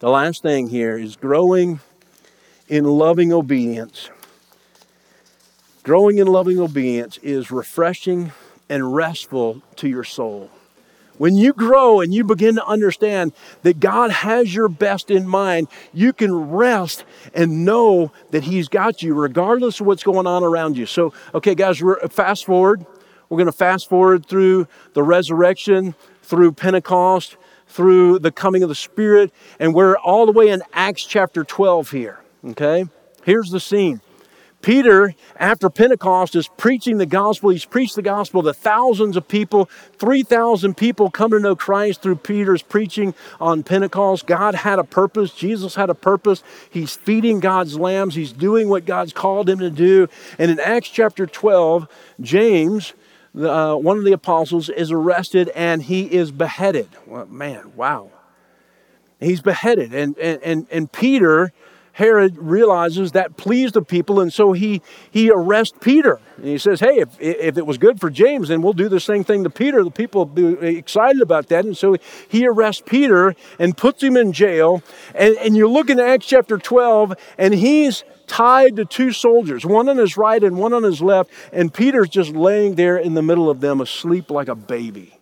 The 0.00 0.10
last 0.10 0.42
thing 0.42 0.68
here 0.68 0.98
is 0.98 1.16
growing 1.16 1.80
in 2.68 2.84
loving 2.84 3.32
obedience. 3.32 4.10
Growing 5.84 6.18
in 6.18 6.26
loving 6.26 6.58
obedience 6.58 7.18
is 7.18 7.52
refreshing 7.52 8.32
and 8.68 8.92
restful 8.92 9.62
to 9.76 9.88
your 9.88 10.02
soul. 10.02 10.50
When 11.18 11.36
you 11.36 11.52
grow 11.52 12.00
and 12.00 12.12
you 12.12 12.24
begin 12.24 12.56
to 12.56 12.66
understand 12.66 13.32
that 13.62 13.80
God 13.80 14.10
has 14.10 14.54
your 14.54 14.68
best 14.68 15.10
in 15.10 15.26
mind, 15.26 15.68
you 15.92 16.12
can 16.12 16.50
rest 16.50 17.04
and 17.34 17.64
know 17.64 18.12
that 18.30 18.44
He's 18.44 18.68
got 18.68 19.02
you 19.02 19.14
regardless 19.14 19.80
of 19.80 19.86
what's 19.86 20.02
going 20.02 20.26
on 20.26 20.44
around 20.44 20.76
you. 20.76 20.86
So, 20.86 21.12
okay, 21.34 21.54
guys, 21.54 21.82
we're 21.82 21.98
uh, 22.00 22.08
fast 22.08 22.44
forward. 22.44 22.84
We're 23.28 23.38
going 23.38 23.46
to 23.46 23.52
fast 23.52 23.88
forward 23.88 24.26
through 24.26 24.68
the 24.92 25.02
resurrection, 25.02 25.94
through 26.22 26.52
Pentecost, 26.52 27.36
through 27.66 28.20
the 28.20 28.30
coming 28.30 28.62
of 28.62 28.68
the 28.68 28.74
Spirit, 28.74 29.32
and 29.58 29.74
we're 29.74 29.96
all 29.96 30.26
the 30.26 30.32
way 30.32 30.48
in 30.48 30.62
Acts 30.72 31.04
chapter 31.04 31.42
12 31.42 31.90
here. 31.90 32.20
Okay? 32.44 32.84
Here's 33.24 33.50
the 33.50 33.60
scene. 33.60 34.00
Peter, 34.62 35.14
after 35.36 35.70
Pentecost, 35.70 36.34
is 36.34 36.48
preaching 36.48 36.98
the 36.98 37.06
gospel. 37.06 37.50
He's 37.50 37.64
preached 37.64 37.94
the 37.94 38.02
gospel 38.02 38.42
to 38.42 38.52
thousands 38.52 39.16
of 39.16 39.28
people. 39.28 39.68
3,000 39.98 40.76
people 40.76 41.10
come 41.10 41.30
to 41.30 41.38
know 41.38 41.54
Christ 41.54 42.02
through 42.02 42.16
Peter's 42.16 42.62
preaching 42.62 43.14
on 43.40 43.62
Pentecost. 43.62 44.26
God 44.26 44.54
had 44.54 44.78
a 44.78 44.84
purpose. 44.84 45.32
Jesus 45.32 45.76
had 45.76 45.90
a 45.90 45.94
purpose. 45.94 46.42
He's 46.68 46.96
feeding 46.96 47.38
God's 47.38 47.78
lambs. 47.78 48.14
He's 48.14 48.32
doing 48.32 48.68
what 48.68 48.86
God's 48.86 49.12
called 49.12 49.48
him 49.48 49.60
to 49.60 49.70
do. 49.70 50.08
And 50.38 50.50
in 50.50 50.58
Acts 50.58 50.88
chapter 50.88 51.26
12, 51.26 51.86
James, 52.20 52.94
uh, 53.38 53.76
one 53.76 53.98
of 53.98 54.04
the 54.04 54.12
apostles, 54.12 54.68
is 54.68 54.90
arrested 54.90 55.48
and 55.50 55.82
he 55.82 56.12
is 56.12 56.32
beheaded. 56.32 56.88
Well, 57.06 57.26
man, 57.26 57.72
wow. 57.76 58.10
He's 59.20 59.40
beheaded. 59.40 59.94
And, 59.94 60.18
and, 60.18 60.42
and, 60.42 60.66
and 60.70 60.90
Peter 60.90 61.52
Herod 61.96 62.36
realizes 62.36 63.12
that 63.12 63.38
pleased 63.38 63.72
the 63.72 63.80
people, 63.80 64.20
and 64.20 64.30
so 64.30 64.52
he, 64.52 64.82
he 65.10 65.30
arrests 65.30 65.78
Peter. 65.80 66.20
And 66.36 66.44
he 66.44 66.58
says, 66.58 66.80
Hey, 66.80 66.98
if, 66.98 67.18
if 67.18 67.56
it 67.56 67.64
was 67.64 67.78
good 67.78 68.00
for 68.00 68.10
James, 68.10 68.48
then 68.48 68.60
we'll 68.60 68.74
do 68.74 68.90
the 68.90 69.00
same 69.00 69.24
thing 69.24 69.44
to 69.44 69.50
Peter. 69.50 69.82
The 69.82 69.90
people 69.90 70.26
will 70.26 70.56
be 70.56 70.76
excited 70.76 71.22
about 71.22 71.48
that. 71.48 71.64
And 71.64 71.74
so 71.74 71.96
he 72.28 72.46
arrests 72.46 72.82
Peter 72.84 73.34
and 73.58 73.74
puts 73.74 74.02
him 74.02 74.18
in 74.18 74.34
jail. 74.34 74.82
And, 75.14 75.38
and 75.38 75.56
you 75.56 75.70
look 75.70 75.88
in 75.88 75.98
Acts 75.98 76.26
chapter 76.26 76.58
12, 76.58 77.14
and 77.38 77.54
he's 77.54 78.04
tied 78.26 78.76
to 78.76 78.84
two 78.84 79.10
soldiers, 79.10 79.64
one 79.64 79.88
on 79.88 79.96
his 79.96 80.18
right 80.18 80.44
and 80.44 80.58
one 80.58 80.74
on 80.74 80.82
his 80.82 81.00
left, 81.00 81.30
and 81.50 81.72
Peter's 81.72 82.10
just 82.10 82.32
laying 82.32 82.74
there 82.74 82.98
in 82.98 83.14
the 83.14 83.22
middle 83.22 83.48
of 83.48 83.62
them, 83.62 83.80
asleep 83.80 84.30
like 84.30 84.48
a 84.48 84.54
baby 84.54 85.15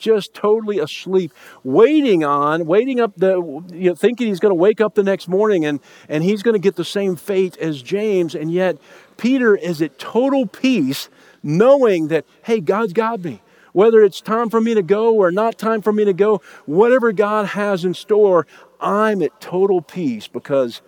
just 0.00 0.34
totally 0.34 0.78
asleep, 0.78 1.32
waiting 1.62 2.24
on, 2.24 2.66
waiting 2.66 2.98
up 2.98 3.12
the, 3.16 3.36
you 3.72 3.90
know, 3.90 3.94
thinking 3.94 4.26
he's 4.26 4.40
going 4.40 4.50
to 4.50 4.56
wake 4.56 4.80
up 4.80 4.94
the 4.94 5.02
next 5.02 5.28
morning 5.28 5.64
and, 5.64 5.78
and 6.08 6.24
he's 6.24 6.42
going 6.42 6.54
to 6.54 6.60
get 6.60 6.76
the 6.76 6.84
same 6.84 7.14
fate 7.14 7.56
as 7.58 7.82
James. 7.82 8.34
And 8.34 8.50
yet, 8.50 8.78
Peter 9.16 9.54
is 9.54 9.80
at 9.82 9.98
total 9.98 10.46
peace, 10.46 11.08
knowing 11.42 12.08
that, 12.08 12.24
hey, 12.42 12.60
God's 12.60 12.92
got 12.92 13.22
me. 13.22 13.42
Whether 13.72 14.02
it's 14.02 14.20
time 14.20 14.50
for 14.50 14.60
me 14.60 14.74
to 14.74 14.82
go 14.82 15.14
or 15.14 15.30
not 15.30 15.56
time 15.56 15.80
for 15.80 15.92
me 15.92 16.04
to 16.04 16.12
go, 16.12 16.42
whatever 16.66 17.12
God 17.12 17.46
has 17.48 17.84
in 17.84 17.94
store, 17.94 18.46
I'm 18.80 19.22
at 19.22 19.40
total 19.40 19.80
peace 19.80 20.26
because 20.26 20.82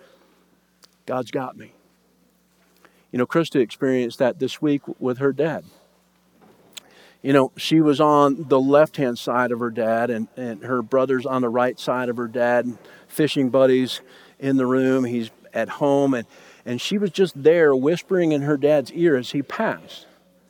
God's 1.05 1.31
got 1.31 1.55
me. 1.55 1.71
You 3.11 3.19
know, 3.19 3.27
Krista 3.27 3.61
experienced 3.61 4.19
that 4.19 4.39
this 4.39 4.61
week 4.61 4.81
with 4.99 5.19
her 5.19 5.31
dad 5.31 5.63
you 7.23 7.31
know, 7.31 7.51
she 7.55 7.79
was 7.79 8.01
on 8.01 8.49
the 8.49 8.59
left 8.59 8.97
hand 8.97 9.17
side 9.17 9.51
of 9.51 9.59
her 9.59 9.71
dad, 9.71 10.09
and, 10.09 10.27
and 10.37 10.61
her 10.63 10.81
brother's 10.81 11.25
on 11.25 11.41
the 11.41 11.49
right 11.49 11.79
side 11.79 12.09
of 12.09 12.17
her 12.17 12.27
dad, 12.27 12.65
and 12.65 12.77
fishing 13.07 13.49
buddies 13.49 14.01
in 14.39 14.57
the 14.57 14.65
room. 14.67 15.05
He's 15.05 15.31
at 15.53 15.69
home, 15.69 16.13
and, 16.13 16.27
and 16.65 16.81
she 16.81 16.97
was 16.97 17.11
just 17.11 17.41
there 17.41 17.73
whispering 17.75 18.33
in 18.33 18.41
her 18.41 18.57
dad's 18.57 18.91
ear 18.91 19.15
as 19.15 19.31
he 19.31 19.41
passed. 19.41 20.05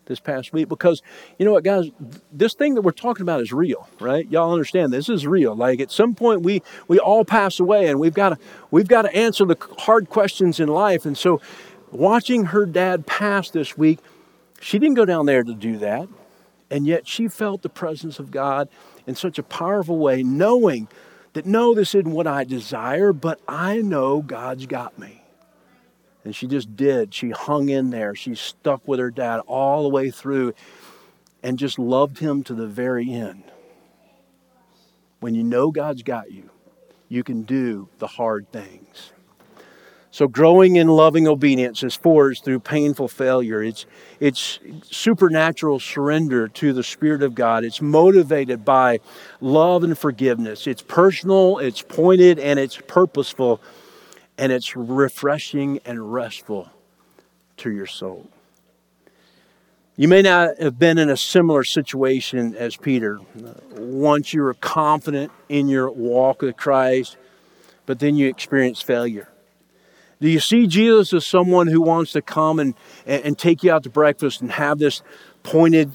this 0.06 0.20
past 0.20 0.52
week 0.52 0.68
because 0.68 1.02
you 1.38 1.46
know 1.46 1.54
what 1.54 1.64
guys 1.64 1.90
this 2.32 2.56
thing 2.56 2.76
that 2.76 2.82
we're 2.82 2.92
talking 2.92 3.22
about 3.22 3.40
is 3.40 3.54
real 3.54 3.88
right 4.02 4.30
y'all 4.30 4.52
understand 4.52 4.92
this 4.92 5.08
is 5.08 5.26
real 5.26 5.56
like 5.56 5.80
at 5.80 5.90
some 5.92 6.14
point 6.14 6.42
we 6.42 6.62
we 6.90 7.00
all 7.00 7.24
pass 7.24 7.58
away 7.58 7.88
and 7.88 7.98
we've 8.02 8.14
got 8.14 8.30
to 8.30 8.38
we've 8.70 8.90
got 8.90 9.04
to 9.04 9.16
answer 9.16 9.46
the 9.46 9.56
hard 9.80 10.10
questions 10.10 10.60
in 10.60 10.68
life 10.68 11.06
and 11.06 11.18
so 11.18 11.40
watching 11.92 12.46
her 12.46 12.66
dad 12.66 13.08
pass 13.08 13.50
this 13.52 13.78
week 13.78 14.00
she 14.60 14.78
didn't 14.78 14.96
go 14.96 15.06
down 15.06 15.26
there 15.26 15.42
to 15.44 15.54
do 15.54 15.78
that 15.78 16.10
and 16.74 16.88
yet 16.88 17.08
she 17.08 17.28
felt 17.28 17.62
the 17.62 17.70
presence 17.70 18.20
of 18.20 18.32
god 18.32 18.68
in 19.08 19.16
such 19.16 19.38
a 19.38 19.44
powerful 19.44 19.98
way 19.98 20.24
knowing 20.24 20.88
that 21.34 21.46
no 21.46 21.74
this 21.74 21.96
isn't 21.96 22.12
what 22.12 22.28
i 22.28 22.44
desire 22.44 23.14
but 23.14 23.40
i 23.48 23.78
know 23.78 24.22
god's 24.22 24.66
got 24.66 24.98
me 25.00 25.24
and 26.24 26.36
she 26.36 26.48
just 26.48 26.76
did. 26.76 27.14
She 27.14 27.32
hung 27.32 27.70
in 27.70 27.90
there. 27.90 28.16
She 28.16 28.36
stuck 28.36 28.88
with 28.88 29.00
her 29.00 29.12
dad 29.12 29.42
all 29.42 29.84
the 29.84 29.90
way 29.90 30.10
through 30.10 30.54
and 31.42 31.60
just 31.60 31.78
loved 31.78 32.20
him 32.20 32.44
to 32.46 32.54
the 32.54 32.68
very 32.68 33.12
end. 33.12 33.44
When 35.20 35.36
you 35.36 35.44
know 35.44 35.72
God's 35.72 36.04
got 36.04 36.32
you, 36.32 36.50
you 37.10 37.24
can 37.24 37.44
do 37.44 37.90
the 38.00 38.08
hard 38.08 38.52
things. 38.52 39.12
So 40.14 40.28
growing 40.28 40.76
in 40.76 40.90
loving 40.90 41.28
obedience 41.28 41.82
is 41.82 41.96
forged 41.96 42.44
through 42.44 42.60
painful 42.60 43.08
failure. 43.08 43.64
It's, 43.64 43.88
it's 44.20 44.60
supernatural 44.84 45.80
surrender 45.80 46.48
to 46.50 46.72
the 46.72 46.84
Spirit 46.84 47.24
of 47.24 47.34
God. 47.34 47.64
It's 47.64 47.82
motivated 47.82 48.64
by 48.64 49.00
love 49.42 49.84
and 49.84 49.98
forgiveness. 49.98 50.68
It's 50.68 50.84
personal, 50.84 51.58
it's 51.58 51.82
pointed, 51.82 52.38
and 52.38 52.60
it's 52.60 52.78
purposeful 52.86 53.60
and 54.38 54.52
it's 54.52 54.76
refreshing 54.76 55.80
and 55.84 56.14
restful 56.14 56.70
to 57.58 57.72
your 57.72 57.88
soul. 57.88 58.30
You 59.96 60.08
may 60.08 60.22
not 60.22 60.60
have 60.60 60.78
been 60.78 61.00
in 61.00 61.10
a 61.10 61.18
similar 61.18 61.64
situation 61.64 62.56
as 62.56 62.76
Peter. 62.76 63.20
Once 63.72 64.32
you 64.32 64.44
were 64.44 64.54
confident 64.54 65.32
in 65.50 65.68
your 65.70 65.90
walk 65.90 66.44
with 66.44 66.56
Christ, 66.56 67.18
but 67.88 67.98
then 67.98 68.16
you 68.16 68.28
experience 68.28 68.80
failure. 68.80 69.28
Do 70.24 70.30
you 70.30 70.40
see 70.40 70.68
Jesus 70.68 71.12
as 71.12 71.26
someone 71.26 71.68
who 71.68 71.82
wants 71.82 72.14
to 72.14 72.22
come 72.22 72.58
and, 72.58 72.76
and 73.06 73.38
take 73.38 73.62
you 73.62 73.74
out 73.74 73.84
to 73.84 73.90
breakfast 73.90 74.40
and 74.40 74.50
have 74.54 74.80
this 74.80 75.02
pointed 75.44 75.92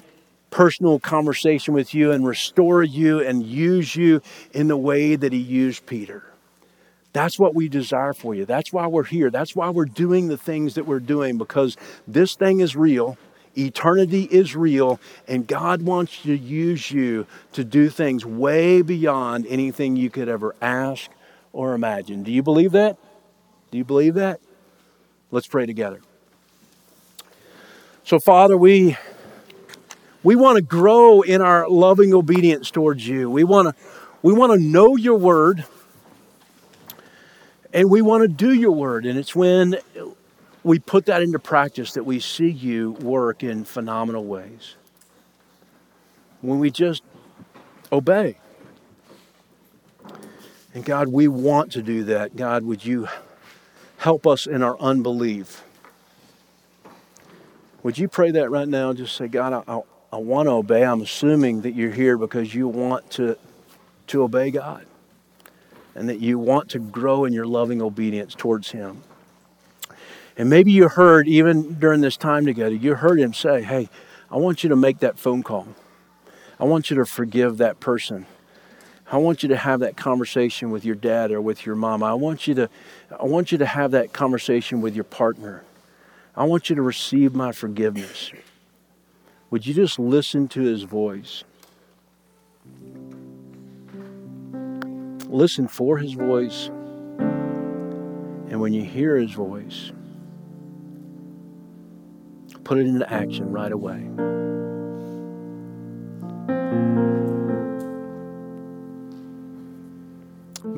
personal 0.50 0.98
conversation 0.98 1.72
with 1.72 1.94
you 1.94 2.12
and 2.12 2.26
restore 2.26 2.82
you 2.82 3.20
and 3.20 3.42
use 3.42 3.96
you 3.96 4.20
in 4.52 4.68
the 4.68 4.76
way 4.76 5.16
that 5.16 5.32
he 5.32 5.38
used 5.38 5.86
Peter? 5.86 6.24
That's 7.14 7.38
what 7.38 7.54
we 7.54 7.70
desire 7.70 8.12
for 8.12 8.34
you. 8.34 8.44
That's 8.44 8.70
why 8.70 8.86
we're 8.86 9.04
here. 9.04 9.30
That's 9.30 9.56
why 9.56 9.70
we're 9.70 9.86
doing 9.86 10.28
the 10.28 10.36
things 10.36 10.74
that 10.74 10.84
we're 10.84 11.00
doing 11.00 11.38
because 11.38 11.78
this 12.06 12.34
thing 12.34 12.60
is 12.60 12.76
real. 12.76 13.16
Eternity 13.56 14.24
is 14.24 14.54
real, 14.54 15.00
and 15.26 15.46
God 15.46 15.80
wants 15.80 16.20
to 16.24 16.36
use 16.36 16.90
you 16.90 17.26
to 17.52 17.64
do 17.64 17.88
things 17.88 18.26
way 18.26 18.82
beyond 18.82 19.46
anything 19.46 19.96
you 19.96 20.10
could 20.10 20.28
ever 20.28 20.54
ask 20.60 21.10
or 21.54 21.72
imagine. 21.72 22.24
Do 22.24 22.30
you 22.30 22.42
believe 22.42 22.72
that? 22.72 22.98
Do 23.70 23.78
you 23.78 23.84
believe 23.84 24.14
that? 24.14 24.40
Let's 25.30 25.46
pray 25.46 25.66
together. 25.66 26.00
So, 28.04 28.18
Father, 28.18 28.56
we 28.56 28.96
we 30.22 30.36
want 30.36 30.56
to 30.56 30.62
grow 30.62 31.20
in 31.20 31.42
our 31.42 31.68
loving 31.68 32.14
obedience 32.14 32.70
towards 32.70 33.06
you. 33.06 33.30
We 33.30 33.44
want 33.44 33.68
to 33.68 33.82
we 34.22 34.32
want 34.32 34.52
to 34.52 34.58
know 34.58 34.96
your 34.96 35.16
word. 35.16 35.64
And 37.72 37.90
we 37.90 38.00
want 38.00 38.22
to 38.22 38.28
do 38.28 38.52
your 38.52 38.72
word. 38.72 39.04
And 39.04 39.18
it's 39.18 39.36
when 39.36 39.76
we 40.64 40.78
put 40.78 41.06
that 41.06 41.22
into 41.22 41.38
practice 41.38 41.92
that 41.92 42.04
we 42.04 42.18
see 42.18 42.48
you 42.48 42.92
work 42.92 43.42
in 43.42 43.64
phenomenal 43.64 44.24
ways. 44.24 44.76
When 46.40 46.58
we 46.58 46.70
just 46.70 47.02
obey. 47.92 48.38
And 50.74 50.84
God, 50.84 51.08
we 51.08 51.28
want 51.28 51.72
to 51.72 51.82
do 51.82 52.04
that. 52.04 52.36
God, 52.36 52.64
would 52.64 52.84
you 52.84 53.08
help 53.98 54.26
us 54.26 54.46
in 54.46 54.62
our 54.62 54.78
unbelief? 54.80 55.62
Would 57.82 57.98
you 57.98 58.08
pray 58.08 58.30
that 58.32 58.50
right 58.50 58.66
now? 58.66 58.92
Just 58.92 59.16
say, 59.16 59.28
God, 59.28 59.52
I, 59.52 59.72
I, 59.72 59.80
I 60.12 60.16
want 60.16 60.46
to 60.46 60.52
obey. 60.52 60.84
I'm 60.84 61.02
assuming 61.02 61.62
that 61.62 61.74
you're 61.74 61.92
here 61.92 62.16
because 62.16 62.54
you 62.54 62.66
want 62.66 63.10
to, 63.12 63.36
to 64.08 64.22
obey 64.22 64.50
God 64.50 64.86
and 65.94 66.08
that 66.08 66.20
you 66.20 66.38
want 66.38 66.70
to 66.70 66.78
grow 66.78 67.24
in 67.24 67.32
your 67.32 67.46
loving 67.46 67.82
obedience 67.82 68.34
towards 68.34 68.70
Him. 68.70 69.02
And 70.36 70.48
maybe 70.48 70.70
you 70.70 70.88
heard, 70.88 71.26
even 71.26 71.74
during 71.74 72.00
this 72.00 72.16
time 72.16 72.46
together, 72.46 72.74
you 72.74 72.94
heard 72.94 73.18
Him 73.18 73.34
say, 73.34 73.62
Hey, 73.62 73.88
I 74.30 74.36
want 74.36 74.62
you 74.62 74.68
to 74.68 74.76
make 74.76 75.00
that 75.00 75.18
phone 75.18 75.42
call. 75.42 75.66
I 76.60 76.64
want 76.64 76.90
you 76.90 76.96
to 76.96 77.04
forgive 77.04 77.58
that 77.58 77.80
person. 77.80 78.26
I 79.10 79.16
want 79.16 79.42
you 79.42 79.48
to 79.50 79.56
have 79.56 79.80
that 79.80 79.96
conversation 79.96 80.70
with 80.70 80.84
your 80.84 80.94
dad 80.94 81.30
or 81.30 81.40
with 81.40 81.64
your 81.64 81.74
mom. 81.74 82.02
I 82.02 82.14
want 82.14 82.46
you 82.46 82.54
to 82.54 82.70
I 83.18 83.24
want 83.24 83.52
you 83.52 83.58
to 83.58 83.66
have 83.66 83.92
that 83.92 84.12
conversation 84.12 84.80
with 84.80 84.94
your 84.94 85.04
partner. 85.04 85.64
I 86.36 86.44
want 86.44 86.70
you 86.70 86.76
to 86.76 86.82
receive 86.82 87.34
my 87.34 87.52
forgiveness. 87.52 88.30
Would 89.50 89.66
you 89.66 89.74
just 89.74 89.98
listen 89.98 90.46
to 90.48 90.60
his 90.60 90.82
voice? 90.82 91.44
listen 95.28 95.68
for 95.68 95.98
his 95.98 96.14
voice. 96.14 96.68
And 98.48 98.60
when 98.60 98.72
you 98.72 98.82
hear 98.82 99.16
his 99.16 99.32
voice, 99.32 99.92
put 102.64 102.78
it 102.78 102.86
into 102.86 103.10
action 103.12 103.52
right 103.52 103.72
away. 103.72 104.08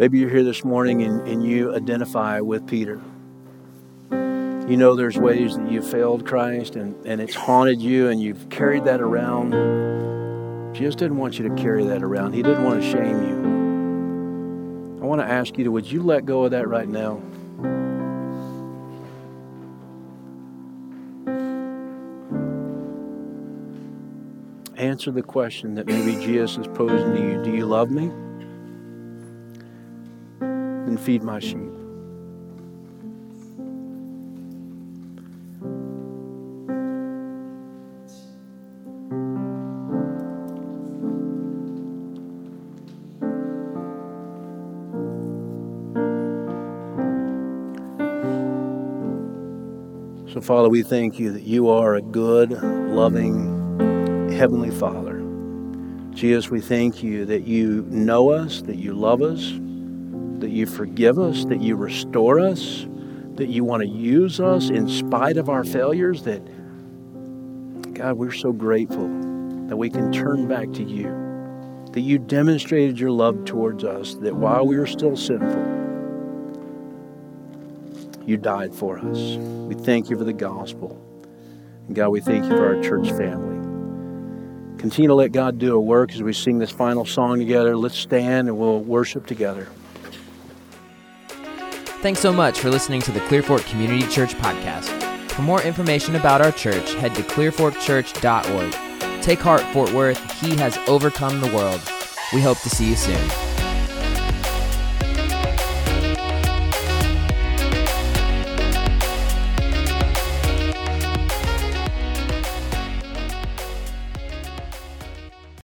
Maybe 0.01 0.19
you're 0.19 0.31
here 0.31 0.45
this 0.45 0.65
morning 0.65 1.03
and, 1.03 1.29
and 1.29 1.45
you 1.45 1.75
identify 1.75 2.41
with 2.41 2.67
Peter. 2.67 3.03
You 4.11 4.79
know 4.79 4.95
there's 4.97 5.19
ways 5.19 5.59
that 5.59 5.71
you've 5.71 5.87
failed 5.87 6.27
Christ 6.27 6.75
and, 6.75 6.95
and 7.07 7.21
it's 7.21 7.35
haunted 7.35 7.83
you 7.83 8.09
and 8.09 8.19
you've 8.19 8.49
carried 8.49 8.85
that 8.85 9.03
around. 9.03 9.53
Jesus 10.75 10.95
didn't 10.95 11.19
want 11.19 11.39
you 11.39 11.47
to 11.51 11.55
carry 11.55 11.85
that 11.85 12.03
around. 12.03 12.33
He 12.33 12.43
didn't 12.43 12.65
want 12.65 12.81
to 12.81 12.91
shame 12.91 13.29
you. 13.29 15.03
I 15.03 15.05
want 15.05 15.21
to 15.21 15.27
ask 15.27 15.59
you 15.59 15.65
to, 15.65 15.71
would 15.71 15.85
you 15.85 16.03
let 16.03 16.25
go 16.25 16.45
of 16.45 16.53
that 16.53 16.67
right 16.67 16.89
now? 16.89 17.21
Answer 24.79 25.11
the 25.11 25.23
question 25.23 25.75
that 25.75 25.87
maybe 25.87 26.13
Jesus 26.25 26.57
is 26.57 26.67
posing 26.69 27.15
to 27.15 27.21
you 27.21 27.43
Do 27.43 27.55
you 27.55 27.67
love 27.67 27.91
me? 27.91 28.11
Then 30.91 30.99
feed 30.99 31.23
my 31.23 31.39
sheep. 31.39 31.57
So, 50.27 50.41
Father, 50.41 50.69
we 50.69 50.83
thank 50.83 51.21
you 51.21 51.31
that 51.31 51.43
you 51.43 51.69
are 51.69 51.95
a 51.95 52.03
good, 52.03 52.51
loving, 52.51 53.79
Heavenly 54.33 54.73
Father. 54.73 55.21
Jesus, 56.17 56.51
we 56.51 56.61
thank 56.61 57.01
you 57.01 57.25
that 57.27 57.43
you 57.43 57.87
know 57.91 58.31
us, 58.31 58.63
that 58.63 58.79
you 58.79 58.93
love 58.93 59.23
us, 59.23 59.60
that 60.41 60.51
you 60.51 60.67
forgive 60.67 61.19
us, 61.19 61.45
that 61.47 61.61
you 61.61 61.77
restore 61.77 62.41
us, 62.41 62.87
that 63.35 63.49
you 63.49 63.65
want 63.65 63.83
to 63.83 63.89
use 63.89 64.41
us 64.41 64.71
in 64.71 64.89
spite 64.89 65.37
of 65.37 65.49
our 65.49 65.65
failures, 65.65 66.25
that, 66.25 66.41
God, 67.95 68.15
we're 68.15 68.33
so 68.33 68.53
grateful 68.53 69.09
that 69.69 69.77
we 69.77 69.89
can 69.89 70.11
turn 70.11 70.49
back 70.49 70.73
to 70.73 70.83
you, 70.83 71.07
that 71.93 72.01
you 72.01 72.19
demonstrated 72.19 72.99
your 72.99 73.11
love 73.11 73.45
towards 73.45 73.85
us, 73.85 74.15
that 74.17 74.35
while 74.35 74.67
we 74.67 74.77
were 74.77 74.87
still 74.87 75.17
sinful, 75.17 75.79
you 78.27 78.37
died 78.37 78.75
for 78.75 78.99
us. 78.99 79.37
We 79.37 79.75
thank 79.75 80.11
you 80.11 80.17
for 80.17 80.25
the 80.25 80.33
gospel. 80.33 81.01
And 81.87 81.97
God, 81.97 82.11
we 82.11 82.21
thank 82.21 82.45
you 82.45 82.51
for 82.51 82.77
our 82.77 82.83
church 82.83 83.11
family. 83.13 83.59
Continue 84.79 85.09
to 85.09 85.15
let 85.15 85.33
God 85.33 85.59
do 85.59 85.75
a 85.75 85.81
work 85.81 86.13
as 86.13 86.23
we 86.23 86.33
sing 86.33 86.59
this 86.59 86.71
final 86.71 87.05
song 87.05 87.39
together. 87.39 87.77
Let's 87.77 87.99
stand 87.99 88.49
and 88.49 88.57
we'll 88.57 88.81
worship 88.81 89.27
together. 89.27 89.69
Thanks 92.01 92.21
so 92.21 92.33
much 92.33 92.61
for 92.61 92.71
listening 92.71 93.03
to 93.03 93.13
the 93.13 93.21
Clearfork 93.21 93.67
Community 93.67 94.09
Church 94.09 94.35
podcast. 94.37 94.89
For 95.33 95.43
more 95.43 95.61
information 95.61 96.17
about 96.17 96.41
our 96.41 96.51
church, 96.51 96.95
head 96.95 97.15
to 97.15 97.23
clearforkchurch.org. 97.23 99.23
Take 99.23 99.41
heart, 99.41 99.61
Fort 99.75 99.93
Worth. 99.93 100.41
He 100.41 100.57
has 100.57 100.79
overcome 100.89 101.43
the 101.43 101.55
world. 101.55 101.83
We 102.33 102.41
hope 102.41 102.59
to 102.61 102.71
see 102.71 102.89
you 102.89 102.97
soon. 102.97 103.50